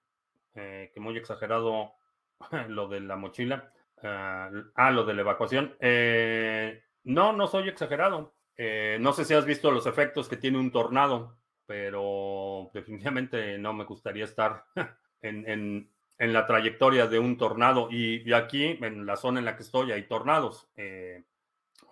Eh, 0.56 0.91
que 0.93 0.99
muy 0.99 1.18
exagerado 1.18 1.93
lo 2.68 2.88
de 2.88 2.99
la 2.99 3.16
mochila. 3.16 3.72
ah, 4.04 4.51
ah 4.76 4.91
lo 4.91 5.06
de 5.06 5.14
la 5.14 5.22
evacuación. 5.22 5.76
Eh, 5.80 6.84
no, 7.04 7.34
no 7.34 7.47
soy 7.47 7.70
exagerado. 7.70 8.34
Eh, 8.56 8.97
no 8.99 9.14
sé 9.14 9.26
si 9.26 9.34
has 9.34 9.45
visto 9.45 9.72
los 9.72 9.88
efectos 9.88 10.30
que 10.30 10.38
tiene 10.38 10.60
un 10.60 10.72
tornado, 10.72 11.38
pero 11.66 12.70
definitivamente 12.74 13.58
no 13.58 13.74
me 13.74 13.86
gustaría 13.86 14.26
estar 14.26 14.66
en, 15.22 15.89
la 16.20 16.45
trayectoria 16.45 17.08
de 17.08 17.20
un 17.20 17.38
tornado. 17.38 17.89
Y, 17.89 18.32
aquí, 18.34 18.78
en 18.82 19.06
la 19.06 19.16
zona 19.16 19.39
en 19.39 19.45
la 19.45 19.56
que 19.56 19.64
estoy, 19.64 19.91
hay 19.91 20.04
tornados. 20.04 20.70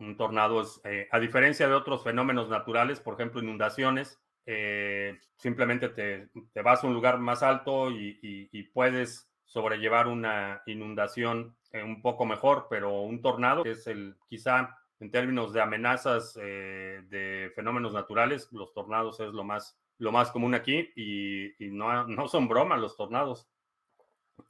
Un 0.01 0.17
tornado 0.17 0.61
es, 0.61 0.81
eh, 0.83 1.07
a 1.11 1.19
diferencia 1.19 1.67
de 1.67 1.75
otros 1.75 2.03
fenómenos 2.03 2.49
naturales, 2.49 2.99
por 2.99 3.13
ejemplo, 3.13 3.39
inundaciones, 3.39 4.19
eh, 4.47 5.19
simplemente 5.35 5.89
te, 5.89 6.27
vas 6.61 6.83
a 6.83 6.87
un 6.87 6.95
lugar 6.95 7.19
más 7.19 7.43
alto 7.43 7.91
y, 7.91 8.63
puedes 8.73 9.31
sobrellevar 9.45 10.07
una 10.07 10.63
inundación 10.65 11.55
eh, 11.71 11.83
un 11.83 12.01
poco 12.01 12.25
mejor, 12.25 12.65
pero 12.67 13.01
un 13.01 13.21
tornado, 13.21 13.63
es 13.63 13.85
el 13.85 14.15
quizá 14.27 14.75
en 14.99 15.11
términos 15.11 15.53
de 15.53 15.61
amenazas 15.61 16.33
de 16.33 17.51
fenómenos 17.55 17.93
naturales, 17.93 18.47
los 18.51 18.73
tornados 18.73 19.19
es 19.19 19.31
lo 19.33 19.43
más, 19.43 19.79
lo 19.99 20.11
más 20.11 20.31
común 20.31 20.55
aquí 20.55 20.91
y, 20.95 21.53
no, 21.59 22.07
no 22.07 22.27
son 22.27 22.47
bromas 22.47 22.79
los 22.79 22.97
tornados. 22.97 23.47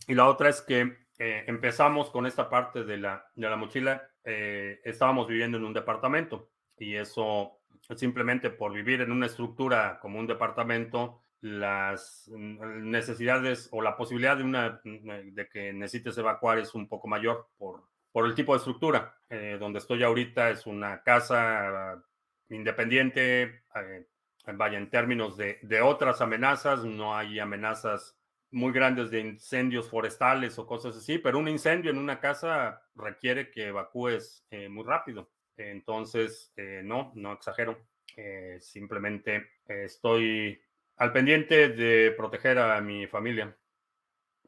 Y 0.08 0.14
la 0.16 0.28
otra 0.28 0.47
es 0.47 0.62
que 0.62 0.97
empezamos 1.18 2.10
con 2.10 2.26
esta 2.26 2.49
parte 2.49 2.86
de 2.86 2.97
la, 2.97 3.26
de 3.36 3.49
la 3.49 3.58
mochila 3.58 4.11
eh, 4.24 4.80
estábamos 4.84 5.28
viviendo 5.28 5.57
en 5.57 5.65
un 5.65 5.74
departamento 5.74 6.49
y 6.78 6.95
eso 6.95 7.59
simplemente 7.95 8.49
por 8.49 8.74
vivir 8.74 9.01
en 9.01 9.11
una 9.11 9.26
estructura 9.26 9.99
como 10.01 10.19
un 10.19 10.28
departamento, 10.28 11.24
las 11.41 12.30
necesidades 12.30 13.67
o 13.72 13.82
la 13.82 13.97
posibilidad 13.97 14.38
de, 14.38 14.43
una, 14.43 14.82
de 14.84 15.49
que 15.51 15.74
necesites 15.74 16.17
evacuar 16.17 16.59
es 16.59 16.76
un 16.76 16.88
poco 16.88 17.07
mayor 17.07 17.47
por, 17.57 17.84
por 18.11 18.26
el 18.26 18.36
tipo 18.36 18.53
de 18.53 18.59
estructura. 18.59 19.15
Eh, 19.30 19.57
donde 19.59 19.80
estoy 19.80 20.03
ahorita 20.03 20.49
es 20.51 20.67
una 20.67 21.01
casa 21.01 22.03
independiente, 22.49 23.63
eh, 23.76 24.05
vaya, 24.53 24.78
en 24.78 24.89
términos 24.89 25.38
de, 25.38 25.57
de 25.63 25.82
otras 25.82 26.22
amenazas, 26.22 26.84
no 26.84 27.15
hay 27.15 27.39
amenazas 27.39 28.20
muy 28.52 28.74
grandes 28.74 29.10
de 29.10 29.22
incendios 29.22 29.89
forestales 29.89 30.60
o 30.60 30.68
cosas 30.68 30.95
así, 30.97 31.18
pero 31.18 31.39
un 31.39 31.47
incendio 31.47 31.91
en 31.91 31.97
una 31.97 32.20
casa 32.20 32.82
requiere 32.95 33.49
que 33.49 33.68
evacúes 33.68 34.45
eh, 34.52 34.68
muy 34.70 34.84
rápido. 34.84 35.30
Entonces, 35.58 36.52
eh, 36.58 36.82
no, 36.84 37.12
no 37.16 37.34
exagero. 37.34 37.78
Eh, 38.18 38.58
simplemente 38.60 39.52
estoy 39.66 40.62
al 40.97 41.14
pendiente 41.14 41.70
de 41.70 42.12
proteger 42.12 42.60
a 42.60 42.80
mi 42.82 43.08
familia. 43.08 43.56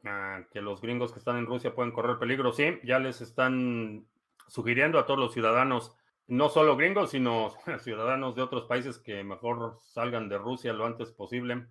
Ah, 0.04 0.42
que 0.52 0.60
los 0.60 0.82
gringos 0.82 1.12
que 1.12 1.18
están 1.18 1.38
en 1.38 1.46
Rusia 1.46 1.74
pueden 1.74 1.92
correr 1.92 2.18
peligro. 2.18 2.52
Sí, 2.52 2.78
ya 2.84 2.98
les 2.98 3.22
están 3.22 4.06
sugiriendo 4.48 4.98
a 4.98 5.06
todos 5.06 5.18
los 5.18 5.32
ciudadanos, 5.32 5.96
no 6.26 6.50
solo 6.50 6.76
gringos, 6.76 7.10
sino 7.10 7.54
ciudadanos 7.80 8.34
de 8.34 8.42
otros 8.42 8.66
países 8.66 8.98
que 8.98 9.24
mejor 9.24 9.78
salgan 9.82 10.28
de 10.28 10.36
Rusia 10.36 10.74
lo 10.74 10.84
antes 10.84 11.10
posible. 11.10 11.66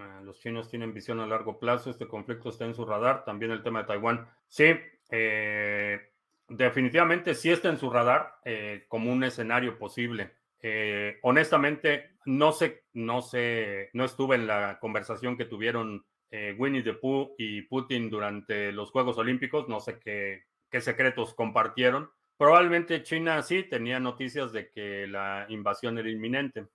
Ah, 0.00 0.20
los 0.22 0.38
chinos 0.38 0.68
tienen 0.68 0.94
visión 0.94 1.18
a 1.18 1.26
largo 1.26 1.58
plazo, 1.58 1.90
este 1.90 2.06
conflicto 2.06 2.50
está 2.50 2.64
en 2.64 2.74
su 2.74 2.84
radar, 2.84 3.24
también 3.24 3.50
el 3.50 3.64
tema 3.64 3.80
de 3.80 3.88
Taiwán. 3.88 4.28
Sí, 4.46 4.76
eh, 5.10 6.12
definitivamente 6.48 7.34
sí 7.34 7.50
está 7.50 7.68
en 7.68 7.78
su 7.78 7.90
radar 7.90 8.36
eh, 8.44 8.84
como 8.86 9.12
un 9.12 9.24
escenario 9.24 9.76
posible. 9.76 10.36
Eh, 10.60 11.18
honestamente, 11.22 12.12
no 12.26 12.52
sé, 12.52 12.84
no 12.92 13.22
sé, 13.22 13.90
no 13.92 14.04
estuve 14.04 14.36
en 14.36 14.46
la 14.46 14.78
conversación 14.80 15.36
que 15.36 15.46
tuvieron 15.46 16.04
Winnie 16.30 16.82
the 16.82 16.92
Pooh 16.92 17.34
y 17.38 17.62
Putin 17.62 18.10
durante 18.10 18.70
los 18.70 18.90
Juegos 18.90 19.16
Olímpicos, 19.16 19.66
no 19.68 19.80
sé 19.80 19.98
qué, 19.98 20.44
qué 20.70 20.80
secretos 20.80 21.34
compartieron. 21.34 22.10
Probablemente 22.36 23.02
China 23.02 23.42
sí 23.42 23.64
tenía 23.64 23.98
noticias 23.98 24.52
de 24.52 24.70
que 24.70 25.06
la 25.08 25.46
invasión 25.48 25.98
era 25.98 26.10
inminente. 26.10 26.66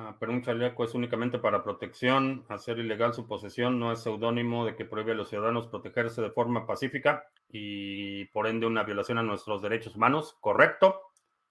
Ah, 0.00 0.16
pero 0.20 0.30
un 0.30 0.42
chaleco 0.42 0.84
es 0.84 0.94
únicamente 0.94 1.40
para 1.40 1.64
protección. 1.64 2.44
Hacer 2.48 2.78
ilegal 2.78 3.14
su 3.14 3.26
posesión 3.26 3.80
no 3.80 3.90
es 3.90 4.00
seudónimo 4.00 4.64
de 4.64 4.76
que 4.76 4.84
prohíbe 4.84 5.10
a 5.10 5.16
los 5.16 5.28
ciudadanos 5.28 5.66
protegerse 5.66 6.22
de 6.22 6.30
forma 6.30 6.68
pacífica 6.68 7.28
y 7.48 8.26
por 8.26 8.46
ende 8.46 8.66
una 8.66 8.84
violación 8.84 9.18
a 9.18 9.24
nuestros 9.24 9.60
derechos 9.60 9.96
humanos. 9.96 10.36
Correcto. 10.40 11.00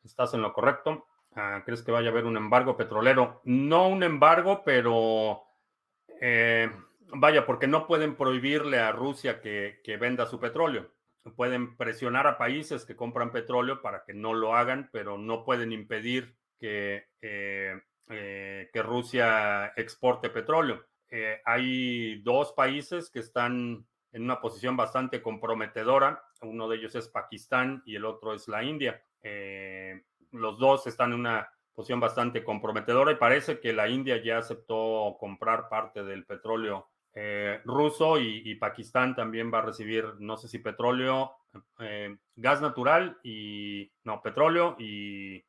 Estás 0.01 0.33
en 0.33 0.41
lo 0.41 0.53
correcto. 0.53 1.07
Ah, 1.35 1.61
¿Crees 1.65 1.83
que 1.83 1.91
vaya 1.91 2.07
a 2.07 2.11
haber 2.11 2.23
un 2.23 2.37
embargo 2.37 2.77
petrolero? 2.77 3.41
No 3.43 3.89
un 3.89 4.01
embargo, 4.01 4.61
pero 4.63 5.43
eh, 6.21 6.71
vaya, 7.15 7.45
porque 7.45 7.67
no 7.67 7.85
pueden 7.85 8.15
prohibirle 8.15 8.79
a 8.79 8.93
Rusia 8.93 9.41
que, 9.41 9.97
venda 9.99 10.25
su 10.25 10.39
petróleo. 10.39 10.89
Pueden 11.35 11.75
presionar 11.75 12.27
a 12.27 12.37
países 12.37 12.85
que 12.85 12.95
compran 12.95 13.33
petróleo 13.33 13.81
para 13.81 14.05
que 14.05 14.13
no 14.13 14.33
lo 14.33 14.55
hagan, 14.55 14.89
pero 14.93 15.17
no 15.17 15.43
pueden 15.43 15.73
impedir 15.73 16.37
que 16.57 17.09
eh, 17.21 17.81
eh, 18.09 18.69
que 18.71 18.81
Rusia 18.81 19.73
exporte 19.75 20.29
petróleo. 20.29 20.85
Eh, 21.09 21.41
hay 21.43 22.21
dos 22.21 22.53
países 22.53 23.09
que 23.09 23.19
están 23.19 23.85
en 24.13 24.23
una 24.23 24.39
posición 24.39 24.77
bastante 24.77 25.21
comprometedora. 25.21 26.23
Uno 26.41 26.69
de 26.69 26.77
ellos 26.77 26.95
es 26.95 27.09
Pakistán 27.09 27.83
y 27.85 27.95
el 27.95 28.05
otro 28.05 28.33
es 28.33 28.47
la 28.47 28.63
India. 28.63 29.03
Eh, 29.21 30.03
los 30.31 30.57
dos 30.57 30.87
están 30.87 31.11
en 31.11 31.19
una 31.19 31.49
posición 31.73 31.99
bastante 31.99 32.45
comprometedora 32.45 33.11
y 33.11 33.15
parece 33.15 33.59
que 33.59 33.73
la 33.73 33.89
India 33.89 34.23
ya 34.23 34.37
aceptó 34.37 35.17
comprar 35.19 35.67
parte 35.67 36.03
del 36.03 36.25
petróleo 36.25 36.89
ruso 37.65 38.19
y, 38.19 38.53
Pakistán 38.55 39.15
también 39.15 39.51
va 39.51 39.57
a 39.57 39.63
recibir, 39.63 40.05
no 40.19 40.37
sé 40.37 40.47
si 40.47 40.59
petróleo, 40.59 41.31
gas 42.35 42.61
natural 42.61 43.17
y, 43.23 43.91
no, 44.03 44.21
petróleo 44.21 44.75
y 44.77 45.43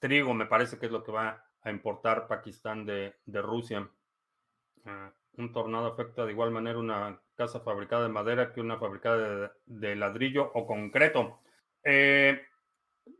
trigo, 0.00 0.34
me 0.34 0.46
parece 0.46 0.80
que 0.80 0.86
es 0.86 0.92
lo 0.92 1.04
que 1.04 1.12
va 1.12 1.45
a 1.66 1.70
importar 1.70 2.28
Pakistán 2.28 2.86
de, 2.86 3.12
Rusia. 3.26 3.90
Ah, 4.84 5.12
un 5.36 5.52
tornado 5.52 5.88
afecta 5.88 6.24
de 6.24 6.30
igual 6.30 6.52
manera 6.52 6.78
una 6.78 7.20
casa 7.34 7.58
fabricada 7.60 8.04
de 8.04 8.08
madera 8.08 8.52
que 8.52 8.60
una 8.60 8.78
fabricada 8.78 9.52
de, 9.66 9.96
ladrillo 9.96 10.52
o 10.54 10.64
concreto. 10.64 11.40
Eh, 11.82 12.40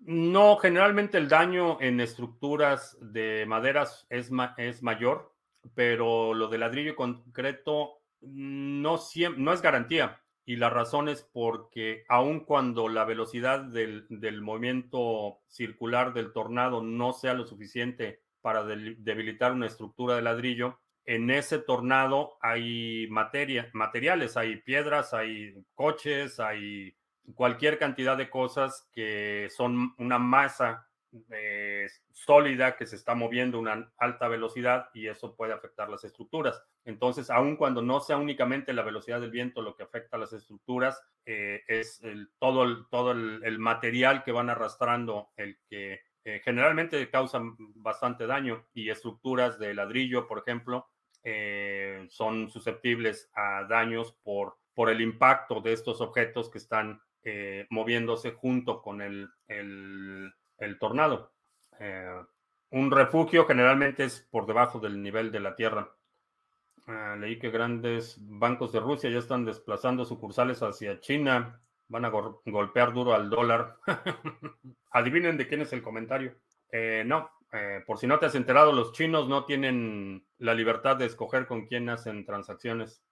No, 0.00 0.56
generalmente 0.58 1.18
el 1.18 1.28
daño 1.28 1.78
en 1.80 2.00
estructuras 2.00 2.96
de 3.00 3.44
maderas 3.46 4.06
es, 4.10 4.30
es 4.58 4.82
mayor, 4.82 5.32
pero 5.74 6.32
lo 6.34 6.48
de 6.48 6.58
ladrillo 6.58 6.94
concreto 6.96 8.00
no, 8.20 8.98
no 9.36 9.52
es 9.52 9.62
garantía. 9.62 10.20
Y 10.44 10.56
la 10.56 10.70
razón 10.70 11.08
es 11.08 11.22
porque 11.22 12.04
aun 12.08 12.44
cuando 12.44 12.88
la 12.88 13.04
velocidad 13.04 13.60
del, 13.60 14.06
del 14.08 14.40
movimiento 14.42 15.40
circular 15.48 16.12
del 16.14 16.32
tornado 16.32 16.82
no 16.82 17.12
sea 17.12 17.34
lo 17.34 17.44
suficiente 17.46 18.25
para 18.46 18.62
debilitar 18.62 19.50
una 19.50 19.66
estructura 19.66 20.14
de 20.14 20.22
ladrillo, 20.22 20.78
en 21.04 21.30
ese 21.30 21.58
tornado 21.58 22.38
hay 22.40 23.08
materia, 23.10 23.68
materiales, 23.72 24.36
hay 24.36 24.58
piedras, 24.58 25.12
hay 25.12 25.64
coches, 25.74 26.38
hay 26.38 26.96
cualquier 27.34 27.76
cantidad 27.76 28.16
de 28.16 28.30
cosas 28.30 28.88
que 28.92 29.48
son 29.50 29.96
una 29.98 30.20
masa 30.20 30.86
eh, 31.30 31.88
sólida 32.12 32.76
que 32.76 32.86
se 32.86 32.94
está 32.94 33.16
moviendo 33.16 33.58
a 33.58 33.62
una 33.62 33.92
alta 33.98 34.28
velocidad 34.28 34.90
y 34.94 35.08
eso 35.08 35.34
puede 35.34 35.52
afectar 35.52 35.88
las 35.88 36.04
estructuras. 36.04 36.62
Entonces, 36.84 37.30
aun 37.30 37.56
cuando 37.56 37.82
no 37.82 37.98
sea 37.98 38.16
únicamente 38.16 38.72
la 38.72 38.82
velocidad 38.82 39.20
del 39.20 39.32
viento 39.32 39.60
lo 39.60 39.74
que 39.74 39.82
afecta 39.82 40.16
a 40.16 40.20
las 40.20 40.32
estructuras, 40.32 41.02
eh, 41.24 41.64
es 41.66 42.00
todo, 42.38 42.62
el, 42.62 42.86
todo 42.92 43.10
el, 43.10 43.58
material 43.58 44.22
que 44.22 44.30
van 44.30 44.50
arrastrando 44.50 45.30
el 45.36 45.58
que 45.68 46.02
eh, 46.26 46.42
generalmente 46.44 47.08
causan 47.08 47.56
bastante 47.76 48.26
daño 48.26 48.66
y 48.74 48.90
estructuras 48.90 49.58
de 49.58 49.72
ladrillo, 49.72 50.26
por 50.26 50.40
ejemplo, 50.40 50.88
son 52.08 52.48
susceptibles 52.50 53.28
a 53.34 53.64
daños 53.64 54.12
por, 54.22 54.58
por 54.74 54.90
el 54.90 55.00
impacto 55.00 55.60
de 55.60 55.72
estos 55.72 56.00
objetos 56.00 56.48
que 56.48 56.58
están 56.58 57.00
moviéndose 57.68 58.30
junto 58.30 58.80
con 58.80 59.02
el, 59.02 59.28
el 59.48 60.32
el 60.58 60.78
tornado. 60.78 61.32
Eh, 61.78 62.22
un 62.70 62.90
refugio 62.90 63.46
generalmente 63.46 64.04
es 64.04 64.26
por 64.30 64.46
debajo 64.46 64.78
del 64.78 65.02
nivel 65.02 65.30
de 65.30 65.40
la 65.40 65.54
tierra. 65.54 65.90
Ah, 66.86 67.16
leí 67.18 67.38
que 67.38 67.50
grandes 67.50 68.16
bancos 68.20 68.72
de 68.72 68.80
Rusia 68.80 69.10
ya 69.10 69.18
están 69.18 69.44
desplazando 69.44 70.04
sucursales 70.04 70.62
hacia 70.62 71.00
China. 71.00 71.60
Van 71.88 72.04
a 72.04 72.10
golpear 72.44 72.92
duro 72.92 73.14
al 73.14 73.30
dólar. 73.30 73.76
Adivinen 74.90 75.36
de 75.36 75.46
quién 75.46 75.60
es 75.60 75.72
el 75.72 75.82
comentario. 75.82 76.34
Eh, 76.72 77.04
no, 77.06 77.30
eh, 77.52 77.82
por 77.86 77.98
si 77.98 78.06
no 78.06 78.18
te 78.18 78.26
has 78.26 78.34
enterado, 78.34 78.72
los 78.72 78.92
chinos 78.92 79.28
no 79.28 79.44
tienen 79.44 80.26
la 80.38 80.54
libertad 80.54 80.96
de 80.96 81.06
escoger 81.06 81.46
con 81.46 81.66
quién 81.66 81.88
hacen 81.88 82.24
transacciones. 82.24 83.04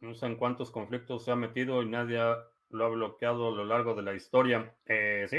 No 0.00 0.14
sé 0.14 0.26
en 0.26 0.36
cuántos 0.36 0.70
conflictos 0.70 1.24
se 1.24 1.30
ha 1.30 1.36
metido 1.36 1.82
y 1.82 1.88
nadie 1.88 2.20
lo 2.68 2.84
ha 2.84 2.88
bloqueado 2.88 3.48
a 3.48 3.56
lo 3.56 3.64
largo 3.64 3.94
de 3.94 4.02
la 4.02 4.14
historia. 4.14 4.74
sí, 4.86 5.38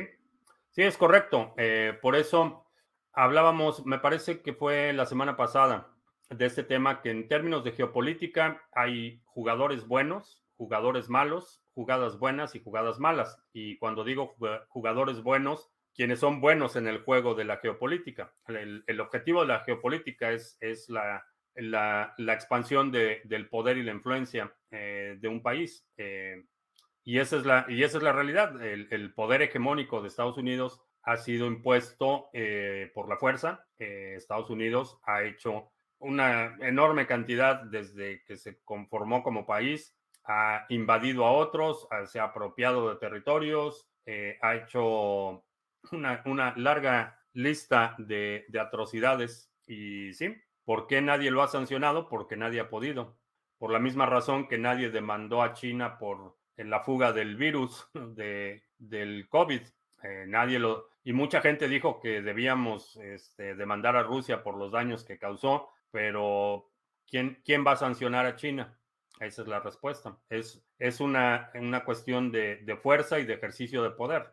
Sí, 0.77 0.83
es 0.83 0.95
correcto. 0.95 1.55
Eh, 1.57 1.97
por 2.03 2.15
eso 2.15 2.67
hablábamos, 3.11 3.83
me 3.87 3.97
parece 3.97 4.43
que 4.43 4.53
fue 4.53 4.93
la 4.93 5.07
semana 5.07 5.35
pasada, 5.35 5.89
de 6.29 6.45
este 6.45 6.63
tema 6.63 7.01
que 7.01 7.09
en 7.09 7.27
términos 7.27 7.63
de 7.63 7.71
geopolítica 7.71 8.61
hay 8.71 9.19
jugadores 9.25 9.87
buenos, 9.87 10.45
jugadores 10.55 11.09
malos, 11.09 11.63
jugadas 11.77 12.17
buenas 12.17 12.55
y 12.55 12.59
jugadas 12.59 12.97
malas. 12.97 13.39
Y 13.53 13.77
cuando 13.77 14.03
digo 14.03 14.35
jugadores 14.69 15.21
buenos, 15.21 15.69
quienes 15.93 16.19
son 16.19 16.41
buenos 16.41 16.75
en 16.75 16.87
el 16.87 17.03
juego 17.03 17.35
de 17.35 17.45
la 17.45 17.57
geopolítica. 17.57 18.33
El, 18.47 18.99
objetivo 18.99 19.41
de 19.41 19.49
la 19.49 19.59
geopolítica 19.59 20.31
es, 20.31 20.57
es 20.59 20.89
la, 20.89 21.23
la, 21.53 22.33
expansión 22.33 22.91
de, 22.91 23.21
del 23.25 23.47
poder 23.47 23.77
y 23.77 23.83
la 23.83 23.91
influencia 23.91 24.51
eh, 24.71 25.17
de 25.19 25.27
un 25.27 25.43
país. 25.43 25.85
Eh, 25.97 26.45
y 27.03 27.19
esa 27.19 27.37
es 27.37 27.45
la, 27.45 27.67
y 27.69 27.83
esa 27.83 27.97
es 27.97 28.03
la 28.03 28.11
realidad. 28.11 28.59
El, 28.59 29.13
poder 29.13 29.43
hegemónico 29.43 30.01
de 30.01 30.07
Estados 30.07 30.39
Unidos 30.39 30.81
ha 31.03 31.17
sido 31.17 31.45
impuesto 31.45 32.29
eh, 32.33 32.89
por 32.95 33.07
la 33.07 33.17
fuerza. 33.17 33.67
Eh, 33.77 34.15
Estados 34.17 34.49
Unidos 34.49 34.99
ha 35.03 35.21
hecho 35.21 35.71
una 35.99 36.57
enorme 36.59 37.05
cantidad 37.05 37.61
desde 37.61 38.23
que 38.23 38.35
se 38.35 38.59
conformó 38.63 39.23
como 39.23 39.45
país, 39.45 39.96
ha 40.27 40.65
invadido 40.69 41.25
a 41.25 41.31
otros, 41.31 41.87
se 42.05 42.19
ha 42.19 42.25
apropiado 42.25 42.89
de 42.89 42.97
territorios, 42.97 43.87
eh, 44.05 44.37
ha 44.41 44.55
hecho 44.55 45.43
una, 45.91 46.21
una 46.25 46.53
larga 46.57 47.19
lista 47.33 47.95
de, 47.97 48.45
de 48.49 48.59
atrocidades. 48.59 49.51
Y 49.65 50.13
sí, 50.13 50.35
¿por 50.65 50.87
qué 50.87 51.01
nadie 51.01 51.31
lo 51.31 51.41
ha 51.43 51.47
sancionado? 51.47 52.09
Porque 52.09 52.35
nadie 52.35 52.59
ha 52.59 52.69
podido. 52.69 53.17
Por 53.57 53.71
la 53.71 53.79
misma 53.79 54.05
razón 54.05 54.47
que 54.47 54.57
nadie 54.57 54.91
demandó 54.91 55.41
a 55.41 55.53
China 55.53 55.97
por 55.97 56.37
la 56.57 56.81
fuga 56.81 57.13
del 57.13 57.35
virus 57.37 57.87
de, 57.93 58.63
del 58.77 59.27
COVID. 59.29 59.61
Eh, 60.03 60.25
nadie 60.27 60.59
lo. 60.59 60.89
Y 61.03 61.13
mucha 61.13 61.41
gente 61.41 61.67
dijo 61.67 61.99
que 61.99 62.21
debíamos 62.21 62.97
este, 62.97 63.55
demandar 63.55 63.95
a 63.95 64.03
Rusia 64.03 64.43
por 64.43 64.57
los 64.57 64.71
daños 64.71 65.05
que 65.05 65.17
causó, 65.17 65.69
pero 65.89 66.69
¿quién, 67.09 67.41
quién 67.45 67.65
va 67.65 67.71
a 67.71 67.77
sancionar 67.77 68.25
a 68.25 68.35
China? 68.35 68.76
Esa 69.19 69.41
es 69.41 69.47
la 69.47 69.59
respuesta. 69.59 70.17
Es, 70.29 70.63
es 70.77 70.99
una, 70.99 71.51
una 71.55 71.83
cuestión 71.83 72.31
de, 72.31 72.57
de 72.57 72.75
fuerza 72.77 73.19
y 73.19 73.25
de 73.25 73.33
ejercicio 73.33 73.83
de 73.83 73.91
poder. 73.91 74.31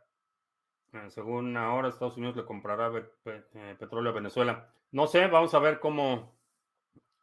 Eh, 0.95 1.11
según 1.11 1.57
ahora, 1.57 1.89
Estados 1.89 2.17
Unidos 2.17 2.37
le 2.37 2.45
comprará 2.45 2.93
eh, 3.25 3.77
petróleo 3.79 4.13
a 4.13 4.15
Venezuela. 4.15 4.73
No 4.93 5.07
sé, 5.07 5.27
vamos 5.27 5.53
a 5.55 5.59
ver 5.59 5.81
cómo, 5.81 6.39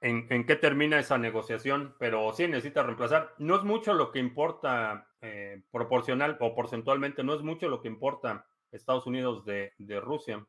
en, 0.02 0.46
qué 0.46 0.56
termina 0.56 1.00
esa 1.00 1.18
negociación, 1.18 1.96
pero 2.00 2.34
sí 2.34 2.48
necesita 2.48 2.84
reemplazar. 2.84 3.34
No 3.38 3.56
es 3.56 3.64
mucho 3.64 3.94
lo 3.94 4.12
que 4.12 4.20
importa 4.20 5.08
eh, 5.22 5.62
proporcional 5.72 6.38
o 6.40 6.54
porcentualmente, 6.54 7.24
no 7.24 7.34
es 7.34 7.42
mucho 7.42 7.70
lo 7.70 7.82
que 7.82 7.88
importa 7.88 8.46
Estados 8.72 9.06
Unidos 9.06 9.46
de, 9.46 9.74
Rusia. 10.02 10.46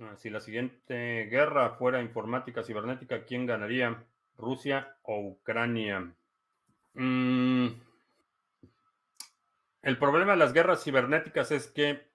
Ah, 0.00 0.16
si 0.16 0.28
la 0.30 0.40
siguiente 0.40 1.26
guerra 1.30 1.70
fuera 1.70 2.02
informática 2.02 2.62
cibernética, 2.62 3.24
¿quién 3.24 3.46
ganaría? 3.46 4.04
¿Rusia 4.38 4.96
o 5.02 5.18
Ucrania? 5.20 6.14
Mm, 6.94 7.66
el 9.82 9.98
problema 9.98 10.32
de 10.32 10.38
las 10.38 10.52
guerras 10.52 10.82
cibernéticas 10.82 11.50
es 11.50 11.66
que 11.66 12.08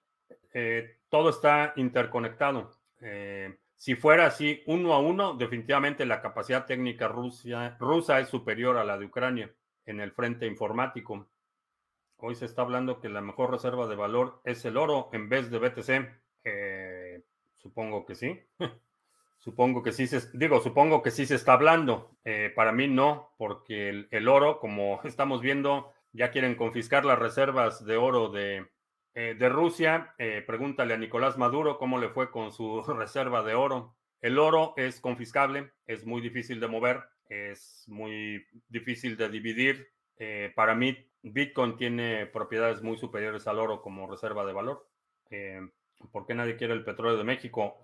eh, 0.52 0.98
todo 1.08 1.30
está 1.30 1.72
interconectado. 1.76 2.72
Eh, 3.00 3.56
si 3.76 3.94
fuera 3.94 4.26
así, 4.26 4.62
uno 4.66 4.94
a 4.94 4.98
uno, 4.98 5.34
definitivamente 5.34 6.06
la 6.06 6.22
capacidad 6.22 6.66
técnica 6.66 7.08
rusa 7.08 8.20
es 8.20 8.28
superior 8.28 8.78
a 8.78 8.84
la 8.84 8.98
de 8.98 9.06
Ucrania 9.06 9.50
en 9.86 10.00
el 10.00 10.12
frente 10.12 10.46
informático. 10.46 11.26
Hoy 12.16 12.34
se 12.34 12.46
está 12.46 12.62
hablando 12.62 13.00
que 13.00 13.08
la 13.08 13.20
mejor 13.20 13.50
reserva 13.50 13.86
de 13.86 13.96
valor 13.96 14.40
es 14.44 14.64
el 14.64 14.76
oro 14.76 15.10
en 15.12 15.28
vez 15.28 15.50
de 15.50 15.58
BTC. 15.58 16.08
Eh, 16.44 17.22
supongo 17.58 18.06
que 18.06 18.14
sí. 18.14 18.40
supongo 19.44 19.82
que 19.82 19.92
sí 19.92 20.06
se, 20.06 20.22
digo, 20.32 20.60
supongo 20.62 21.02
que 21.02 21.10
sí 21.10 21.26
se 21.26 21.34
está 21.34 21.52
hablando. 21.52 22.16
Eh, 22.24 22.50
para 22.56 22.72
mí 22.72 22.88
no, 22.88 23.34
porque 23.36 24.06
el, 24.10 24.28
oro, 24.28 24.58
como 24.58 25.00
estamos 25.04 25.42
viendo, 25.42 25.92
ya 26.12 26.30
quieren 26.30 26.54
confiscar 26.54 27.04
las 27.04 27.18
reservas 27.18 27.84
de 27.84 27.98
oro 27.98 28.30
de, 28.30 28.66
eh, 29.14 29.36
de 29.38 29.48
Rusia, 29.50 30.14
eh, 30.16 30.42
pregúntale 30.46 30.94
a 30.94 30.96
Nicolás 30.98 31.36
Maduro 31.36 31.76
cómo 31.76 31.98
le 31.98 32.08
fue 32.08 32.30
con 32.30 32.52
su 32.52 32.82
reserva 32.96 33.42
de 33.42 33.54
oro. 33.54 33.94
El 34.22 34.38
oro 34.38 34.72
es 34.78 34.98
confiscable, 35.00 35.72
es 35.86 36.06
muy 36.06 36.22
difícil 36.22 36.58
de 36.58 36.68
mover, 36.68 37.02
es 37.28 37.84
muy 37.86 38.46
difícil 38.68 39.18
de 39.18 39.28
dividir. 39.28 39.92
Para 40.54 40.74
mí, 40.74 40.96
Bitcoin 41.22 41.76
tiene 41.76 42.24
propiedades 42.24 42.80
muy 42.80 42.96
superiores 42.96 43.46
al 43.46 43.58
oro 43.58 43.82
como 43.82 44.06
reserva 44.06 44.46
de 44.46 44.54
valor. 44.54 44.88
¿Por 46.10 46.24
qué 46.24 46.34
nadie 46.34 46.56
quiere 46.56 46.72
el 46.72 46.84
petróleo 46.84 47.18
de 47.18 47.24
México? 47.24 47.82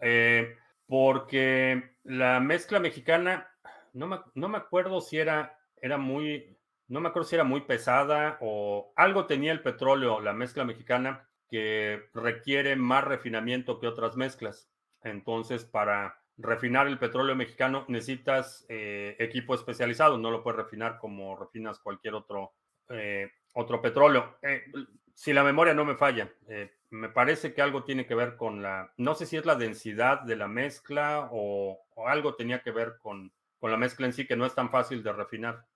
Porque 0.91 1.93
la 2.03 2.41
mezcla 2.41 2.81
mexicana, 2.81 3.49
no 3.93 4.09
me, 4.09 4.19
no 4.35 4.49
me 4.49 4.59
acuerdo 4.59 5.01
si 5.01 5.19
era, 5.19 5.57
era 5.81 5.99
muy, 5.99 6.59
no 6.89 7.01
me 7.01 7.09
acuerdo 7.09 7.29
si 7.29 7.37
era 7.37 7.45
muy 7.45 7.61
pesada 7.61 8.39
o 8.41 8.93
algo 8.97 9.27
tenía 9.27 9.53
el 9.53 9.63
petróleo, 9.63 10.21
la 10.21 10.33
mezcla 10.33 10.65
mexicana, 10.65 11.29
que 11.49 12.09
requiere 12.13 12.75
más 12.75 13.05
refinamiento 13.05 13.79
que 13.79 13.87
otras 13.87 14.17
mezclas. 14.17 14.69
Entonces, 15.05 15.65
para 15.65 16.19
refinar 16.37 16.89
el 16.89 16.99
petróleo 16.99 17.37
mexicano 17.37 17.85
necesitas 17.87 18.67
eh, 18.69 19.15
equipo 19.21 19.55
especializado, 19.55 20.19
no 20.19 20.33
lo 20.33 20.43
puedes 20.43 20.59
refinar 20.59 20.99
como 20.99 21.37
refinas 21.37 21.79
cualquier 21.79 22.15
otro, 22.15 22.55
eh, 22.89 23.31
otro 23.55 23.81
petróleo. 23.81 24.39
Eh, 24.43 24.65
si 25.21 25.35
la 25.35 25.45
memoria 25.45 25.75
no 25.75 25.85
me 25.85 25.97
falla, 25.97 26.33
me 26.89 27.11
parece 27.11 27.53
que 27.53 27.61
algo 27.61 27.85
tiene 27.85 28.07
que 28.07 28.15
ver 28.15 28.39
con 28.39 28.63
la, 28.63 28.95
no 28.97 29.15
sé 29.15 29.27
si 29.27 29.37
es 29.37 29.45
la 29.45 29.55
densidad 29.55 30.23
de 30.23 30.35
la 30.35 30.49
mezcla 30.49 31.29
o, 31.31 31.79
o 31.95 32.09
algo 32.09 32.37
tenía 32.37 32.63
que 32.63 32.71
ver 32.71 32.97
con, 33.03 33.31
con 33.59 33.71
la 33.71 33.77
mezcla 33.77 34.07
en 34.07 34.15
sí, 34.15 34.27
que 34.27 34.35
no 34.35 34.47
es 34.47 34.55
tan 34.55 34.71
fácil 34.71 35.03
de 35.03 35.13
refinar. 35.13 35.67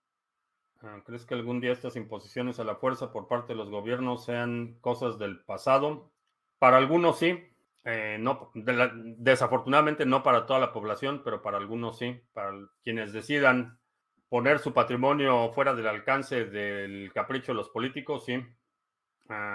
Ah, 0.80 1.02
¿Crees 1.04 1.26
que 1.26 1.34
algún 1.34 1.60
día 1.60 1.72
estas 1.72 1.94
imposiciones 1.96 2.58
a 2.58 2.64
la 2.64 2.76
fuerza 2.76 3.12
por 3.12 3.28
parte 3.28 3.52
de 3.52 3.58
los 3.58 3.68
gobiernos 3.68 4.24
sean 4.24 4.78
cosas 4.80 5.18
del 5.18 5.40
pasado? 5.40 6.10
Para 6.58 6.78
algunos 6.78 7.18
sí, 7.18 7.38
eh, 7.84 8.16
no, 8.18 8.50
desafortunadamente 8.54 10.06
no 10.06 10.22
para 10.22 10.46
toda 10.46 10.58
la 10.58 10.72
población, 10.72 11.20
pero 11.22 11.42
para 11.42 11.58
algunos 11.58 11.98
sí, 11.98 12.18
para 12.32 12.52
quienes 12.82 13.12
decidan 13.12 13.78
poner 14.30 14.58
su 14.58 14.72
patrimonio 14.72 15.52
fuera 15.52 15.74
del 15.74 15.88
alcance 15.88 16.46
del 16.46 17.12
capricho 17.12 17.52
de 17.52 17.56
los 17.56 17.68
políticos, 17.68 18.24
sí. 18.24 18.42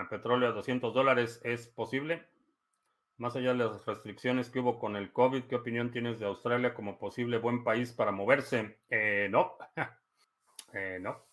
Petróleo 0.10 0.50
a 0.50 0.54
200 0.54 0.94
dólares 0.94 1.42
es 1.44 1.68
posible. 1.68 2.28
Más 3.18 3.36
allá 3.36 3.50
de 3.52 3.60
las 3.60 3.86
restricciones 3.86 4.50
que 4.50 4.60
hubo 4.60 4.80
con 4.80 4.96
el 4.96 5.12
COVID, 5.12 5.44
¿qué 5.44 5.56
opinión 5.56 5.92
tienes 5.92 6.20
de 6.20 6.26
Australia 6.26 6.74
como 6.74 6.98
posible 6.98 7.38
buen 7.38 7.64
país 7.64 7.92
para 7.92 8.12
moverse? 8.12 8.80
Eh, 8.90 9.28
no, 9.30 9.58
eh, 10.74 11.00
no. 11.02 11.26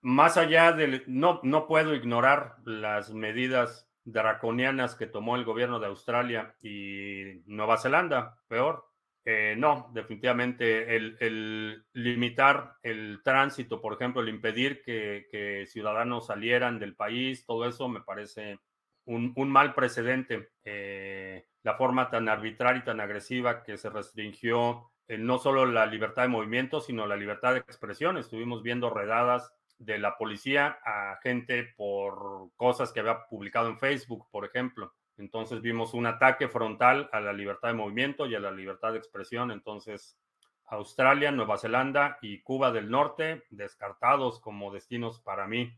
Más 0.00 0.36
allá 0.36 0.72
del... 0.72 1.04
No, 1.06 1.38
no 1.44 1.68
puedo 1.68 1.94
ignorar 1.94 2.56
las 2.64 3.12
medidas 3.12 3.88
draconianas 4.04 4.96
que 4.96 5.06
tomó 5.06 5.36
el 5.36 5.44
gobierno 5.44 5.78
de 5.78 5.86
Australia 5.86 6.56
y 6.60 7.42
Nueva 7.46 7.78
Zelanda, 7.78 8.38
peor. 8.48 8.91
Eh, 9.24 9.54
no, 9.56 9.90
definitivamente 9.94 10.96
el, 10.96 11.84
limitar 11.92 12.74
el 12.82 13.20
tránsito, 13.22 13.80
por 13.80 13.94
ejemplo, 13.94 14.20
el 14.20 14.28
impedir 14.28 14.82
que, 14.82 15.64
ciudadanos 15.68 16.26
salieran 16.26 16.78
del 16.78 16.96
país, 16.96 17.46
todo 17.46 17.68
eso 17.68 17.88
me 17.88 18.00
parece 18.00 18.58
un, 19.04 19.32
mal 19.50 19.74
precedente. 19.74 20.50
Eh, 20.64 21.46
la 21.62 21.74
forma 21.74 22.10
tan 22.10 22.28
arbitraria 22.28 22.80
y 22.80 22.84
tan 22.84 23.00
agresiva 23.00 23.62
que 23.62 23.76
se 23.76 23.90
restringió 23.90 24.90
eh, 25.06 25.18
no 25.18 25.38
solo 25.38 25.66
la 25.66 25.86
libertad 25.86 26.22
de 26.22 26.28
movimiento, 26.28 26.80
sino 26.80 27.06
la 27.06 27.16
libertad 27.16 27.52
de 27.52 27.60
expresión. 27.60 28.18
Estuvimos 28.18 28.62
viendo 28.62 28.90
redadas 28.90 29.52
de 29.78 29.98
la 29.98 30.16
policía 30.16 30.78
a 30.84 31.18
gente 31.22 31.72
por 31.76 32.50
cosas 32.56 32.92
que 32.92 33.00
había 33.00 33.24
publicado 33.26 33.68
en 33.68 33.78
Facebook, 33.78 34.28
por 34.30 34.44
ejemplo. 34.44 34.92
Entonces 35.18 35.60
vimos 35.60 35.94
un 35.94 36.06
ataque 36.06 36.48
frontal 36.48 37.08
a 37.12 37.20
la 37.20 37.32
libertad 37.32 37.68
de 37.68 37.74
movimiento 37.74 38.26
y 38.26 38.34
a 38.34 38.40
la 38.40 38.50
libertad 38.50 38.92
de 38.92 38.98
expresión. 38.98 39.50
Entonces, 39.50 40.18
Australia, 40.66 41.30
Nueva 41.30 41.58
Zelanda 41.58 42.18
y 42.22 42.42
Cuba 42.42 42.72
del 42.72 42.90
Norte 42.90 43.44
descartados 43.50 44.40
como 44.40 44.72
destinos 44.72 45.20
para 45.20 45.46
mí. 45.46 45.76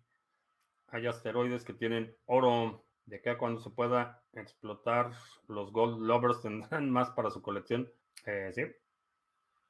Hay 0.88 1.06
asteroides 1.06 1.64
que 1.64 1.72
tienen 1.72 2.14
oro. 2.26 2.84
De 3.06 3.16
acá 3.16 3.36
cuando 3.36 3.60
se 3.60 3.68
pueda 3.68 4.22
explotar, 4.32 5.10
los 5.46 5.72
Gold 5.72 6.00
Lovers 6.00 6.40
tendrán 6.42 6.90
más 6.90 7.10
para 7.10 7.30
su 7.30 7.42
colección. 7.42 7.92
Eh, 8.24 8.50
sí. 8.54 8.64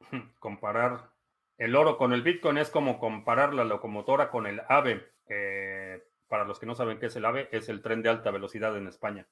Comparar 0.38 1.14
el 1.56 1.76
oro 1.76 1.96
con 1.96 2.12
el 2.12 2.22
Bitcoin 2.22 2.58
es 2.58 2.70
como 2.70 2.98
comparar 2.98 3.54
la 3.54 3.64
locomotora 3.64 4.30
con 4.30 4.46
el 4.46 4.60
AVE. 4.68 5.06
Eh, 5.28 6.04
para 6.28 6.44
los 6.44 6.58
que 6.58 6.66
no 6.66 6.74
saben 6.74 6.98
qué 6.98 7.06
es 7.06 7.16
el 7.16 7.24
AVE, 7.24 7.48
es 7.52 7.68
el 7.68 7.80
tren 7.80 8.02
de 8.02 8.08
alta 8.08 8.30
velocidad 8.30 8.76
en 8.76 8.88
España. 8.88 9.26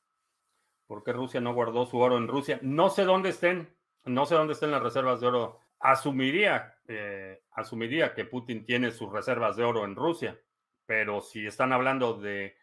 ¿Por 0.93 1.05
qué 1.05 1.15
Rusia 1.15 1.41
no 1.41 1.55
guardó 1.55 1.87
su 1.87 1.97
oro 1.97 2.19
en 2.19 2.29
Rusia? 2.29 2.59
No 2.61 2.91
sé 2.91 3.05
dónde 3.05 3.31
estén, 3.31 3.75
no 4.05 4.27
sé 4.27 4.35
dónde 4.35 4.53
estén 4.53 4.73
las 4.73 4.83
reservas 4.83 5.23
de 5.23 5.27
oro. 5.27 5.59
Asumiría, 5.81 6.77
eh, 6.87 7.45
asumiría 7.53 8.13
que 8.13 8.27
Putin 8.27 8.67
tiene 8.67 8.91
sus 8.91 9.11
reservas 9.11 9.57
de 9.57 9.65
oro 9.65 9.87
en 9.87 9.97
Rusia, 9.97 10.39
pero 10.85 11.23
si 11.23 11.47
están 11.47 11.73
hablando 11.73 12.21
de, 12.21 12.59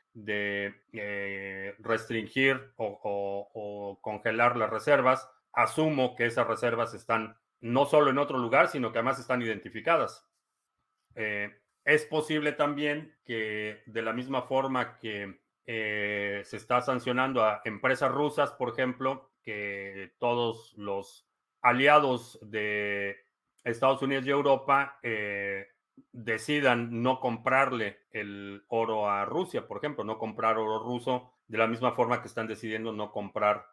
eh, 0.93 1.75
restringir 1.79 2.71
o, 2.75 3.97
congelar 3.99 4.57
las 4.57 4.69
reservas, 4.69 5.27
asumo 5.51 6.15
que 6.15 6.27
esas 6.27 6.45
reservas 6.45 6.93
están 6.93 7.35
no 7.61 7.87
solo 7.87 8.11
en 8.11 8.19
otro 8.19 8.37
lugar, 8.37 8.67
sino 8.67 8.91
que 8.91 8.99
además 8.99 9.19
están 9.19 9.41
identificadas. 9.41 10.29
Eh, 11.15 11.59
es 11.83 12.05
posible 12.05 12.51
también 12.51 13.17
que 13.25 13.81
de 13.87 14.03
la 14.03 14.13
misma 14.13 14.43
forma 14.43 14.99
que 14.99 15.39
eh, 15.71 16.41
se 16.45 16.57
está 16.57 16.81
sancionando 16.81 17.43
a 17.43 17.61
empresas 17.63 18.11
rusas, 18.11 18.51
por 18.53 18.69
ejemplo, 18.69 19.29
que 19.43 20.13
todos 20.17 20.73
los 20.77 21.27
aliados 21.61 22.39
de 22.41 23.17
Estados 23.63 24.01
Unidos 24.01 24.25
y 24.25 24.31
Europa 24.31 24.97
eh, 25.03 25.67
decidan 26.11 27.03
no 27.03 27.19
comprarle 27.19 27.99
el 28.09 28.63
oro 28.69 29.07
a 29.07 29.25
Rusia, 29.25 29.67
por 29.67 29.77
ejemplo, 29.77 30.03
no 30.03 30.17
comprar 30.17 30.57
oro 30.57 30.79
ruso, 30.79 31.33
de 31.47 31.59
la 31.59 31.67
misma 31.67 31.91
forma 31.91 32.21
que 32.21 32.29
están 32.29 32.47
decidiendo 32.47 32.91
no 32.91 33.11
comprar 33.11 33.65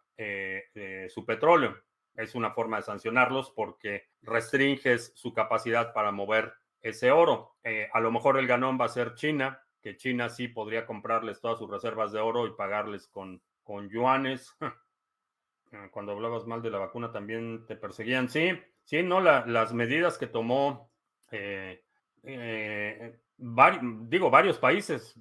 su 1.08 1.26
petróleo 1.26 1.76
es 2.16 2.34
una 2.34 2.50
forma 2.50 2.78
de 2.78 2.82
sancionarlos 2.82 3.50
porque 3.50 4.08
restringes 4.22 5.12
su 5.14 5.32
capacidad 5.32 5.92
para 5.92 6.12
mover 6.12 6.54
ese 6.80 7.10
oro. 7.10 7.56
Eh, 7.62 7.88
a 7.92 8.00
lo 8.00 8.10
mejor 8.10 8.38
el 8.38 8.46
ganón 8.46 8.78
va 8.80 8.86
a 8.86 8.90
ser 8.90 9.14
China, 9.14 9.60
que 9.86 9.96
China 9.96 10.28
sí 10.28 10.48
podría 10.48 10.84
comprarles 10.84 11.40
todas 11.40 11.58
sus 11.58 11.70
reservas 11.70 12.10
de 12.10 12.18
oro 12.18 12.46
y 12.46 12.54
pagarles 12.54 13.06
con, 13.08 13.40
con 13.62 13.88
yuanes. 13.88 14.56
Ah, 15.72 15.88
cuando 15.90 16.12
hablabas 16.12 16.46
mal 16.46 16.62
de 16.62 16.70
la 16.70 16.78
vacuna 16.78 17.10
también 17.10 17.66
te 17.66 17.74
perseguían. 17.74 18.28
Sí, 18.28 18.52
sí, 18.84 19.02
no, 19.02 19.20
las 19.20 19.74
medidas 19.74 20.16
que 20.16 20.28
tomó, 20.28 20.92
eh, 21.32 21.82
eh, 22.22 23.18
digo, 23.36 24.30
varios 24.30 24.58
países, 24.58 25.18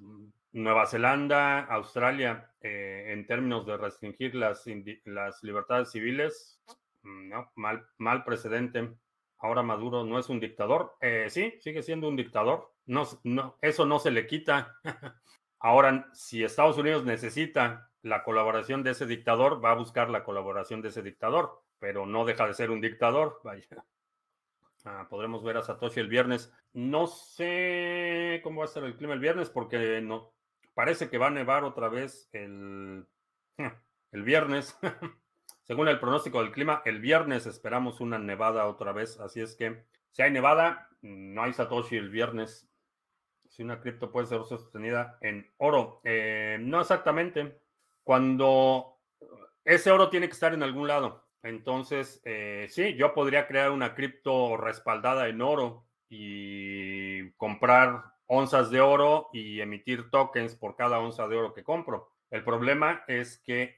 Nueva 0.51 0.85
Zelanda, 0.85 1.61
Australia, 1.61 2.53
en 2.61 3.25
términos 3.25 3.65
de 3.65 3.75
restringir 3.75 4.35
las, 4.35 4.65
las 5.05 5.43
libertades 5.43 5.89
civiles, 5.89 6.61
Mm, 7.05 7.29
no, 7.29 7.51
mal, 7.55 7.85
mal 7.97 8.23
precedente. 8.23 8.91
Ahora 9.37 9.61
Maduro 9.61 10.03
no 10.03 10.19
es 10.19 10.27
un 10.29 10.39
dictador. 10.39 10.95
Eh, 10.99 11.27
sí, 11.29 11.53
sigue 11.59 11.83
siendo 11.83 12.09
un 12.09 12.15
dictador. 12.15 12.73
No, 12.85 13.03
no, 13.23 13.57
eso 13.61 13.85
no 13.85 13.99
se 13.99 14.11
le 14.11 14.27
quita. 14.27 14.79
Ahora, 15.59 16.09
si 16.13 16.43
Estados 16.43 16.77
Unidos 16.77 17.05
necesita 17.05 17.89
la 18.01 18.23
colaboración 18.23 18.83
de 18.83 18.91
ese 18.91 19.05
dictador, 19.05 19.63
va 19.63 19.71
a 19.71 19.75
buscar 19.75 20.09
la 20.09 20.23
colaboración 20.23 20.81
de 20.81 20.89
ese 20.89 21.01
dictador, 21.01 21.63
pero 21.79 22.05
no 22.05 22.25
deja 22.25 22.45
de 22.45 22.53
ser 22.53 22.69
un 22.69 22.81
dictador. 22.81 23.41
Vaya. 23.43 23.83
Ah, 24.85 25.07
podremos 25.09 25.43
ver 25.43 25.57
a 25.57 25.63
Satoshi 25.63 25.99
el 25.99 26.07
viernes. 26.07 26.53
No 26.73 27.07
sé 27.07 28.39
cómo 28.43 28.59
va 28.59 28.65
a 28.65 28.69
ser 28.69 28.83
el 28.83 28.95
clima 28.95 29.13
el 29.13 29.19
viernes 29.19 29.49
porque 29.49 29.99
no 30.01 30.33
parece 30.75 31.09
que 31.09 31.17
va 31.17 31.27
a 31.27 31.31
nevar 31.31 31.63
otra 31.63 31.89
vez 31.89 32.29
el, 32.31 33.07
el 34.11 34.23
viernes. 34.23 34.77
Según 35.63 35.87
el 35.87 35.99
pronóstico 35.99 36.43
del 36.43 36.51
clima, 36.51 36.83
el 36.85 36.99
viernes 36.99 37.47
esperamos 37.47 37.99
una 37.99 38.19
nevada 38.19 38.67
otra 38.67 38.91
vez. 38.91 39.19
Así 39.19 39.41
es 39.41 39.55
que 39.55 39.83
si 40.11 40.21
hay 40.21 40.29
nevada, 40.29 40.89
no 41.01 41.41
hay 41.41 41.53
Satoshi 41.53 41.97
el 41.97 42.11
viernes. 42.11 42.69
Si 43.55 43.63
una 43.63 43.79
cripto 43.79 44.11
puede 44.11 44.27
ser 44.27 44.43
sostenida 44.43 45.17
en 45.21 45.49
oro. 45.59 46.01
Eh, 46.03 46.57
no 46.59 46.81
exactamente. 46.81 47.57
Cuando 48.03 48.97
ese 49.63 49.91
oro 49.91 50.09
tiene 50.09 50.27
que 50.27 50.33
estar 50.33 50.53
en 50.53 50.61
algún 50.61 50.89
lado. 50.89 51.25
Entonces, 51.41 52.21
eh, 52.25 52.67
sí, 52.69 52.95
yo 52.95 53.13
podría 53.13 53.47
crear 53.47 53.71
una 53.71 53.95
cripto 53.95 54.57
respaldada 54.57 55.29
en 55.29 55.41
oro 55.41 55.85
y 56.09 57.31
comprar 57.37 58.03
onzas 58.25 58.71
de 58.71 58.81
oro 58.81 59.29
y 59.31 59.61
emitir 59.61 60.09
tokens 60.09 60.55
por 60.55 60.75
cada 60.75 60.99
onza 60.99 61.25
de 61.29 61.37
oro 61.37 61.53
que 61.53 61.63
compro. 61.63 62.11
El 62.31 62.43
problema 62.43 63.05
es 63.07 63.37
que 63.37 63.77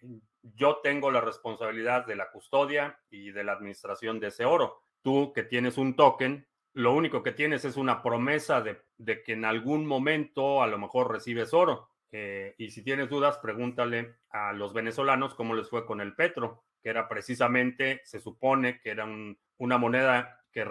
yo 0.56 0.78
tengo 0.78 1.12
la 1.12 1.22
responsabilidad 1.22 2.08
de 2.08 2.16
la 2.16 2.32
custodia 2.32 3.00
y 3.12 3.30
de 3.30 3.44
la 3.44 3.52
administración 3.52 4.20
de 4.20 4.30
ese 4.30 4.46
oro. 4.46 4.82
Tú 5.04 5.34
que 5.34 5.44
tienes 5.44 5.78
un 5.78 5.96
token, 5.96 6.48
lo 6.78 6.94
único 6.94 7.24
que 7.24 7.32
tienes 7.32 7.66
es 7.66 7.76
una 7.76 8.04
promesa 8.04 8.62
de, 8.62 9.24
que 9.24 9.34
en 9.34 9.46
algún 9.46 9.88
momento 9.88 10.62
a 10.62 10.68
lo 10.68 10.78
mejor 10.78 11.12
recibes 11.12 11.52
oro. 11.52 11.90
Eh, 12.12 12.54
y 12.60 12.70
si 12.70 12.84
tienes 12.84 13.10
dudas, 13.10 13.40
pregúntale 13.40 14.18
a 14.30 14.54
los 14.54 14.74
venezolanos 14.74 15.34
cómo 15.34 15.56
les 15.56 15.72
fue 15.72 15.88
con 15.88 16.02
el 16.02 16.14
petro, 16.14 16.66
que 16.84 16.90
era 16.90 17.10
precisamente, 17.10 18.02
se 18.04 18.20
supone 18.20 18.80
que 18.80 18.92
era 18.92 19.08
una 19.58 19.78
moneda 19.80 20.46
que 20.52 20.68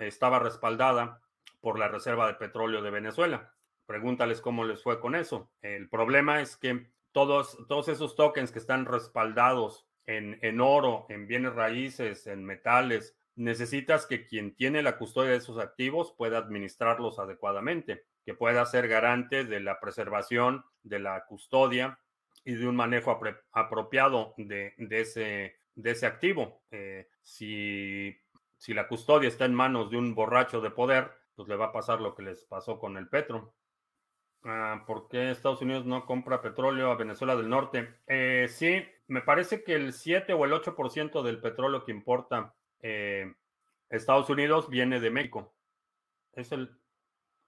estaba 0.00 0.38
respaldada 0.38 1.20
por 1.60 1.78
la 1.78 1.88
Reserva 1.88 2.26
de 2.26 2.34
Petróleo 2.34 2.80
de 2.80 2.90
Venezuela. 2.90 3.52
Pregúntales 3.84 4.40
cómo 4.40 4.64
les 4.64 4.82
fue 4.82 4.98
con 4.98 5.14
eso. 5.14 5.50
El 5.60 5.90
problema 5.90 6.40
es 6.40 6.56
que 6.56 6.90
todos, 7.12 7.58
todos 7.68 7.88
esos 7.88 8.16
tokens 8.16 8.50
que 8.50 8.60
están 8.60 8.86
respaldados 8.86 9.86
en, 10.06 10.38
en 10.40 10.62
oro, 10.62 11.04
en 11.10 11.26
bienes 11.26 11.54
raíces, 11.54 12.26
en 12.26 12.46
metales, 12.46 13.19
necesitas 13.40 14.04
que 14.04 14.26
quien 14.26 14.54
tiene 14.54 14.82
la 14.82 14.98
custodia 14.98 15.30
de 15.30 15.38
esos 15.38 15.58
activos 15.58 16.12
pueda 16.12 16.38
administrarlos 16.38 17.18
adecuadamente, 17.18 18.04
que 18.24 18.34
pueda 18.34 18.66
ser 18.66 18.86
garante 18.86 19.44
de 19.44 19.60
la 19.60 19.80
preservación, 19.80 20.64
de 20.82 20.98
la 20.98 21.24
custodia 21.24 21.98
y 22.44 22.52
de 22.52 22.68
un 22.68 22.76
manejo 22.76 23.18
apropiado 23.52 24.34
de, 24.36 24.74
ese, 24.90 26.06
activo. 26.06 26.62
Eh, 26.70 27.08
si, 27.22 28.14
si 28.58 28.74
la 28.74 28.86
custodia 28.86 29.28
está 29.28 29.46
en 29.46 29.54
manos 29.54 29.90
de 29.90 29.96
un 29.96 30.14
borracho 30.14 30.60
de 30.60 30.70
poder, 30.70 31.10
pues 31.34 31.48
le 31.48 31.56
va 31.56 31.66
a 31.66 31.72
pasar 31.72 32.02
lo 32.02 32.14
que 32.14 32.22
les 32.22 32.44
pasó 32.44 32.78
con 32.78 32.98
el 32.98 33.08
Petro. 33.08 33.54
Ah, 34.44 34.84
¿Por 34.86 35.08
qué 35.08 35.30
Estados 35.30 35.62
Unidos 35.62 35.86
no 35.86 36.04
compra 36.04 36.42
petróleo 36.42 36.90
a 36.90 36.96
Venezuela 36.96 37.36
del 37.36 37.48
Norte? 37.48 38.00
Eh, 38.06 38.48
sí, 38.50 38.82
me 39.06 39.22
parece 39.22 39.64
que 39.64 39.74
el 39.74 39.94
7 39.94 40.34
o 40.34 40.44
el 40.44 40.52
8% 40.52 41.22
del 41.22 41.40
petróleo 41.40 41.84
que 41.84 41.92
importa 41.92 42.54
eh, 42.82 43.32
Estados 43.88 44.28
Unidos 44.30 44.68
viene 44.68 45.00
de 45.00 45.10
México. 45.10 45.54
Es 46.32 46.52
el 46.52 46.70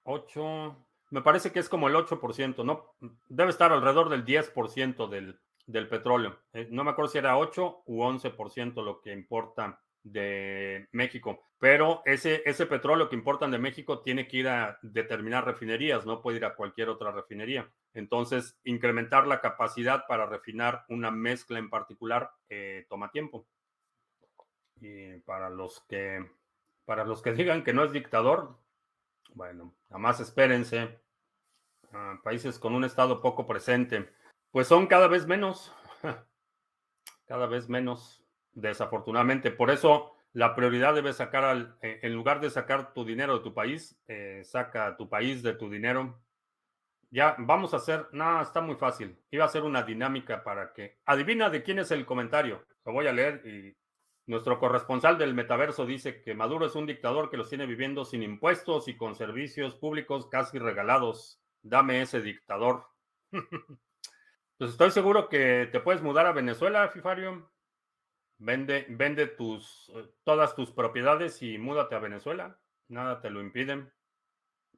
8, 0.05 0.77
me 1.11 1.23
parece 1.23 1.53
que 1.53 1.61
es 1.61 1.69
como 1.69 1.89
el 1.89 1.95
8%, 1.95 2.65
¿no? 2.65 2.95
Debe 3.29 3.51
estar 3.51 3.73
alrededor 3.73 4.09
del 4.09 4.25
10% 4.25 5.09
del, 5.09 5.41
del 5.67 5.89
petróleo. 5.89 6.39
Eh, 6.53 6.69
no 6.71 6.85
me 6.85 6.91
acuerdo 6.91 7.11
si 7.11 7.19
era 7.19 7.39
8 7.39 7.83
u 7.87 8.03
11% 8.03 8.83
lo 8.83 9.01
que 9.01 9.13
importa 9.13 9.81
de 10.03 10.89
México. 10.93 11.49
Pero 11.59 12.03
ese, 12.05 12.43
ese 12.45 12.67
petróleo 12.67 13.09
que 13.09 13.15
importan 13.15 13.53
de 13.53 13.59
México 13.59 14.01
tiene 14.01 14.27
que 14.27 14.39
ir 14.39 14.49
a 14.49 14.79
determinar 14.83 15.45
refinerías, 15.45 16.05
no 16.05 16.21
puede 16.21 16.39
ir 16.39 16.45
a 16.45 16.57
cualquier 16.57 16.89
otra 16.89 17.13
refinería. 17.13 17.71
Entonces, 17.95 18.59
incrementar 18.65 19.29
la 19.29 19.41
capacidad 19.41 20.05
para 20.09 20.27
refinar 20.27 20.85
una 20.89 21.13
mezcla 21.13 21.59
en 21.59 21.71
particular 21.71 22.33
eh, 22.49 22.85
toma 22.89 23.13
tiempo. 23.13 23.47
Y 24.83 25.21
para 25.21 25.49
los 25.49 25.81
que 25.89 26.29
para 26.85 27.05
los 27.05 27.23
que 27.23 27.33
digan 27.33 27.63
que 27.63 27.73
no 27.73 27.85
es 27.85 27.93
dictador, 27.93 28.59
bueno, 29.35 29.73
nada 29.89 29.99
más 29.99 30.19
espérense. 30.19 31.01
Países 32.25 32.59
con 32.59 32.75
un 32.75 32.85
estado 32.85 33.21
poco 33.21 33.47
presente, 33.47 34.11
pues 34.51 34.67
son 34.67 34.87
cada 34.87 35.09
vez 35.09 35.27
menos, 35.27 35.75
cada 37.27 37.47
vez 37.47 37.69
menos, 37.69 38.25
desafortunadamente. 38.55 39.51
Por 39.51 39.71
eso 39.71 40.17
la 40.33 40.55
prioridad 40.55 40.95
debe 40.95 41.13
sacar 41.13 41.45
al, 41.45 41.77
eh, 41.83 42.01
en 42.03 42.15
lugar 42.15 42.41
de 42.41 42.51
sacar 42.51 42.95
tu 42.95 43.05
dinero 43.05 43.37
de 43.37 43.45
tu 43.45 43.53
país, 43.53 44.01
eh, 44.09 44.41
saca 44.43 44.97
tu 44.97 45.09
país 45.09 45.43
de 45.43 45.53
tu 45.53 45.69
dinero. 45.69 46.19
Ya 47.11 47.37
vamos 47.39 47.75
a 47.75 47.77
hacer, 47.77 48.09
no, 48.13 48.41
está 48.41 48.63
muy 48.63 48.77
fácil. 48.77 49.19
Iba 49.31 49.45
a 49.45 49.49
hacer 49.49 49.63
una 49.63 49.83
dinámica 49.83 50.43
para 50.43 50.73
que, 50.73 50.99
adivina 51.05 51.51
de 51.51 51.63
quién 51.63 51.79
es 51.79 51.91
el 51.91 52.07
comentario. 52.07 52.65
Lo 52.87 52.93
voy 52.93 53.07
a 53.07 53.13
leer 53.13 53.47
y 53.47 53.77
nuestro 54.27 54.59
corresponsal 54.59 55.19
del 55.19 55.35
metaverso 55.35 55.85
dice 55.85 56.23
que 56.23 56.35
Maduro 56.35 56.67
es 56.67 56.75
un 56.77 56.87
dictador 56.87 57.29
que 57.29 57.37
los 57.37 57.49
tiene 57.49 57.67
viviendo 57.67 58.05
sin 58.05 58.23
impuestos 58.23 58.87
y 58.89 58.97
con 58.97 59.17
servicios 59.17 59.75
públicos 59.75 60.29
casi 60.29 60.59
regalados. 60.59 61.41
Dame 61.63 62.03
ese 62.03 62.21
dictador. 62.21 62.87
pues 64.59 64.71
estoy 64.71 64.91
seguro 64.91 65.29
que 65.29 65.69
te 65.73 65.81
puedes 65.81 66.03
mudar 66.03 66.27
a 66.27 66.33
Venezuela, 66.33 66.89
Fifario. 66.89 67.51
Vende, 68.39 68.87
vende 68.89 69.27
tus, 69.27 69.91
eh, 69.95 70.09
todas 70.25 70.55
tus 70.55 70.71
propiedades 70.71 71.43
y 71.43 71.59
múdate 71.59 71.95
a 71.95 72.01
Venezuela. 72.01 72.59
Nada 72.89 73.21
te 73.21 73.31
lo 73.31 73.41
impiden. 73.41 73.93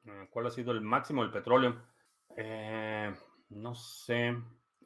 Eh, 0.05 0.27
¿Cuál 0.29 0.47
ha 0.47 0.51
sido 0.51 0.71
el 0.71 0.81
máximo 0.81 1.23
del 1.23 1.31
petróleo? 1.31 1.81
Eh, 2.37 3.13
no 3.49 3.75
sé. 3.75 4.35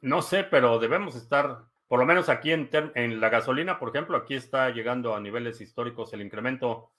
No 0.02 0.22
sé, 0.22 0.44
pero 0.44 0.78
debemos 0.78 1.14
estar, 1.14 1.69
por 1.90 1.98
lo 1.98 2.06
menos 2.06 2.28
aquí 2.28 2.52
en, 2.52 2.70
en 2.94 3.20
la 3.20 3.30
gasolina, 3.30 3.80
por 3.80 3.88
ejemplo, 3.88 4.16
aquí 4.16 4.36
está 4.36 4.70
llegando 4.70 5.12
a 5.12 5.20
niveles 5.20 5.60
históricos 5.60 6.12
el 6.12 6.22
incremento 6.22 6.92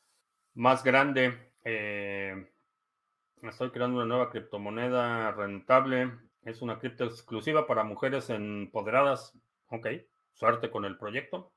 más 0.54 0.84
grande. 0.84 1.54
estoy 1.64 3.72
creando 3.72 3.96
una 3.96 4.06
nueva 4.06 4.30
criptomoneda 4.30 5.32
rentable. 5.32 6.12
Es 6.44 6.62
una 6.62 6.78
cripto 6.78 7.06
exclusiva 7.06 7.68
para 7.68 7.86
mujeres 7.86 8.30
empoderadas. 8.30 9.34
Ok, 9.70 9.88
suerte 10.34 10.70
con 10.70 10.84
el 10.84 10.98
proyecto. 10.98 11.54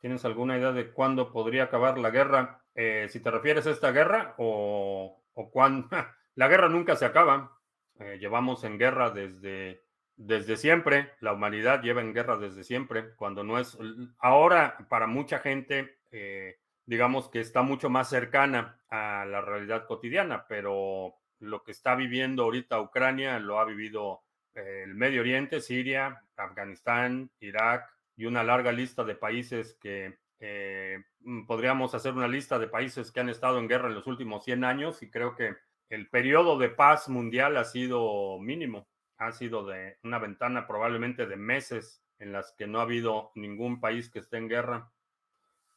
¿Tienes 0.00 0.24
alguna 0.24 0.56
idea 0.56 0.70
de 0.70 0.92
cuándo 0.92 1.32
podría 1.32 1.64
acabar 1.64 1.98
la 1.98 2.10
guerra? 2.10 2.62
Eh, 2.76 3.08
si 3.10 3.18
te 3.18 3.32
refieres 3.32 3.66
a 3.66 3.72
esta 3.72 3.90
guerra 3.90 4.36
o, 4.38 5.24
o 5.32 5.50
cuándo... 5.50 5.88
la 6.36 6.46
guerra 6.46 6.68
nunca 6.68 6.94
se 6.94 7.04
acaba. 7.04 7.58
Eh, 7.98 8.18
llevamos 8.20 8.62
en 8.62 8.78
guerra 8.78 9.10
desde, 9.10 9.83
desde 10.16 10.56
siempre. 10.56 11.12
La 11.20 11.32
humanidad 11.32 11.82
lleva 11.82 12.00
en 12.00 12.14
guerra 12.14 12.36
desde 12.36 12.64
siempre. 12.64 13.14
Cuando 13.16 13.44
no 13.44 13.58
es... 13.58 13.76
Ahora, 14.18 14.76
para 14.88 15.06
mucha 15.06 15.38
gente, 15.38 15.98
eh, 16.10 16.58
digamos 16.86 17.28
que 17.28 17.40
está 17.40 17.62
mucho 17.62 17.90
más 17.90 18.08
cercana 18.08 18.80
a 18.88 19.24
la 19.24 19.40
realidad 19.40 19.86
cotidiana, 19.86 20.46
pero 20.48 21.14
lo 21.40 21.62
que 21.62 21.72
está 21.72 21.94
viviendo 21.94 22.44
ahorita 22.44 22.80
Ucrania 22.80 23.38
lo 23.38 23.58
ha 23.58 23.64
vivido 23.64 24.22
el 24.54 24.94
Medio 24.94 25.20
Oriente, 25.20 25.60
Siria, 25.60 26.22
Afganistán, 26.36 27.30
Irak, 27.40 27.90
y 28.16 28.26
una 28.26 28.44
larga 28.44 28.72
lista 28.72 29.04
de 29.04 29.16
países 29.16 29.76
que 29.80 30.18
eh, 30.38 31.02
mm, 31.20 31.46
podríamos 31.46 31.94
hacer 31.94 32.12
una 32.12 32.28
lista 32.28 32.58
de 32.58 32.68
países 32.68 33.10
que 33.10 33.20
han 33.20 33.28
estado 33.28 33.58
en 33.58 33.68
guerra 33.68 33.88
en 33.88 33.94
los 33.94 34.06
últimos 34.06 34.44
100 34.44 34.64
años 34.64 35.02
y 35.02 35.10
creo 35.10 35.34
que 35.34 35.56
el 35.88 36.08
periodo 36.08 36.58
de 36.58 36.68
paz 36.68 37.08
mundial 37.08 37.56
ha 37.56 37.64
sido 37.64 38.38
mínimo, 38.40 38.86
ha 39.18 39.32
sido 39.32 39.64
de 39.64 39.98
una 40.02 40.18
ventana 40.18 40.66
probablemente 40.66 41.26
de 41.26 41.36
meses 41.36 42.02
en 42.18 42.32
las 42.32 42.52
que 42.52 42.66
no 42.66 42.78
ha 42.78 42.82
habido 42.82 43.32
ningún 43.34 43.80
país 43.80 44.10
que 44.10 44.20
esté 44.20 44.38
en 44.38 44.48
guerra. 44.48 44.90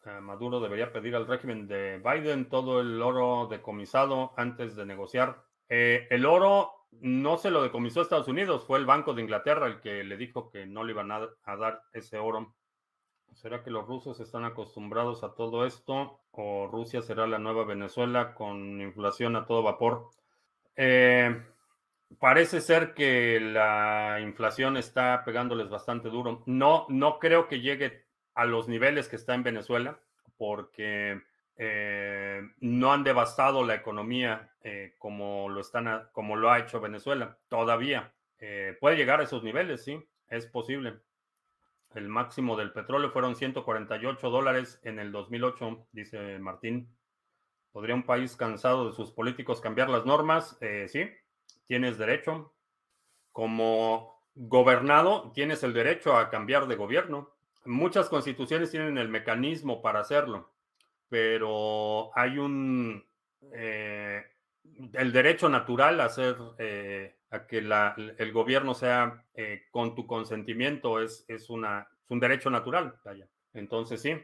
Eh, 0.06 0.22
Maduro 0.22 0.60
debería 0.60 0.92
pedir 0.92 1.16
al 1.16 1.28
régimen 1.28 1.68
de 1.68 2.00
Biden 2.00 2.50
todo 2.50 2.82
el 2.82 3.02
oro 3.02 3.48
decomisado 3.48 4.34
antes 4.38 4.76
de 4.76 4.86
negociar. 4.86 5.44
Eh, 5.70 6.08
el 6.10 6.26
oro 6.26 6.72
no 6.92 7.38
se 7.38 7.52
lo 7.52 7.62
decomisó 7.62 8.00
a 8.00 8.04
Estados 8.04 8.28
Unidos, 8.28 8.66
fue 8.66 8.80
el 8.80 8.86
Banco 8.86 9.14
de 9.14 9.22
Inglaterra 9.22 9.68
el 9.68 9.82
que 9.82 10.04
le 10.04 10.18
dijo 10.18 10.50
que 10.50 10.66
no 10.66 10.84
le 10.84 10.94
iban 10.94 11.12
a, 11.12 11.30
dar 11.58 11.84
ese 11.94 12.18
oro. 12.18 12.56
¿Será 13.34 13.64
que 13.64 13.70
los 13.70 13.86
rusos 13.86 14.20
están 14.20 14.46
acostumbrados 14.46 15.24
a 15.24 15.36
todo 15.36 15.66
esto? 15.66 16.22
¿O 16.32 16.68
Rusia 16.68 17.02
será 17.02 17.28
la 17.28 17.38
nueva 17.38 17.66
Venezuela 17.66 18.34
con 18.34 18.82
inflación 18.82 19.36
a 19.36 19.46
todo 19.46 19.62
vapor? 19.62 20.10
Eh, 20.76 21.40
parece 22.20 22.62
ser 22.62 22.94
que 22.94 23.40
la 23.40 24.20
inflación 24.22 24.78
está 24.78 25.24
pegándoles 25.24 25.70
bastante 25.70 26.10
duro. 26.10 26.44
No, 26.46 26.86
no 26.90 27.20
creo 27.20 27.48
que 27.48 27.62
llegue 27.62 28.06
a 28.34 28.46
los 28.46 28.68
niveles 28.68 29.08
que 29.08 29.16
está 29.16 29.34
en 29.34 29.44
Venezuela, 29.44 30.00
porque 30.38 31.22
eh, 31.58 32.42
no 32.60 32.94
han 32.94 33.04
devastado 33.04 33.66
la 33.66 33.76
economía 33.76 34.52
eh, 34.62 34.94
como, 35.00 35.50
lo 35.50 35.62
están 35.62 36.08
como 36.12 36.36
lo 36.36 36.52
ha 36.52 36.60
hecho 36.60 36.80
Venezuela 36.80 37.38
todavía. 37.50 38.14
Eh, 38.40 38.78
puede 38.80 38.96
llegar 38.96 39.20
a 39.20 39.24
esos 39.24 39.44
niveles, 39.44 39.84
sí, 39.84 40.00
es 40.30 40.46
posible. 40.46 41.00
El 41.96 42.10
máximo 42.10 42.56
del 42.56 42.74
petróleo 42.74 43.10
fueron 43.10 43.36
148 43.36 44.30
dólares 44.30 44.80
en 44.84 45.00
el 45.00 45.12
2008, 45.12 45.88
dice 45.92 46.38
Martín. 46.38 46.96
¿Podría 47.72 47.96
un 47.96 48.04
país 48.04 48.36
cansado 48.36 48.88
de 48.88 48.96
sus 48.96 49.12
políticos 49.12 49.62
cambiar 49.62 49.90
las 49.90 50.06
normas? 50.06 50.58
sí, 50.88 51.10
tienes 51.68 51.98
derecho. 51.98 52.54
Como 53.32 54.24
gobernado, 54.34 55.32
tienes 55.34 55.64
el 55.64 55.74
derecho 55.74 56.18
a 56.18 56.30
cambiar 56.30 56.68
de 56.68 56.76
gobierno. 56.76 57.34
Muchas 57.66 58.10
constituciones 58.10 58.72
tienen 58.72 58.98
el 58.98 59.10
mecanismo 59.10 59.82
para 59.82 60.00
hacerlo 60.00 60.52
pero 61.10 62.12
hay 62.16 62.38
un 62.38 63.04
eh, 63.54 64.24
el 64.94 65.12
derecho 65.12 65.50
natural 65.50 66.00
a 66.02 66.06
hacer 66.06 66.36
eh, 66.58 67.16
a 67.30 67.46
que 67.46 67.58
el 67.58 68.32
gobierno 68.32 68.74
sea 68.74 69.26
eh, 69.34 69.64
con 69.72 69.96
tu 69.96 70.06
consentimiento 70.08 71.02
es, 71.02 71.26
es, 71.28 71.50
una, 71.50 71.88
es 72.04 72.12
un 72.12 72.20
derecho 72.20 72.50
natural. 72.50 72.96
Entonces 73.54 74.02
sí, 74.02 74.16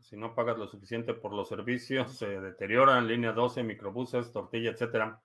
si 0.00 0.16
no 0.16 0.34
pagas 0.34 0.58
lo 0.58 0.66
suficiente 0.66 1.14
por 1.14 1.32
los 1.32 1.48
servicios, 1.48 2.16
se 2.16 2.40
deterioran, 2.40 3.06
línea 3.06 3.32
12, 3.32 3.62
microbuses, 3.62 4.32
tortilla, 4.32 4.70
etcétera. 4.70 5.20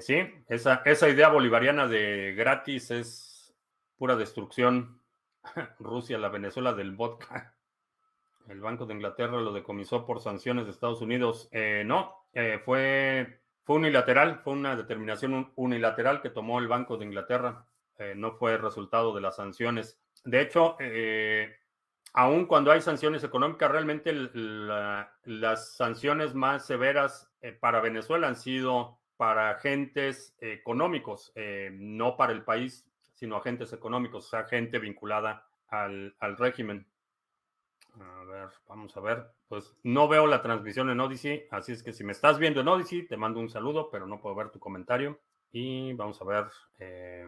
Sí, 0.00 0.16
esa, 0.48 0.82
esa 0.84 1.08
idea 1.08 1.28
bolivariana 1.28 1.86
de 1.86 2.34
gratis 2.34 2.90
es 2.90 3.54
pura 3.96 4.16
destrucción. 4.16 5.00
Rusia, 5.78 6.18
la 6.18 6.28
Venezuela 6.28 6.72
del 6.72 6.92
vodka. 6.92 7.54
El 8.48 8.60
Banco 8.60 8.86
de 8.86 8.94
Inglaterra 8.94 9.40
lo 9.40 9.52
decomisó 9.52 10.06
por 10.06 10.20
sanciones 10.20 10.64
de 10.64 10.72
Estados 10.72 11.00
Unidos. 11.02 11.48
Eh, 11.52 11.84
no, 11.86 12.26
eh, 12.32 12.60
fue, 12.64 13.40
fue 13.62 13.76
unilateral, 13.76 14.40
fue 14.42 14.54
una 14.54 14.74
determinación 14.74 15.52
unilateral 15.54 16.20
que 16.20 16.30
tomó 16.30 16.58
el 16.58 16.68
Banco 16.68 16.96
de 16.96 17.04
Inglaterra. 17.04 17.66
Eh, 17.98 18.14
no 18.16 18.32
fue 18.32 18.56
resultado 18.56 19.14
de 19.14 19.20
las 19.20 19.36
sanciones. 19.36 20.00
De 20.24 20.40
hecho, 20.40 20.76
aun 22.12 22.46
cuando 22.46 22.72
hay 22.72 22.80
sanciones 22.80 23.22
económicas, 23.24 23.70
realmente 23.70 24.12
las 25.24 25.74
sanciones 25.76 26.34
más 26.34 26.66
severas 26.66 27.30
para 27.60 27.80
Venezuela 27.80 28.28
han 28.28 28.36
sido 28.36 28.99
para 29.20 29.50
agentes 29.50 30.34
económicos, 30.40 31.30
no 31.72 32.16
para 32.16 32.32
el 32.32 32.42
país, 32.42 32.86
sino 33.12 33.36
agentes 33.36 33.70
económicos, 33.74 34.24
o 34.24 34.30
sea, 34.30 34.44
gente 34.44 34.78
vinculada 34.78 35.46
al, 35.68 36.16
al 36.20 36.38
régimen. 36.38 36.86
A 38.00 38.24
ver, 38.24 38.48
vamos 38.66 38.96
a 38.96 39.00
ver. 39.00 39.26
Pues 39.46 39.76
no 39.82 40.08
veo 40.08 40.26
la 40.26 40.40
transmisión 40.40 40.88
en 40.88 41.00
Odyssey, 41.00 41.44
así 41.50 41.72
es 41.72 41.82
que 41.82 41.92
si 41.92 42.02
me 42.02 42.12
estás 42.12 42.38
viendo 42.38 42.62
en 42.62 42.68
Odyssey, 42.68 43.06
te 43.06 43.18
mando 43.18 43.40
un 43.40 43.50
saludo, 43.50 43.90
pero 43.90 44.06
no 44.06 44.22
puedo 44.22 44.34
ver 44.34 44.48
tu 44.48 44.58
comentario. 44.58 45.20
Y 45.52 45.92
vamos 45.92 46.18
a 46.22 46.24
ver. 46.24 46.46
Eh, 46.78 47.26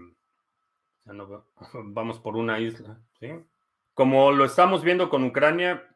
vamos 1.74 2.20
por 2.20 2.36
una 2.38 2.59
isla, 2.59 2.99
¿sí? 3.20 3.28
Como 3.93 4.32
lo 4.32 4.47
estamos 4.47 4.82
viendo 4.82 5.11
con 5.11 5.24
Ucrania, 5.24 5.91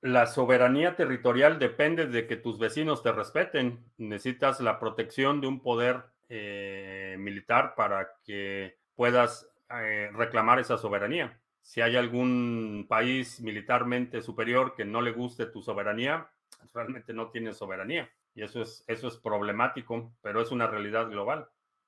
la 0.00 0.26
soberanía 0.26 0.96
territorial 0.96 1.58
depende 1.58 2.06
de 2.06 2.26
que 2.26 2.36
tus 2.36 2.58
vecinos 2.58 3.02
te 3.02 3.12
respeten. 3.12 3.84
Necesitas 3.96 4.60
la 4.60 4.78
protección 4.78 5.40
de 5.40 5.46
un 5.48 5.60
poder 5.60 6.04
eh, 6.28 7.16
militar 7.18 7.74
para 7.74 8.12
que 8.24 8.78
puedas 8.94 9.48
eh, 9.70 10.10
reclamar 10.12 10.58
esa 10.58 10.78
soberanía 10.78 11.38
si 11.68 11.82
hay 11.82 11.96
algún 11.96 12.86
país 12.88 13.42
militarmente 13.42 14.22
superior 14.22 14.74
que 14.74 14.86
no 14.86 15.02
le 15.02 15.12
guste 15.12 15.44
tu 15.44 15.60
soberanía, 15.60 16.30
realmente 16.72 17.12
no 17.12 17.28
tiene 17.28 17.52
soberanía. 17.52 18.10
Y 18.34 18.42
eso 18.42 18.62
es, 18.62 18.84
eso 18.86 19.08
es 19.08 19.18
problemático, 19.18 20.10
pero 20.22 20.40
es 20.40 20.50
una 20.50 20.66
realidad 20.66 21.10
global. 21.10 21.46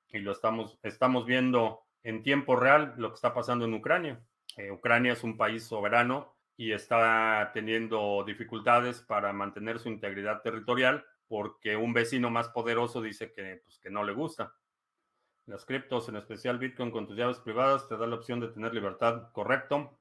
Y 0.09 0.19
lo 0.19 0.33
estamos, 0.33 0.77
estamos 0.83 1.25
viendo 1.25 1.81
en 2.03 2.21
tiempo 2.21 2.55
real 2.55 2.93
lo 2.97 3.09
que 3.09 3.15
está 3.15 3.33
pasando 3.33 3.65
en 3.65 3.73
Ucrania. 3.73 4.21
Eh, 4.55 4.69
Ucrania 4.69 5.13
es 5.13 5.23
un 5.23 5.35
país 5.35 5.63
soberano 5.63 6.35
y 6.57 6.71
está 6.71 7.51
teniendo 7.53 8.23
dificultades 8.25 9.01
para 9.01 9.33
mantener 9.33 9.79
su 9.79 9.89
integridad 9.89 10.41
territorial 10.41 11.05
porque 11.31 11.77
un 11.77 11.93
vecino 11.93 12.29
más 12.29 12.49
poderoso 12.49 13.01
dice 13.01 13.31
que, 13.31 13.61
pues, 13.63 13.79
que 13.79 13.89
no 13.89 14.03
le 14.03 14.11
gusta. 14.11 14.53
Las 15.45 15.65
criptos, 15.65 16.09
en 16.09 16.17
especial 16.17 16.59
Bitcoin 16.59 16.91
con 16.91 17.07
tus 17.07 17.15
llaves 17.15 17.39
privadas, 17.39 17.87
te 17.87 17.95
da 17.95 18.05
la 18.05 18.17
opción 18.17 18.41
de 18.41 18.49
tener 18.49 18.73
libertad, 18.73 19.31
correcto. 19.31 19.97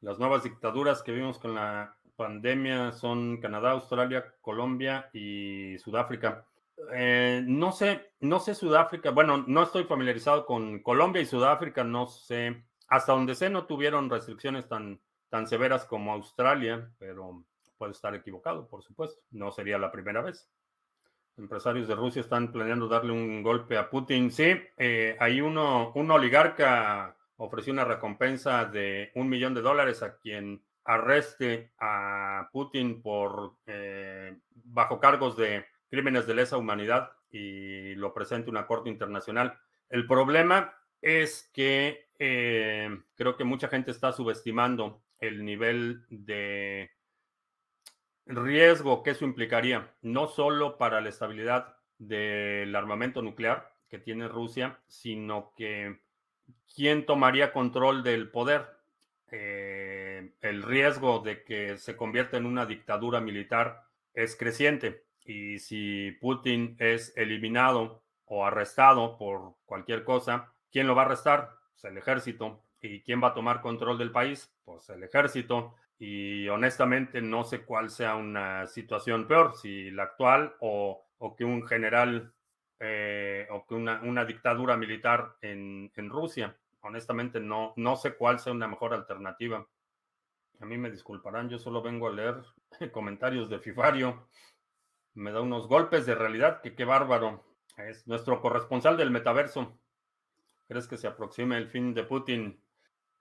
Las 0.00 0.20
nuevas 0.20 0.44
dictaduras 0.44 1.02
que 1.02 1.10
vimos 1.10 1.40
con 1.40 1.56
la 1.56 1.96
pandemia 2.14 2.92
son 2.92 3.40
Canadá, 3.40 3.72
Australia, 3.72 4.34
Colombia 4.40 5.10
y 5.12 5.76
Sudáfrica. 5.78 6.46
Eh, 6.92 7.42
no 7.44 7.72
sé, 7.72 8.12
no 8.20 8.38
sé 8.38 8.54
Sudáfrica. 8.54 9.10
Bueno, 9.10 9.44
no 9.48 9.64
estoy 9.64 9.82
familiarizado 9.82 10.46
con 10.46 10.80
Colombia 10.80 11.22
y 11.22 11.26
Sudáfrica. 11.26 11.82
No 11.82 12.06
sé, 12.06 12.64
hasta 12.86 13.12
donde 13.12 13.34
sé 13.34 13.50
no 13.50 13.66
tuvieron 13.66 14.08
restricciones 14.08 14.68
tan, 14.68 15.00
tan 15.28 15.46
severas 15.46 15.84
como 15.84 16.12
Australia, 16.12 16.90
pero 16.98 17.44
puede 17.78 17.92
estar 17.92 18.14
equivocado, 18.14 18.68
por 18.68 18.82
supuesto. 18.82 19.20
No 19.30 19.50
sería 19.50 19.78
la 19.78 19.92
primera 19.92 20.22
vez. 20.22 20.50
Empresarios 21.36 21.86
de 21.86 21.94
Rusia 21.94 22.20
están 22.20 22.50
planeando 22.50 22.88
darle 22.88 23.12
un 23.12 23.42
golpe 23.42 23.76
a 23.76 23.90
Putin. 23.90 24.30
Sí, 24.30 24.54
eh, 24.76 25.16
hay 25.20 25.40
uno, 25.40 25.92
un 25.94 26.10
oligarca 26.10 27.16
ofreció 27.38 27.72
una 27.72 27.84
recompensa 27.84 28.64
de 28.64 29.10
un 29.14 29.28
millón 29.28 29.54
de 29.54 29.60
dólares 29.60 30.02
a 30.02 30.16
quien 30.16 30.62
arreste 30.84 31.72
a 31.78 32.48
Putin 32.52 33.02
por 33.02 33.56
eh, 33.66 34.36
bajo 34.64 35.00
cargos 35.00 35.36
de 35.36 35.66
crímenes 35.90 36.26
de 36.26 36.34
lesa 36.34 36.56
humanidad 36.56 37.10
y 37.30 37.94
lo 37.96 38.14
presente 38.14 38.50
una 38.50 38.66
corte 38.66 38.88
internacional. 38.88 39.58
El 39.88 40.06
problema 40.06 40.74
es 41.02 41.50
que 41.52 42.08
eh, 42.18 42.88
creo 43.14 43.36
que 43.36 43.44
mucha 43.44 43.68
gente 43.68 43.90
está 43.90 44.12
subestimando 44.12 45.02
el 45.20 45.44
nivel 45.44 46.04
de 46.08 46.90
riesgo 48.26 49.02
que 49.02 49.10
eso 49.10 49.24
implicaría, 49.24 49.94
no 50.02 50.26
solo 50.26 50.78
para 50.78 51.00
la 51.00 51.08
estabilidad 51.08 51.76
del 51.98 52.74
armamento 52.74 53.22
nuclear 53.22 53.72
que 53.88 53.98
tiene 53.98 54.28
Rusia, 54.28 54.80
sino 54.88 55.52
que 55.56 56.00
quién 56.74 57.06
tomaría 57.06 57.52
control 57.52 58.02
del 58.02 58.30
poder. 58.30 58.66
Eh, 59.30 60.32
el 60.40 60.62
riesgo 60.62 61.20
de 61.20 61.42
que 61.42 61.78
se 61.78 61.96
convierta 61.96 62.36
en 62.36 62.46
una 62.46 62.66
dictadura 62.66 63.20
militar 63.20 63.84
es 64.14 64.36
creciente 64.36 65.06
y 65.26 65.58
si 65.58 66.12
Putin 66.20 66.76
es 66.78 67.12
eliminado 67.16 68.02
o 68.26 68.46
arrestado 68.46 69.18
por 69.18 69.54
cualquier 69.66 70.04
cosa, 70.04 70.52
¿quién 70.70 70.86
lo 70.86 70.94
va 70.94 71.02
a 71.02 71.04
arrestar? 71.06 71.50
Pues 71.72 71.84
el 71.84 71.98
ejército. 71.98 72.62
¿Y 72.80 73.02
quién 73.02 73.22
va 73.22 73.28
a 73.28 73.34
tomar 73.34 73.60
control 73.60 73.98
del 73.98 74.12
país? 74.12 74.54
Pues 74.64 74.88
el 74.90 75.02
ejército. 75.02 75.74
Y 75.98 76.48
honestamente 76.48 77.22
no 77.22 77.44
sé 77.44 77.64
cuál 77.64 77.90
sea 77.90 78.16
una 78.16 78.66
situación 78.66 79.26
peor, 79.26 79.56
si 79.56 79.90
la 79.90 80.04
actual 80.04 80.54
o, 80.60 81.06
que 81.36 81.44
un 81.44 81.66
general 81.66 82.32
eh, 82.78 83.48
o 83.50 83.66
que 83.66 83.74
una, 83.74 84.24
dictadura 84.26 84.76
militar 84.76 85.36
en, 85.40 85.90
en 85.96 86.10
Rusia 86.10 86.54
honestamente 86.86 87.40
no, 87.40 87.72
no 87.76 87.96
sé 87.96 88.14
cuál 88.14 88.38
sea 88.38 88.52
una 88.52 88.68
mejor 88.68 88.94
alternativa. 88.94 89.66
A 90.60 90.64
mí 90.64 90.78
me 90.78 90.90
disculparán, 90.90 91.48
yo 91.48 91.58
solo 91.58 91.82
vengo 91.82 92.08
a 92.08 92.12
leer 92.12 92.42
comentarios 92.92 93.50
de 93.50 93.58
Fifario. 93.58 94.28
Me 95.14 95.32
da 95.32 95.40
unos 95.40 95.66
golpes 95.68 96.06
de 96.06 96.14
realidad, 96.14 96.60
que 96.62 96.74
qué 96.74 96.84
bárbaro. 96.84 97.44
Es 97.76 98.06
nuestro 98.06 98.40
corresponsal 98.40 98.96
del 98.96 99.10
metaverso. 99.10 99.78
¿Crees 100.68 100.88
que 100.88 100.96
se 100.96 101.06
aproxime 101.06 101.58
el 101.58 101.68
fin 101.68 101.94
de 101.94 102.04
Putin? 102.04 102.60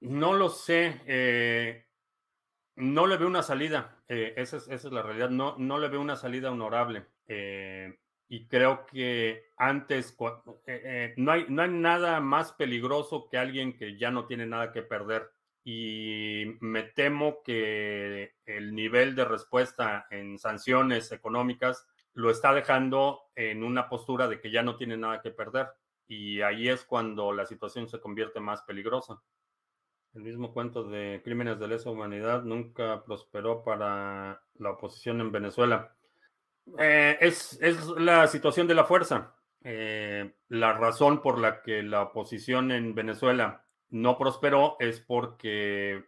No 0.02 0.34
lo 0.34 0.50
sé. 0.50 1.02
Eh, 1.06 1.86
no 2.76 3.08
le 3.08 3.18
veo 3.18 3.28
una 3.28 3.44
salida. 3.44 4.04
Eh, 4.08 4.34
esa, 4.38 4.58
es, 4.58 4.68
esa, 4.68 4.88
es, 4.88 4.94
la 4.94 5.02
realidad. 5.02 5.30
No, 5.30 5.80
le 5.80 5.88
veo 5.90 6.02
una 6.02 6.16
salida 6.16 6.52
honorable. 6.52 7.06
Eh, 7.28 7.98
y 8.28 8.48
creo 8.48 8.86
que 8.86 9.52
antes 9.58 10.18
eh, 10.20 10.82
eh, 10.84 11.14
no 11.18 11.32
hay 11.32 11.46
nada 11.50 12.20
más 12.20 12.54
peligroso 12.54 13.28
que 13.30 13.38
alguien 13.38 13.78
que 13.78 13.98
ya 13.98 14.12
no 14.12 14.26
tiene 14.26 14.46
nada 14.46 14.72
que 14.72 14.82
perder. 14.82 15.30
Y 15.64 16.58
me 16.60 16.84
temo 16.84 17.42
que 17.44 18.36
el 18.46 18.76
nivel 18.76 19.16
de 19.16 19.26
respuesta 19.26 20.06
en 20.12 20.38
sanciones 20.38 21.12
económicas 21.12 21.88
lo 22.14 22.30
está 22.30 22.54
dejando 22.54 23.32
en 23.36 23.64
una 23.64 23.90
postura 23.90 24.28
de 24.28 24.40
que 24.40 24.52
ya 24.52 24.62
no 24.62 24.78
tiene 24.78 24.96
nada 24.96 25.22
que 25.22 25.32
perder. 25.32 25.68
Y 26.08 26.42
ahí 26.42 26.70
es 26.70 26.84
cuando 26.84 27.32
la 27.32 27.46
situación 27.46 27.88
se 27.88 28.00
convierte 28.00 28.40
más 28.40 28.62
peligrosa. 28.62 29.20
El 30.16 30.24
mismo 30.24 30.54
cuento 30.54 30.86
de 30.86 31.22
crímenes 31.26 31.60
de 31.60 31.68
lesa 31.68 31.90
humanidad 31.90 32.44
nunca 32.44 33.04
prosperó 33.04 33.64
para 33.64 34.42
la 34.58 34.70
oposición 34.72 35.20
en 35.20 35.30
Venezuela. 35.30 35.94
Eh, 36.80 37.18
es, 37.20 37.60
la 37.98 38.26
situación 38.28 38.66
de 38.66 38.76
la 38.76 38.86
fuerza. 38.86 39.36
Eh, 39.62 40.34
la 40.48 40.72
razón 40.72 41.22
por 41.22 41.38
la 41.38 41.62
que 41.62 41.84
la 41.84 42.04
oposición 42.04 42.72
en 42.72 42.96
Venezuela 42.96 43.66
no 43.90 44.18
prosperó 44.18 44.78
es 44.80 45.02
porque 45.02 46.06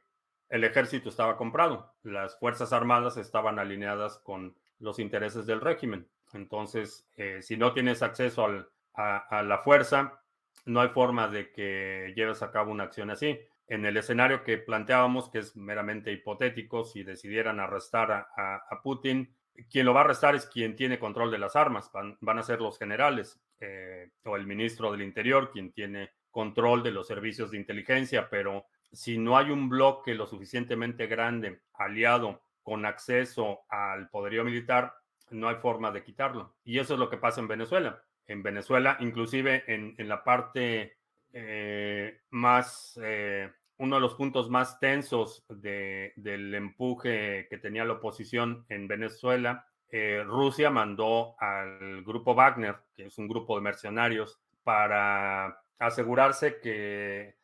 el 0.47 0.63
ejército 0.63 1.09
estaba 1.09 1.35
comprado. 1.35 1.93
Las 2.03 2.39
Fuerzas 2.39 2.71
Armadas 2.71 3.17
estaban 3.17 3.59
alineadas 3.59 4.19
con 4.19 4.55
los 4.79 4.99
intereses 4.99 5.45
del 5.45 5.59
régimen. 5.59 6.07
Entonces, 6.31 7.05
eh, 7.17 7.41
si 7.41 7.57
no 7.57 7.73
tienes 7.73 8.01
acceso 8.01 8.47
a, 8.93 9.17
a, 9.17 9.43
la 9.43 9.57
fuerza, 9.57 10.21
no 10.65 10.79
hay 10.79 10.89
forma 10.89 11.27
de 11.27 11.51
que 11.51 12.13
lleves 12.15 12.41
a 12.41 12.51
cabo 12.51 12.71
una 12.71 12.85
acción 12.85 13.09
así. 13.09 13.37
En 13.67 13.85
el 13.85 13.97
escenario 13.97 14.43
que 14.43 14.57
planteábamos, 14.57 15.29
que 15.29 15.39
es 15.39 15.55
meramente 15.55 16.11
hipotético, 16.11 16.85
si 16.85 17.03
decidieran 17.03 17.59
arrestar 17.59 18.11
a, 18.11 18.27
a 18.69 18.81
Putin, 18.81 19.35
quien 19.69 19.85
lo 19.85 19.93
va 19.93 20.01
a 20.01 20.03
arrestar 20.03 20.35
es 20.35 20.45
quien 20.45 20.75
tiene 20.75 20.99
control 20.99 21.31
de 21.31 21.39
las 21.39 21.55
armas, 21.55 21.91
van, 21.91 22.39
a 22.39 22.43
ser 22.43 22.61
los 22.61 22.77
generales 22.77 23.41
eh, 23.59 24.11
o 24.23 24.35
el 24.35 24.45
ministro 24.45 24.91
del 24.91 25.01
Interior, 25.01 25.51
quien 25.51 25.71
tiene 25.71 26.11
control 26.29 26.83
de 26.83 26.91
los 26.91 27.07
servicios 27.07 27.51
de 27.51 27.57
inteligencia, 27.57 28.29
pero 28.29 28.65
si 28.91 29.17
no 29.17 29.37
hay 29.37 29.49
un 29.49 29.69
bloque 29.69 30.13
lo 30.13 30.27
suficientemente 30.27 31.07
grande, 31.07 31.61
aliado, 31.73 32.41
con 32.61 32.85
acceso 32.85 33.61
al 33.69 34.09
poderío 34.09 34.43
militar, 34.43 34.93
no 35.29 35.47
hay 35.47 35.55
forma 35.55 35.91
de 35.91 36.03
quitarlo. 36.03 36.55
Y 36.63 36.79
eso 36.79 36.93
es 36.93 36.99
lo 36.99 37.09
que 37.09 37.17
pasa 37.17 37.41
en 37.41 37.47
Venezuela. 37.47 38.03
En 38.27 38.43
Venezuela, 38.43 38.97
inclusive 38.99 39.63
en, 39.67 39.95
la 40.07 40.23
parte 40.23 40.96
eh, 41.33 42.21
más 42.29 42.99
eh, 43.01 43.51
uno 43.77 43.95
de 43.95 44.01
los 44.01 44.15
puntos 44.15 44.49
más 44.49 44.79
tensos 44.79 45.45
del 45.49 46.55
empuje 46.55 47.47
que 47.49 47.57
tenía 47.57 47.85
la 47.85 47.93
oposición 47.93 48.65
en 48.69 48.87
Venezuela, 48.87 49.67
eh, 49.89 50.23
Rusia 50.25 50.69
mandó 50.69 51.35
al 51.39 52.03
grupo 52.03 52.35
Wagner, 52.35 52.75
que 52.93 53.05
es 53.05 53.17
un 53.17 53.27
grupo 53.27 53.55
de 53.55 53.61
mercenarios, 53.61 54.39
para 54.63 55.61
asegurarse 55.79 56.59
que 56.59 57.37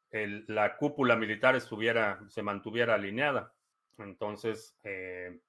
la 0.47 0.77
cúpula 0.77 1.15
militar 1.15 1.55
estuviera, 1.55 2.19
se 2.27 2.43
mantuviera 2.43 2.95
alineada. 2.95 3.53
Entonces, 3.97 4.77
eh, 4.83 5.39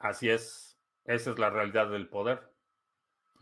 así 0.00 0.28
es, 0.28 0.78
esa 1.04 1.30
es 1.30 1.38
la 1.38 1.50
realidad 1.50 1.90
del 1.90 2.08
poder. 2.08 2.40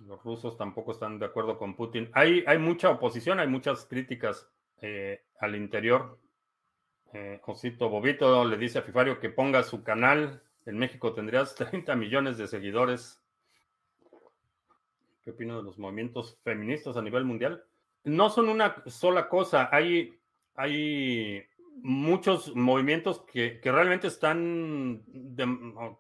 Los 0.01 0.23
rusos 0.23 0.57
tampoco 0.57 0.93
están 0.93 1.19
de 1.19 1.27
acuerdo 1.27 1.59
con 1.59 1.75
Putin. 1.75 2.11
Hay, 2.13 2.45
hay 2.47 2.59
mucha 2.59 2.91
oposición, 2.91 3.41
hay 3.41 3.49
muchas 3.49 3.87
críticas 3.87 4.49
eh, 4.83 5.25
al 5.41 5.57
interior 5.57 6.19
eh, 7.13 7.41
Josito 7.43 7.89
Bobito 7.89 8.45
le 8.45 8.59
dice 8.59 8.79
a 8.79 8.83
Fifario 8.83 9.19
que 9.21 9.31
ponga 9.31 9.63
su 9.63 9.83
canal. 9.83 10.43
En 10.67 10.79
México 10.79 11.13
tendrías 11.15 11.55
30 11.57 11.97
millones 11.97 12.39
de 12.39 12.47
seguidores. 12.47 13.23
¿Qué 15.25 15.31
opino 15.31 15.57
de 15.57 15.63
los 15.63 15.79
movimientos 15.79 16.39
feministas 16.45 16.97
a 16.97 17.03
nivel 17.03 17.25
mundial? 17.25 17.65
No 18.05 18.31
son 18.31 18.49
una 18.49 18.83
sola 18.87 19.29
cosa. 19.29 19.69
Hay, 19.73 20.19
hay 20.55 21.45
muchos 21.83 22.55
movimientos 22.55 23.25
que, 23.33 23.61
realmente 23.65 24.07
están, 24.07 25.03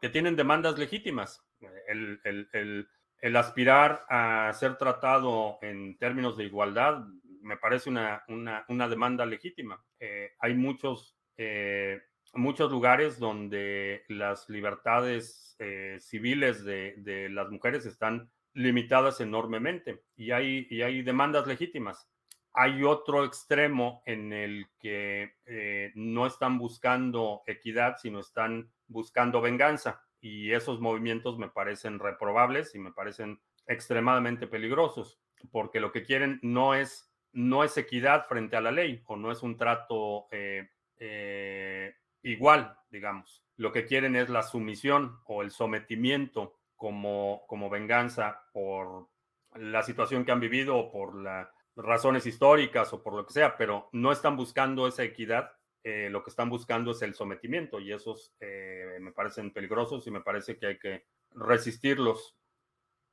que 0.01 0.09
tienen 0.11 0.36
demandas 0.36 0.78
legítimas. 0.78 1.44
El, 1.88 2.20
el, 2.24 2.88
aspirar 3.36 4.04
a 4.08 4.52
ser 4.54 4.76
tratado 4.76 5.58
en 5.62 5.96
términos 5.98 6.36
de 6.36 6.44
igualdad 6.44 7.04
me 7.46 7.56
parece 7.56 7.88
una, 7.88 8.24
una, 8.28 8.88
demanda 8.88 9.24
legítima. 9.24 9.82
Eh, 10.00 10.32
hay 10.40 10.54
muchos, 10.54 11.16
eh, 11.36 12.02
muchos 12.34 12.70
lugares 12.70 13.18
donde 13.18 14.04
las 14.08 14.48
libertades 14.48 15.56
eh, 15.60 15.96
civiles 16.00 16.64
de, 16.64 17.28
las 17.30 17.48
mujeres 17.50 17.86
están 17.86 18.30
limitadas 18.52 19.20
enormemente 19.20 20.02
y 20.16 20.32
hay, 20.32 20.66
y 20.70 20.82
hay 20.82 21.02
demandas 21.02 21.46
legítimas. 21.46 22.08
Hay 22.52 22.82
otro 22.82 23.24
extremo 23.24 24.02
en 24.06 24.32
el 24.32 24.66
que 24.80 25.92
no 25.94 26.26
están 26.26 26.58
buscando 26.58 27.42
equidad, 27.46 27.98
sino 27.98 28.20
están 28.20 28.72
buscando 28.88 29.42
venganza. 29.42 30.05
Y 30.27 30.53
esos 30.53 30.81
movimientos 30.81 31.39
me 31.39 31.49
parecen 31.49 32.01
reprobables 32.01 32.74
y 32.74 32.81
me 32.81 32.91
parecen 32.93 33.41
extremadamente 33.68 34.49
peligrosos, 34.49 35.20
porque 35.53 35.79
lo 35.79 35.93
que 35.93 36.03
quieren 36.03 36.41
no 36.43 36.74
es 36.74 37.12
no 37.33 37.62
es 37.62 37.77
equidad 37.77 38.27
frente 38.27 38.57
a 38.57 38.61
la 38.62 38.72
ley 38.72 39.03
o 39.07 39.16
no 39.16 39.31
es 39.31 39.43
un 39.43 39.57
trato 39.59 40.27
eh, 40.31 40.70
eh, 40.99 41.95
igual, 42.22 42.77
digamos. 42.91 43.45
Lo 43.57 43.72
que 43.72 43.85
quieren 43.85 44.16
es 44.16 44.31
la 44.31 44.43
sumisión 44.43 45.20
o 45.27 45.43
el 45.43 45.51
sometimiento 45.51 46.55
como, 46.74 47.45
como 47.47 47.68
venganza 47.68 48.43
por 48.53 49.09
la 49.55 49.83
situación 49.83 50.24
que 50.24 50.33
han 50.33 50.41
vivido 50.41 50.77
o 50.77 50.91
por 50.91 51.14
las 51.14 51.49
razones 51.77 52.27
históricas 52.27 52.93
o 52.95 53.03
por 53.03 53.14
lo 53.14 53.27
que 53.27 53.35
sea, 53.35 53.57
pero 53.57 53.91
no 53.93 54.12
están 54.12 54.37
buscando 54.37 54.89
esa 54.89 55.05
equidad. 55.05 55.53
Eh, 55.89 56.11
lo 56.11 56.24
que 56.24 56.30
están 56.30 56.51
buscando 56.51 56.91
es 56.91 57.03
el 57.03 57.14
sometimiento 57.14 57.78
y 57.78 57.93
esos 57.93 58.34
eh, 58.41 58.99
me 59.01 59.12
parecen 59.12 59.53
peligrosos 59.53 60.05
y 60.09 60.11
me 60.11 60.20
parece 60.20 60.59
que 60.59 60.66
hay 60.66 60.78
que 60.80 61.07
resistirlos. 61.30 62.37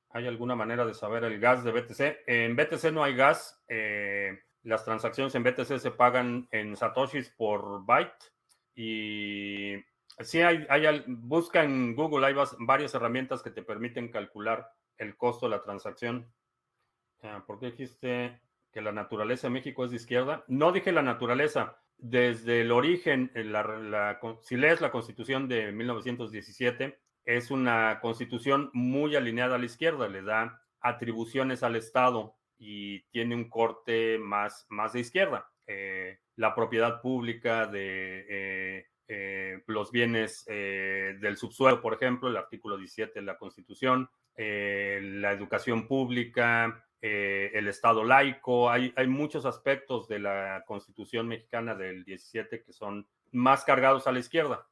¿Hay 0.09 0.25
alguna 0.25 0.55
manera 0.55 0.83
de 0.83 0.95
saber 0.95 1.23
el 1.23 1.39
gas 1.39 1.63
de 1.63 1.71
BTC? 1.71 2.23
En 2.25 2.55
BTC 2.55 2.91
no 2.91 3.03
hay 3.03 3.15
gas. 3.15 3.63
Eh, 3.67 4.39
las 4.63 4.83
transacciones 4.85 5.35
en 5.35 5.43
BTC 5.43 5.77
se 5.77 5.91
pagan 5.91 6.47
en 6.49 6.75
satoshis 6.75 7.29
por 7.29 7.85
byte 7.85 8.33
y 8.73 9.75
sí 10.21 10.41
hay, 10.41 10.65
hay 10.67 11.03
busca 11.05 11.63
en 11.63 11.93
Google, 11.95 12.25
hay 12.25 12.33
varias 12.57 12.95
herramientas 12.95 13.43
que 13.43 13.51
te 13.51 13.61
permiten 13.61 14.09
calcular 14.09 14.67
el 14.97 15.15
costo 15.15 15.45
de 15.45 15.57
la 15.57 15.61
transacción. 15.61 16.33
Ah, 17.21 17.43
¿Por 17.45 17.59
qué 17.59 17.67
dijiste 17.67 18.41
que 18.71 18.81
la 18.81 18.91
naturaleza 18.91 19.45
de 19.45 19.53
México 19.53 19.85
es 19.85 19.91
de 19.91 19.97
izquierda? 19.97 20.43
No 20.47 20.71
dije 20.71 20.91
la 20.91 21.03
naturaleza. 21.03 21.77
Desde 22.05 22.59
el 22.59 22.73
origen, 22.73 23.31
la, 23.33 24.19
si 24.41 24.57
lees 24.57 24.81
la 24.81 24.91
constitución 24.91 25.47
de 25.47 25.71
1917, 25.71 26.99
es 27.23 27.49
una 27.49 28.01
constitución 28.01 28.69
muy 28.73 29.15
alineada 29.15 29.55
a 29.55 29.57
la 29.57 29.63
izquierda, 29.63 30.09
le 30.09 30.21
da 30.21 30.61
atribuciones 30.81 31.63
al 31.63 31.77
Estado 31.77 32.35
y 32.57 33.03
tiene 33.03 33.35
un 33.35 33.47
corte 33.47 34.17
más, 34.19 34.65
más 34.67 34.91
de 34.91 34.99
izquierda. 34.99 35.49
Eh, 35.65 36.19
la 36.35 36.53
propiedad 36.53 36.99
pública 36.99 37.67
de 37.67 38.25
eh, 38.29 38.87
eh, 39.07 39.63
los 39.67 39.89
bienes 39.89 40.43
del 40.45 41.37
subsuelo, 41.37 41.81
por 41.81 41.93
ejemplo, 41.93 42.27
el 42.27 42.35
artículo 42.35 42.77
17 42.77 43.17
de 43.17 43.25
la 43.25 43.37
Constitución, 43.37 44.09
la 44.35 45.31
educación 45.31 45.87
pública, 45.87 46.85
el 47.03 47.67
Estado 47.67 48.03
laico. 48.03 48.69
Hay, 48.69 48.93
hay 48.95 49.07
muchos 49.07 49.45
aspectos 49.45 50.07
de 50.07 50.19
la 50.19 50.63
Constitución 50.65 51.27
mexicana 51.27 51.75
del 51.75 52.03
17 52.05 52.63
que 52.63 52.73
son 52.73 53.07
más 53.31 53.65
cargados 53.65 54.07
a 54.07 54.11
la 54.11 54.19
izquierda. 54.19 54.67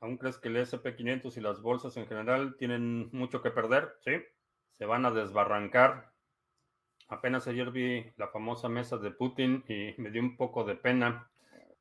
¿Aún 0.00 0.16
crees 0.16 0.38
que 0.38 0.48
el 0.48 0.56
SP500 0.56 1.36
y 1.36 1.40
las 1.40 1.60
bolsas 1.60 1.96
en 1.96 2.06
general 2.06 2.56
tienen 2.58 3.08
mucho 3.12 3.42
que 3.42 3.50
perder? 3.50 3.94
Sí, 4.04 4.12
se 4.72 4.86
van 4.86 5.06
a 5.06 5.10
desbarrancar 5.10 6.14
Apenas 7.08 7.46
ayer 7.46 7.70
vi 7.70 8.04
la 8.16 8.28
famosa 8.28 8.68
mesa 8.68 8.96
de 8.96 9.10
Putin 9.10 9.64
y 9.68 9.94
me 10.00 10.10
dio 10.10 10.22
un 10.22 10.36
poco 10.36 10.64
de 10.64 10.74
pena. 10.74 11.30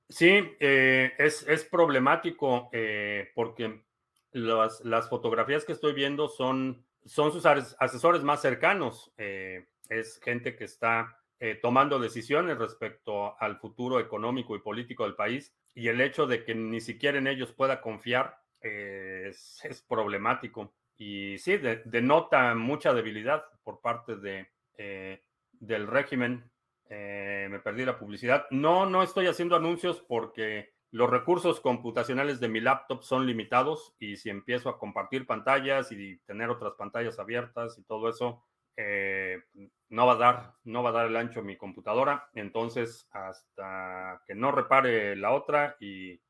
Sí, 0.09 0.41
eh, 0.59 1.14
es, 1.18 1.68
problemático 1.72 2.70
eh, 2.74 3.32
porque 3.34 3.84
las, 4.32 4.84
las, 4.84 5.09
fotografías 5.09 5.64
que 5.64 5.72
estoy 5.72 5.93
viendo 5.93 6.28
son, 6.28 6.86
son 7.06 7.32
sus 7.32 7.45
asesores 7.45 8.24
más 8.24 8.41
cercanos. 8.41 9.14
Eh, 9.18 9.68
es 9.89 10.20
gente 10.22 10.56
que 10.56 10.66
está 10.66 11.18
tomando 11.62 11.99
decisiones 11.99 12.58
respecto 12.58 13.38
al 13.38 13.58
futuro 13.58 13.99
económico 13.99 14.56
y 14.56 14.60
político 14.60 15.04
del 15.04 15.16
país 15.16 15.54
y 15.76 15.89
el 15.89 15.99
hecho 15.99 16.26
de 16.26 16.45
que 16.45 16.56
ni 16.56 16.80
siquiera 16.80 17.18
en 17.18 17.28
ellos 17.28 17.51
pueda 17.51 17.82
confiar 17.82 18.38
es, 18.62 19.60
es, 19.66 19.82
problemático. 19.82 20.74
Y 20.95 21.38
sí, 21.39 21.58
denota 21.86 22.56
mucha 22.56 22.93
debilidad 22.93 23.43
por 23.64 23.82
parte 23.82 24.16
de, 24.16 24.47
eh, 24.78 25.24
del 25.51 25.88
régimen. 25.88 26.49
Eh, 26.89 27.47
me 27.49 27.60
perdí 27.60 27.86
la 27.86 27.97
publicidad. 27.97 28.45
No, 28.51 28.89
no 28.89 29.04
estoy 29.04 29.28
haciendo 29.28 29.56
anuncios 29.56 30.04
porque 30.08 30.74
los 30.94 31.10
recursos 31.10 31.60
computacionales 31.60 32.39
de 32.39 32.50
mi 32.50 32.62
laptop 32.62 33.02
son 33.02 33.26
limitados 33.26 33.96
y 33.98 34.16
si 34.16 34.30
empiezo 34.30 34.70
a 34.70 34.78
compartir 34.78 35.26
pantallas 35.26 35.91
y 35.91 36.20
tener 36.20 36.52
otras 36.52 36.74
pantallas 36.76 37.18
abiertas 37.18 37.80
y 37.80 37.84
todo 37.84 38.10
eso, 38.10 38.44
eh, 38.78 39.41
no 39.89 40.06
va 40.06 40.14
a 40.14 40.18
dar, 40.18 40.54
no 40.64 40.84
va 40.84 40.91
a 40.91 40.94
dar 40.94 41.08
el 41.08 41.16
ancho 41.16 41.41
mi 41.41 41.58
computadora. 41.58 42.30
Entonces, 42.36 43.08
hasta 43.12 44.22
que 44.28 44.36
no 44.36 44.52
repare 44.52 45.16
la 45.16 45.32
otra 45.32 45.78
y 45.80 46.22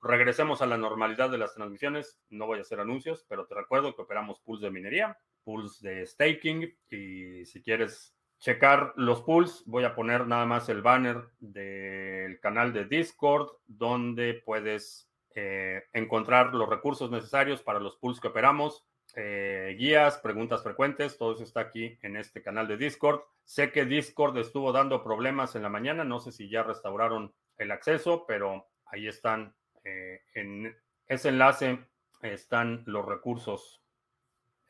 regresemos 0.00 0.62
a 0.62 0.66
la 0.66 0.78
normalidad 0.78 1.28
de 1.28 1.38
las 1.38 1.54
transmisiones, 1.54 2.20
no 2.30 2.46
voy 2.46 2.58
a 2.58 2.62
hacer 2.62 2.78
anuncios, 2.78 3.26
pero 3.28 3.46
te 3.46 3.56
recuerdo 3.56 3.96
que 3.96 4.02
operamos 4.02 4.38
pools 4.40 4.60
de 4.60 4.70
minería 4.70 5.18
pools 5.44 5.80
de 5.80 6.06
staking 6.06 6.72
y 6.90 7.44
si 7.44 7.62
quieres 7.62 8.14
checar 8.42 8.92
los 8.96 9.22
pools, 9.22 9.62
voy 9.66 9.84
a 9.84 9.94
poner 9.94 10.26
nada 10.26 10.44
más 10.46 10.68
el 10.68 10.82
banner 10.82 11.28
del 11.38 12.40
canal 12.40 12.72
de 12.72 12.86
Discord 12.86 13.48
donde 13.68 14.42
puedes 14.44 15.08
eh, 15.36 15.84
encontrar 15.92 16.52
los 16.52 16.68
recursos 16.68 17.08
necesarios 17.08 17.62
para 17.62 17.78
los 17.78 17.96
pools 17.98 18.18
que 18.18 18.26
operamos, 18.26 18.84
eh, 19.14 19.76
guías, 19.78 20.18
preguntas 20.18 20.64
frecuentes, 20.64 21.16
todo 21.18 21.34
eso 21.34 21.44
está 21.44 21.60
aquí 21.60 21.96
en 22.02 22.16
este 22.16 22.42
canal 22.42 22.66
de 22.66 22.76
Discord. 22.76 23.20
Sé 23.44 23.70
que 23.70 23.84
Discord 23.84 24.36
estuvo 24.38 24.72
dando 24.72 25.04
problemas 25.04 25.54
en 25.54 25.62
la 25.62 25.68
mañana, 25.68 26.02
no 26.02 26.18
sé 26.18 26.32
si 26.32 26.48
ya 26.48 26.64
restauraron 26.64 27.32
el 27.58 27.70
acceso, 27.70 28.24
pero 28.26 28.66
ahí 28.86 29.06
están, 29.06 29.54
eh, 29.84 30.20
en 30.34 30.76
ese 31.06 31.28
enlace 31.28 31.78
están 32.22 32.82
los 32.86 33.06
recursos 33.06 33.81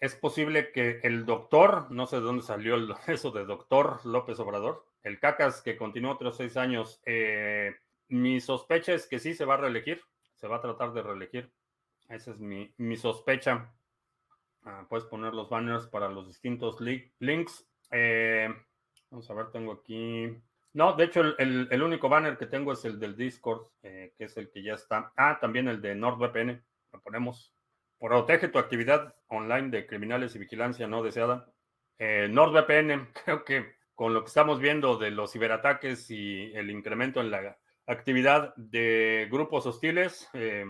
es 0.03 0.16
posible 0.16 0.72
que 0.72 0.98
el 1.05 1.24
doctor, 1.24 1.88
no 1.92 2.09
sé 2.09 2.16
de 2.16 2.22
dónde 2.22 2.42
salió 2.42 2.76
eso 3.07 3.30
de 3.30 3.44
doctor 3.44 4.05
López 4.05 4.36
Obrador, 4.40 4.84
el 5.05 5.20
cacas 5.20 5.62
que 5.62 5.76
continuó 5.76 6.14
otros 6.14 6.36
seis 6.36 6.57
años, 6.57 7.00
eh, 7.07 7.76
mi 8.09 8.40
sospecha 8.40 8.94
es 8.94 9.07
que 9.07 9.20
sí 9.20 9.32
se 9.32 9.44
va 9.44 9.55
a 9.55 9.59
reelegir, 9.59 10.03
se 10.34 10.48
va 10.48 10.57
a 10.57 10.61
tratar 10.61 10.92
de 10.92 11.03
reelegir. 11.03 11.53
Esa 12.09 12.32
es 12.32 12.40
mi, 12.40 12.96
sospecha. 12.96 13.72
Ah, 14.64 14.86
puedes 14.88 15.07
poner 15.07 15.34
los 15.34 15.48
banners 15.48 15.86
para 15.86 16.09
los 16.09 16.26
distintos 16.26 16.80
links. 16.80 17.64
Eh, 17.92 18.53
vamos 19.09 19.30
a 19.30 19.34
ver, 19.34 19.53
tengo 19.53 19.72
aquí. 19.72 20.36
No, 20.72 20.94
de 20.94 21.05
hecho, 21.05 21.38
el, 21.38 21.82
único 21.82 22.09
banner 22.09 22.36
que 22.36 22.46
tengo 22.46 22.72
es 22.72 22.84
el 22.84 22.98
del 22.98 23.16
Discord, 23.16 23.68
eh, 23.84 24.12
que 24.18 24.24
es 24.24 24.36
el 24.36 24.50
que 24.50 24.64
ya 24.64 24.74
está. 24.74 25.12
Ah, 25.16 25.38
también 25.40 25.68
el 25.68 25.80
de 25.80 25.94
NordVPN. 25.94 26.61
Lo 26.92 27.00
ponemos. 27.00 27.55
Protege 28.03 28.48
tu 28.48 28.59
actividad 28.59 29.14
online 29.28 29.70
de 29.70 29.86
criminales 29.86 30.34
y 30.34 30.40
vigilancia 30.40 30.88
no 30.88 31.05
deseada. 31.05 31.48
Eh, 31.98 32.26
NordVPN, 32.28 33.12
creo 33.24 33.44
que 33.44 33.76
con 33.94 34.12
lo 34.12 34.22
que 34.22 34.26
estamos 34.26 34.59
viendo 34.59 34.96
de 34.96 35.12
los 35.12 35.30
ciberataques 35.30 36.11
y 36.11 36.53
el 36.53 36.68
incremento 36.70 37.20
en 37.20 37.30
la 37.30 37.57
actividad 37.86 38.57
de 38.57 39.28
grupos 39.30 39.66
hostiles, 39.66 40.28
eh, 40.32 40.64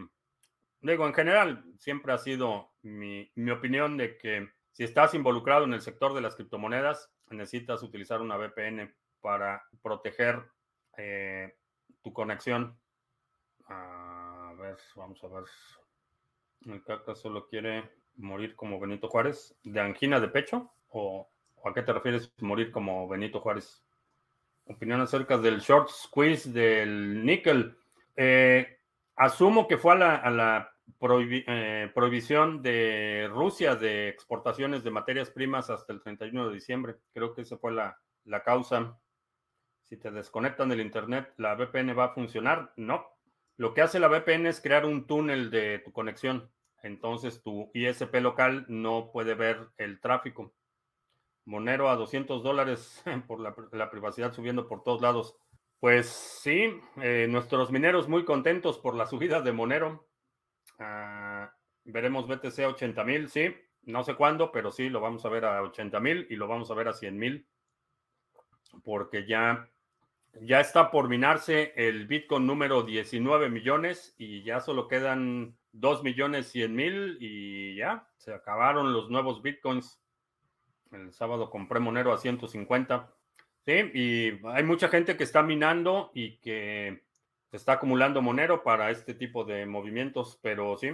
digo, 0.83 1.07
en 1.07 1.15
general, 1.15 1.65
siempre 1.79 2.13
ha 2.13 2.19
sido 2.19 2.75
mi, 2.83 3.33
opinión 3.51 3.97
de 3.97 4.19
que 4.19 4.51
si 4.73 4.85
estás 4.85 5.15
involucrado 5.15 5.65
en 5.65 5.73
el 5.73 5.81
sector 5.81 6.13
de 6.13 6.21
las 6.21 6.37
criptomonedas, 6.37 7.11
necesitas 7.31 7.83
utilizar 7.83 8.21
una 8.21 8.37
VPN 8.37 8.95
para 9.23 9.67
proteger 9.81 10.43
eh, 10.99 11.57
tu 12.03 12.13
conexión. 12.13 12.79
A 13.69 14.53
ver, 14.59 14.77
vamos 14.97 15.25
a 15.25 15.29
ver. 15.29 15.45
El 16.67 16.83
caca 16.85 17.15
solo 17.15 17.49
quiere 17.49 17.91
morir 18.17 18.55
como 18.55 18.79
Benito 18.79 19.09
Juárez. 19.09 19.57
¿De 19.63 19.81
angina 19.81 20.21
de 20.21 20.29
pecho? 20.29 20.73
¿O, 20.89 21.29
a 21.65 21.73
qué 21.73 21.83
te 21.83 21.93
refieres 21.93 22.33
morir 22.39 22.71
como 22.71 23.09
Benito 23.09 23.41
Juárez? 23.41 23.85
Opinión 24.67 25.01
acerca 25.01 25.39
del 25.39 25.61
short 25.61 25.89
squeeze 25.89 26.51
del 26.51 27.25
níquel. 27.25 27.77
Eh, 28.17 28.79
asumo 29.17 29.67
que 29.67 29.79
fue 29.79 29.95
a 29.95 30.31
la, 30.31 30.73
eh, 31.01 31.91
prohibición 31.95 32.63
de 32.63 33.29
Rusia 33.33 33.75
de 33.75 34.09
exportaciones 34.09 34.85
de 34.85 34.91
materias 34.91 35.31
primas 35.31 35.69
hasta 35.71 35.93
el 35.93 36.01
31 36.01 36.49
de 36.49 36.55
diciembre. 36.55 36.97
Creo 37.13 37.35
que 37.35 37.43
esa 37.43 37.59
fue 37.59 37.73
la, 37.73 37.99
la 38.25 38.43
causa. 38.43 38.99
Si 39.83 39.97
te 39.97 40.11
desconectan 40.11 40.69
del 40.69 40.81
Internet, 40.81 41.35
¿la 41.39 41.55
VPN 41.55 41.99
va 41.99 42.05
a 42.05 42.15
funcionar? 42.15 42.73
No. 42.77 43.05
Lo 43.57 43.75
que 43.75 43.83
hace 43.83 44.01
la 44.01 44.09
VPN 44.09 44.47
es 44.47 44.61
crear 44.61 44.87
un 44.87 45.07
túnel 45.07 45.51
de 45.51 45.79
tu 45.81 45.93
conexión. 45.93 46.51
Entonces 46.83 47.43
tu 47.43 47.71
ISP 47.75 48.15
local 48.21 48.65
no 48.69 49.11
puede 49.13 49.35
ver 49.35 49.69
el 49.79 50.01
tráfico. 50.01 50.53
Monero 51.45 51.89
a 51.89 51.97
200 51.97 52.43
dólares 52.43 53.03
por 53.27 53.41
la, 53.41 53.91
privacidad 53.91 54.33
subiendo 54.33 54.69
por 54.69 54.83
todos 54.83 55.01
lados. 55.01 55.37
Pues 55.81 56.07
sí, 56.09 56.81
eh, 57.01 57.27
nuestros 57.29 57.73
mineros 57.73 58.09
muy 58.09 58.25
contentos 58.25 58.79
por 58.79 58.95
la 58.95 59.07
subida 59.07 59.41
de 59.41 59.53
Monero. 59.53 60.09
Ah, 60.79 61.53
veremos 61.85 62.29
BTC 62.29 62.61
a 62.61 62.69
80 62.69 63.05
mil, 63.05 63.29
sí. 63.29 63.55
No 63.83 64.05
sé 64.05 64.15
cuándo, 64.15 64.53
pero 64.53 64.71
sí, 64.71 64.89
lo 64.89 65.01
vamos 65.01 65.25
a 65.25 65.29
ver 65.29 65.45
a 65.45 65.63
80 65.63 65.99
mil 65.99 66.27
y 66.31 66.37
lo 66.37 66.47
vamos 66.47 66.71
a 66.71 66.75
ver 66.75 66.87
a 66.87 66.93
100 66.93 67.19
mil. 67.19 67.49
Porque 68.85 69.27
ya 69.27 69.69
ya 70.41 70.61
está 70.61 70.91
por 70.91 71.09
minarse 71.09 71.73
el 71.77 72.07
Bitcoin 72.07 72.47
número 72.47 72.83
19 72.83 73.49
millones 73.49 74.15
y 74.19 74.43
ya 74.43 74.61
solo 74.61 74.89
quedan 74.89 75.57
2 75.73 76.03
millones 76.03 76.49
100 76.49 76.75
mil 76.75 77.19
y 77.21 77.77
ya 77.77 78.09
se 78.17 78.33
acabaron 78.33 78.93
los 78.93 79.11
nuevos 79.11 79.43
Bitcoins. 79.43 80.01
El 80.91 81.13
sábado 81.13 81.51
compré 81.51 81.81
Monero 81.81 82.13
a 82.13 82.19
150. 82.19 83.13
Sí, 83.65 83.73
y 83.95 84.47
hay 84.47 84.65
mucha 84.65 84.89
gente 84.89 85.17
que 85.17 85.25
está 85.25 85.43
minando 85.43 86.11
y 86.15 86.39
que 86.39 87.03
está 87.53 87.75
acumulando 87.75 88.21
Monero 88.23 88.63
para 88.63 88.91
este 88.91 89.15
tipo 89.15 89.45
de 89.45 89.67
movimientos, 89.67 90.39
pero 90.43 90.77
sí, 90.77 90.91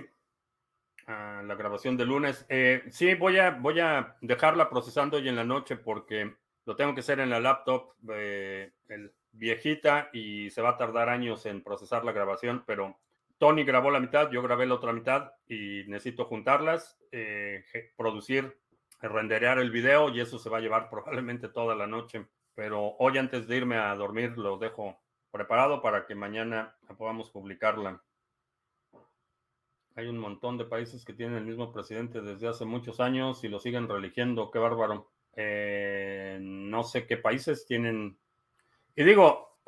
la 1.07 1.55
grabación 1.55 1.97
de 1.97 2.05
lunes. 2.05 2.45
Eh, 2.49 2.85
sí, 2.91 3.15
voy 3.15 3.39
a, 3.39 3.51
voy 3.51 3.81
a 3.81 4.17
dejarla 4.21 4.69
procesando 4.69 5.17
hoy 5.17 5.29
en 5.29 5.37
la 5.37 5.45
noche 5.45 5.77
porque 5.77 6.35
lo 6.67 6.77
tengo 6.77 6.95
que 6.95 7.01
hacer 7.01 7.21
en 7.21 7.31
la 7.31 7.41
laptop 7.41 7.95
eh, 8.11 8.73
el, 8.89 9.13
viejita 9.33 10.11
y 10.13 10.51
se 10.51 10.63
va 10.63 10.71
a 10.71 10.77
tardar 10.77 11.09
años 11.09 11.47
en 11.47 11.63
procesar 11.63 12.05
la 12.05 12.13
grabación, 12.13 12.65
pero 12.67 12.99
Tony 13.39 13.65
grabó 13.65 13.91
la 13.91 14.01
mitad, 14.01 14.31
yo 14.31 14.43
grabé 14.43 14.67
la 14.67 14.75
otra 14.75 14.93
mitad 14.93 15.33
y 15.47 15.85
necesito 15.87 16.25
juntarlas, 16.25 16.99
eh, 17.13 17.65
producir, 17.97 18.59
renderear 19.01 19.59
el 19.59 19.71
video 19.71 20.09
y 20.11 20.21
eso 20.21 20.39
se 20.39 20.51
va 20.51 20.59
a 20.59 20.61
llevar 20.61 20.91
probablemente 20.91 21.49
toda 21.49 21.75
la 21.75 21.87
noche. 21.87 22.27
Pero 22.55 22.97
hoy 22.99 23.19
antes 23.19 23.47
de 23.47 23.57
irme 23.57 23.77
a 23.77 23.95
dormir 23.95 24.37
lo 24.37 24.59
dejo 24.59 24.99
preparado 25.31 25.81
para 25.81 26.07
que 26.07 26.15
mañana 26.15 26.77
podamos 26.97 27.31
publicarla. 27.31 28.03
Hay 29.95 30.07
un 30.07 30.19
montón 30.19 30.59
de 30.59 30.65
países 30.65 31.05
que 31.05 31.13
tienen 31.13 31.37
el 31.37 31.45
mismo 31.45 31.73
presidente 31.73 32.21
desde 32.21 32.49
hace 32.49 32.65
muchos 32.65 33.01
años 33.01 33.43
y 33.45 33.49
lo 33.49 33.59
siguen 33.59 33.89
religiendo. 33.89 34.51
Qué 34.51 34.59
bárbaro. 34.59 35.11
Eh, 35.35 36.39
no 36.41 36.83
sé 36.85 37.07
qué 37.07 37.17
países 37.17 37.67
tienen. 37.67 38.19
Y 38.99 39.05
digo, 39.05 39.61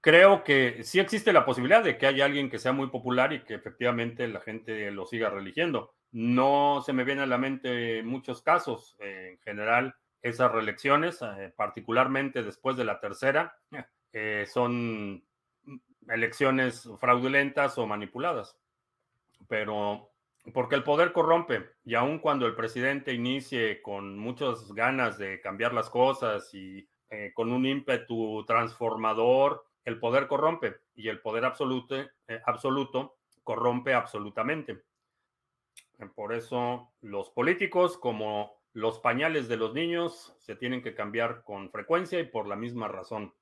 creo 0.00 0.44
que 0.44 0.84
sí 0.84 1.00
existe 1.00 1.32
la 1.32 1.44
posibilidad 1.44 1.82
de 1.82 1.98
que 1.98 2.06
haya 2.06 2.24
alguien 2.24 2.48
que 2.48 2.60
sea 2.60 2.70
muy 2.70 2.86
popular 2.86 3.32
y 3.32 3.42
que 3.42 3.54
efectivamente 3.54 4.28
la 4.28 4.40
gente 4.40 4.92
lo 4.92 5.06
siga 5.06 5.28
religiendo. 5.28 5.92
No 6.12 6.80
se 6.86 6.92
me 6.92 7.02
vienen 7.02 7.24
a 7.24 7.26
la 7.26 7.36
mente 7.36 8.00
muchos 8.04 8.42
casos. 8.42 8.96
en 9.00 9.40
general, 9.40 9.96
esas 10.22 10.52
reelecciones, 10.52 11.20
eh, 11.20 11.52
particularmente 11.56 12.44
después 12.44 12.76
de 12.76 12.84
la 12.84 13.00
tercera, 13.00 13.58
eh, 14.12 14.46
son 14.46 15.24
elecciones 16.06 16.88
fraudulentas 17.00 17.76
o 17.76 17.88
manipuladas. 17.88 18.56
Pero 19.48 20.12
porque 20.54 20.76
el 20.76 20.84
poder 20.84 21.12
corrompe 21.12 21.70
y 21.84 21.96
aun 21.96 22.20
cuando 22.20 22.46
el 22.46 22.54
presidente 22.54 23.12
inicie 23.12 23.82
con 23.82 24.16
muchas 24.16 24.72
ganas 24.74 25.18
de 25.18 25.40
cambiar 25.40 25.74
las 25.74 25.90
cosas 25.90 26.54
y 26.54 26.88
eh, 27.10 27.32
con 27.34 27.52
un 27.52 27.66
ímpetu 27.66 28.44
transformador, 28.46 29.66
el 29.84 29.98
poder 29.98 30.28
corrompe 30.28 30.76
y 30.94 31.08
el 31.08 31.20
poder 31.20 31.44
absoluto, 31.44 31.96
eh, 31.96 32.40
absoluto 32.46 33.16
corrompe 33.42 33.94
absolutamente. 33.94 34.82
Por 36.14 36.32
eso 36.32 36.92
los 37.02 37.30
políticos, 37.30 37.98
como 37.98 38.60
los 38.72 39.00
pañales 39.00 39.48
de 39.48 39.56
los 39.56 39.74
niños, 39.74 40.34
se 40.38 40.56
tienen 40.56 40.82
que 40.82 40.94
cambiar 40.94 41.42
con 41.44 41.70
frecuencia 41.70 42.20
y 42.20 42.24
por 42.24 42.46
la 42.46 42.56
misma 42.56 42.88
razón 42.88 43.34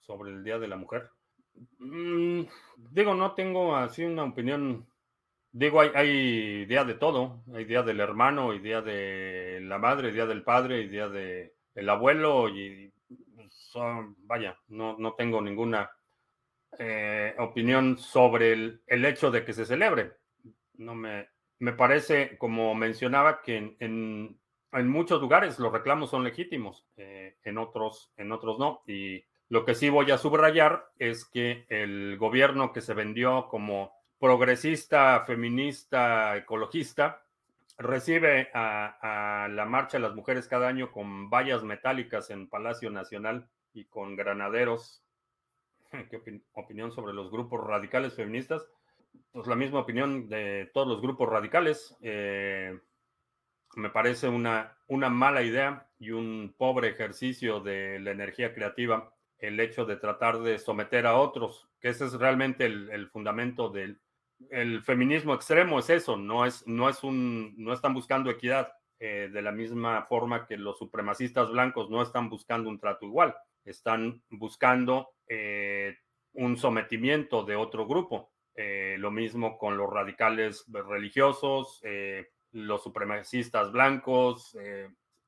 sobre 0.00 0.30
el 0.30 0.44
Día 0.44 0.58
de 0.58 0.68
la 0.68 0.76
Mujer. 0.76 1.10
Mm, 1.78 2.42
digo, 2.76 3.14
no 3.14 3.32
tengo 3.34 3.76
así 3.76 4.04
una 4.04 4.24
opinión. 4.24 4.86
Digo, 5.52 5.80
hay, 5.80 6.64
día 6.66 6.84
de 6.84 6.94
todo. 6.94 7.42
Hay 7.54 7.64
día 7.64 7.82
del 7.82 8.00
hermano, 8.00 8.50
hay 8.50 8.58
día 8.58 8.80
de 8.80 9.60
la 9.62 9.78
madre, 9.78 10.12
día 10.12 10.26
del 10.26 10.42
padre, 10.42 10.76
hay 10.76 10.88
día 10.88 11.08
del 11.74 11.88
abuelo. 11.88 12.48
Y 12.48 12.92
vaya, 14.18 14.58
no, 14.68 14.96
no 14.98 15.14
tengo 15.14 15.40
ninguna 15.40 15.90
eh, 16.78 17.34
opinión 17.38 17.98
sobre 17.98 18.52
el, 18.52 18.82
el, 18.86 19.04
hecho 19.04 19.30
de 19.30 19.44
que 19.44 19.52
se 19.52 19.66
celebre. 19.66 20.12
No 20.74 20.94
me, 20.94 21.28
me 21.58 21.72
parece, 21.72 22.36
como 22.38 22.74
mencionaba, 22.74 23.42
que 23.42 23.76
en, 23.78 24.38
en, 24.72 24.88
muchos 24.88 25.20
lugares 25.20 25.58
los 25.58 25.72
reclamos 25.72 26.10
son 26.10 26.24
legítimos, 26.24 26.86
eh, 26.96 27.36
en, 27.44 27.58
otros, 27.58 28.12
en 28.16 28.32
otros 28.32 28.58
no. 28.58 28.82
Y 28.86 29.24
lo 29.48 29.64
que 29.64 29.74
sí 29.74 29.88
voy 29.88 30.10
a 30.10 30.18
subrayar 30.18 30.86
es 30.98 31.24
que 31.24 31.66
el 31.68 32.16
gobierno 32.18 32.72
que 32.72 32.80
se 32.80 32.94
vendió 32.94 33.48
como 33.48 33.92
progresista, 34.18 35.24
feminista, 35.26 36.36
ecologista, 36.36 37.23
recibe 37.76 38.50
a, 38.54 39.48
la 39.50 39.64
Marcha 39.64 39.98
de 39.98 40.02
las 40.02 40.14
Mujeres 40.14 40.48
cada 40.48 40.68
año 40.68 40.92
con 40.92 41.30
vallas 41.30 41.62
metálicas 41.62 42.30
en 42.30 42.48
Palacio 42.48 42.90
Nacional 42.90 43.48
y 43.72 43.84
con 43.84 44.16
granaderos. 44.16 45.02
¿Qué 46.10 46.40
opinión 46.54 46.92
sobre 46.92 47.12
los 47.12 47.30
grupos 47.30 47.66
radicales 47.66 48.14
feministas? 48.14 48.66
Pues 49.32 49.46
la 49.46 49.56
misma 49.56 49.80
opinión 49.80 50.28
de 50.28 50.70
todos 50.72 50.88
los 50.88 51.00
grupos 51.00 51.28
radicales. 51.28 51.96
Eh, 52.00 52.78
me 53.76 53.90
parece 53.90 54.28
una, 54.28 54.76
una 54.86 55.08
mala 55.08 55.42
idea 55.42 55.88
y 55.98 56.10
un 56.10 56.54
pobre 56.56 56.88
ejercicio 56.88 57.60
de 57.60 57.98
la 57.98 58.12
energía 58.12 58.54
creativa 58.54 59.14
el 59.46 59.60
hecho 59.60 59.84
de 59.84 59.96
tratar 59.96 60.40
de 60.40 60.58
someter 60.58 61.06
a 61.06 61.16
otros, 61.16 61.68
que 61.80 61.88
ese 61.88 62.06
es 62.06 62.14
realmente 62.14 62.64
el, 62.64 63.08
fundamento 63.08 63.68
del 63.68 64.00
el 64.50 64.82
feminismo 64.82 65.34
extremo, 65.34 65.78
es 65.78 65.90
eso, 65.90 66.16
no, 66.16 66.44
es, 66.44 66.66
no, 66.66 66.88
es 66.88 67.02
un, 67.02 67.54
no 67.56 67.72
están 67.72 67.94
buscando 67.94 68.30
equidad, 68.30 68.72
eh, 69.00 69.28
de 69.32 69.42
la 69.42 69.52
misma 69.52 70.06
forma 70.06 70.46
que 70.46 70.56
los 70.56 70.78
supremacistas 70.78 71.50
blancos 71.50 71.90
no 71.90 72.00
están 72.00 72.30
buscando 72.30 72.70
un 72.70 72.78
trato 72.78 73.04
igual, 73.04 73.34
están 73.64 74.22
buscando 74.30 75.10
eh, 75.28 75.96
un 76.32 76.56
sometimiento 76.56 77.44
de 77.44 77.56
otro 77.56 77.86
grupo. 77.86 78.32
Eh, 78.56 78.96
lo 78.98 79.10
mismo 79.10 79.58
con 79.58 79.76
los 79.76 79.90
radicales 79.90 80.64
religiosos, 80.68 81.82
los 82.52 82.82
supremacistas 82.84 83.72
blancos, 83.72 84.56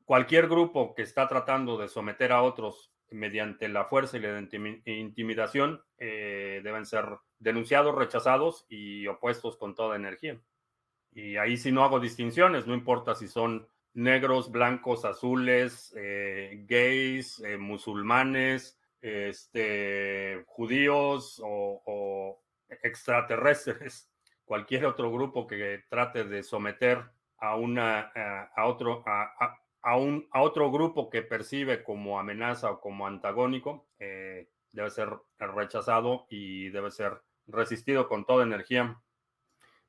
cualquier 0.04 0.48
grupo 0.48 0.94
que 0.94 1.02
está 1.02 1.26
tratando 1.26 1.76
de 1.76 1.88
someter 1.88 2.30
a 2.30 2.42
otros 2.42 2.92
mediante 3.10 3.68
la 3.68 3.84
fuerza 3.84 4.16
y 4.16 4.20
la 4.20 4.46
intimidación 4.86 5.82
eh, 5.98 6.60
deben 6.62 6.86
ser 6.86 7.06
denunciados, 7.38 7.94
rechazados 7.94 8.66
y 8.68 9.06
opuestos 9.06 9.56
con 9.56 9.74
toda 9.74 9.96
energía. 9.96 10.40
Y 11.12 11.36
ahí 11.36 11.56
sí 11.56 11.72
no 11.72 11.84
hago 11.84 12.00
distinciones, 12.00 12.66
no 12.66 12.74
importa 12.74 13.14
si 13.14 13.28
son 13.28 13.68
negros, 13.94 14.50
blancos, 14.50 15.04
azules, 15.04 15.94
eh, 15.96 16.64
gays, 16.66 17.40
eh, 17.40 17.56
musulmanes, 17.56 18.78
este, 19.00 20.44
judíos 20.46 21.40
o, 21.42 22.42
extraterrestres, 22.82 24.10
cualquier 24.44 24.86
otro 24.86 25.10
grupo 25.10 25.46
que 25.46 25.84
trate 25.88 26.24
de 26.24 26.42
someter 26.42 27.02
a 27.38 27.56
una 27.56 28.12
a, 28.54 28.66
otro 28.66 29.02
a, 29.06 29.22
a, 29.38 29.65
un, 29.94 30.26
a 30.32 30.42
otro 30.42 30.72
grupo 30.72 31.08
que 31.08 31.22
percibe 31.22 31.84
como 31.84 32.18
amenaza 32.18 32.72
o 32.72 32.80
como 32.80 33.06
antagónico, 33.06 33.86
eh, 34.00 34.48
debe 34.72 34.90
ser 34.90 35.10
rechazado 35.38 36.26
y 36.28 36.70
debe 36.70 36.90
ser 36.90 37.22
resistido 37.46 38.08
con 38.08 38.24
toda 38.26 38.42
energía. 38.42 39.00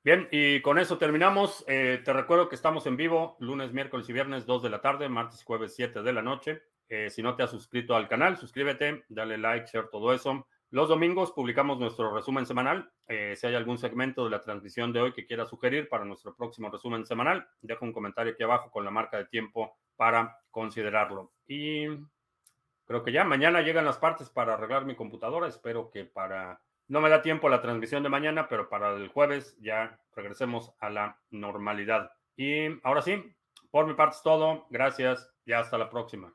Bien, 0.03 0.27
y 0.31 0.61
con 0.61 0.77
eso 0.77 0.99
terminamos. 0.99 1.65
Eh, 1.67 1.99
te 2.05 2.13
recuerdo 2.13 2.47
que 2.47 2.53
estamos 2.53 2.85
en 2.85 2.95
vivo 2.95 3.37
lunes, 3.39 3.73
miércoles 3.73 4.07
y 4.07 4.13
viernes 4.13 4.45
2 4.45 4.61
de 4.61 4.69
la 4.69 4.81
tarde, 4.81 5.09
martes 5.09 5.41
y 5.41 5.45
jueves 5.45 5.73
7 5.75 6.03
de 6.03 6.13
la 6.13 6.21
noche. 6.21 6.61
Eh, 6.89 7.09
si 7.09 7.23
no 7.23 7.35
te 7.35 7.41
has 7.41 7.49
suscrito 7.49 7.95
al 7.95 8.07
canal, 8.07 8.37
suscríbete, 8.37 9.03
dale 9.09 9.39
like, 9.39 9.65
share, 9.65 9.89
todo 9.89 10.13
eso. 10.13 10.47
Los 10.69 10.89
domingos 10.89 11.31
publicamos 11.31 11.79
nuestro 11.79 12.13
resumen 12.13 12.45
semanal. 12.45 12.91
Si 13.07 13.47
hay 13.47 13.55
algún 13.55 13.77
segmento 13.77 14.25
de 14.25 14.31
la 14.31 14.41
transmisión 14.41 14.91
de 14.91 14.99
hoy 14.99 15.13
que 15.13 15.25
quiera 15.25 15.45
sugerir 15.45 15.87
para 15.87 16.03
nuestro 16.03 16.35
próximo 16.35 16.69
resumen 16.69 17.05
semanal, 17.05 17.47
deja 17.61 17.85
un 17.85 17.93
comentario 17.93 18.33
aquí 18.33 18.43
abajo 18.43 18.69
con 18.69 18.83
la 18.83 18.91
marca 18.91 19.17
de 19.17 19.25
tiempo 19.25 19.77
para 19.97 20.39
considerarlo. 20.51 21.33
Y 21.47 21.87
creo 22.85 23.03
que 23.03 23.11
ya 23.11 23.25
mañana 23.25 23.61
llegan 23.61 23.85
las 23.85 23.97
partes 23.97 24.29
para 24.29 24.53
arreglar 24.53 24.85
mi 24.85 24.95
computadora. 24.95 25.47
Espero 25.47 25.89
que 25.91 26.05
para... 26.05 26.61
No 26.87 27.01
me 27.01 27.09
da 27.09 27.21
tiempo 27.21 27.49
la 27.49 27.61
transmisión 27.61 28.03
de 28.03 28.09
mañana, 28.09 28.47
pero 28.47 28.69
para 28.69 28.93
el 28.93 29.09
jueves 29.09 29.57
ya 29.59 29.99
regresemos 30.15 30.73
a 30.79 30.89
la 30.89 31.19
normalidad. 31.29 32.11
Y 32.37 32.79
ahora 32.83 33.01
sí, 33.01 33.35
por 33.71 33.85
mi 33.87 33.93
parte 33.93 34.15
es 34.15 34.23
todo. 34.23 34.67
Gracias 34.69 35.29
y 35.45 35.51
hasta 35.51 35.77
la 35.77 35.89
próxima. 35.89 36.33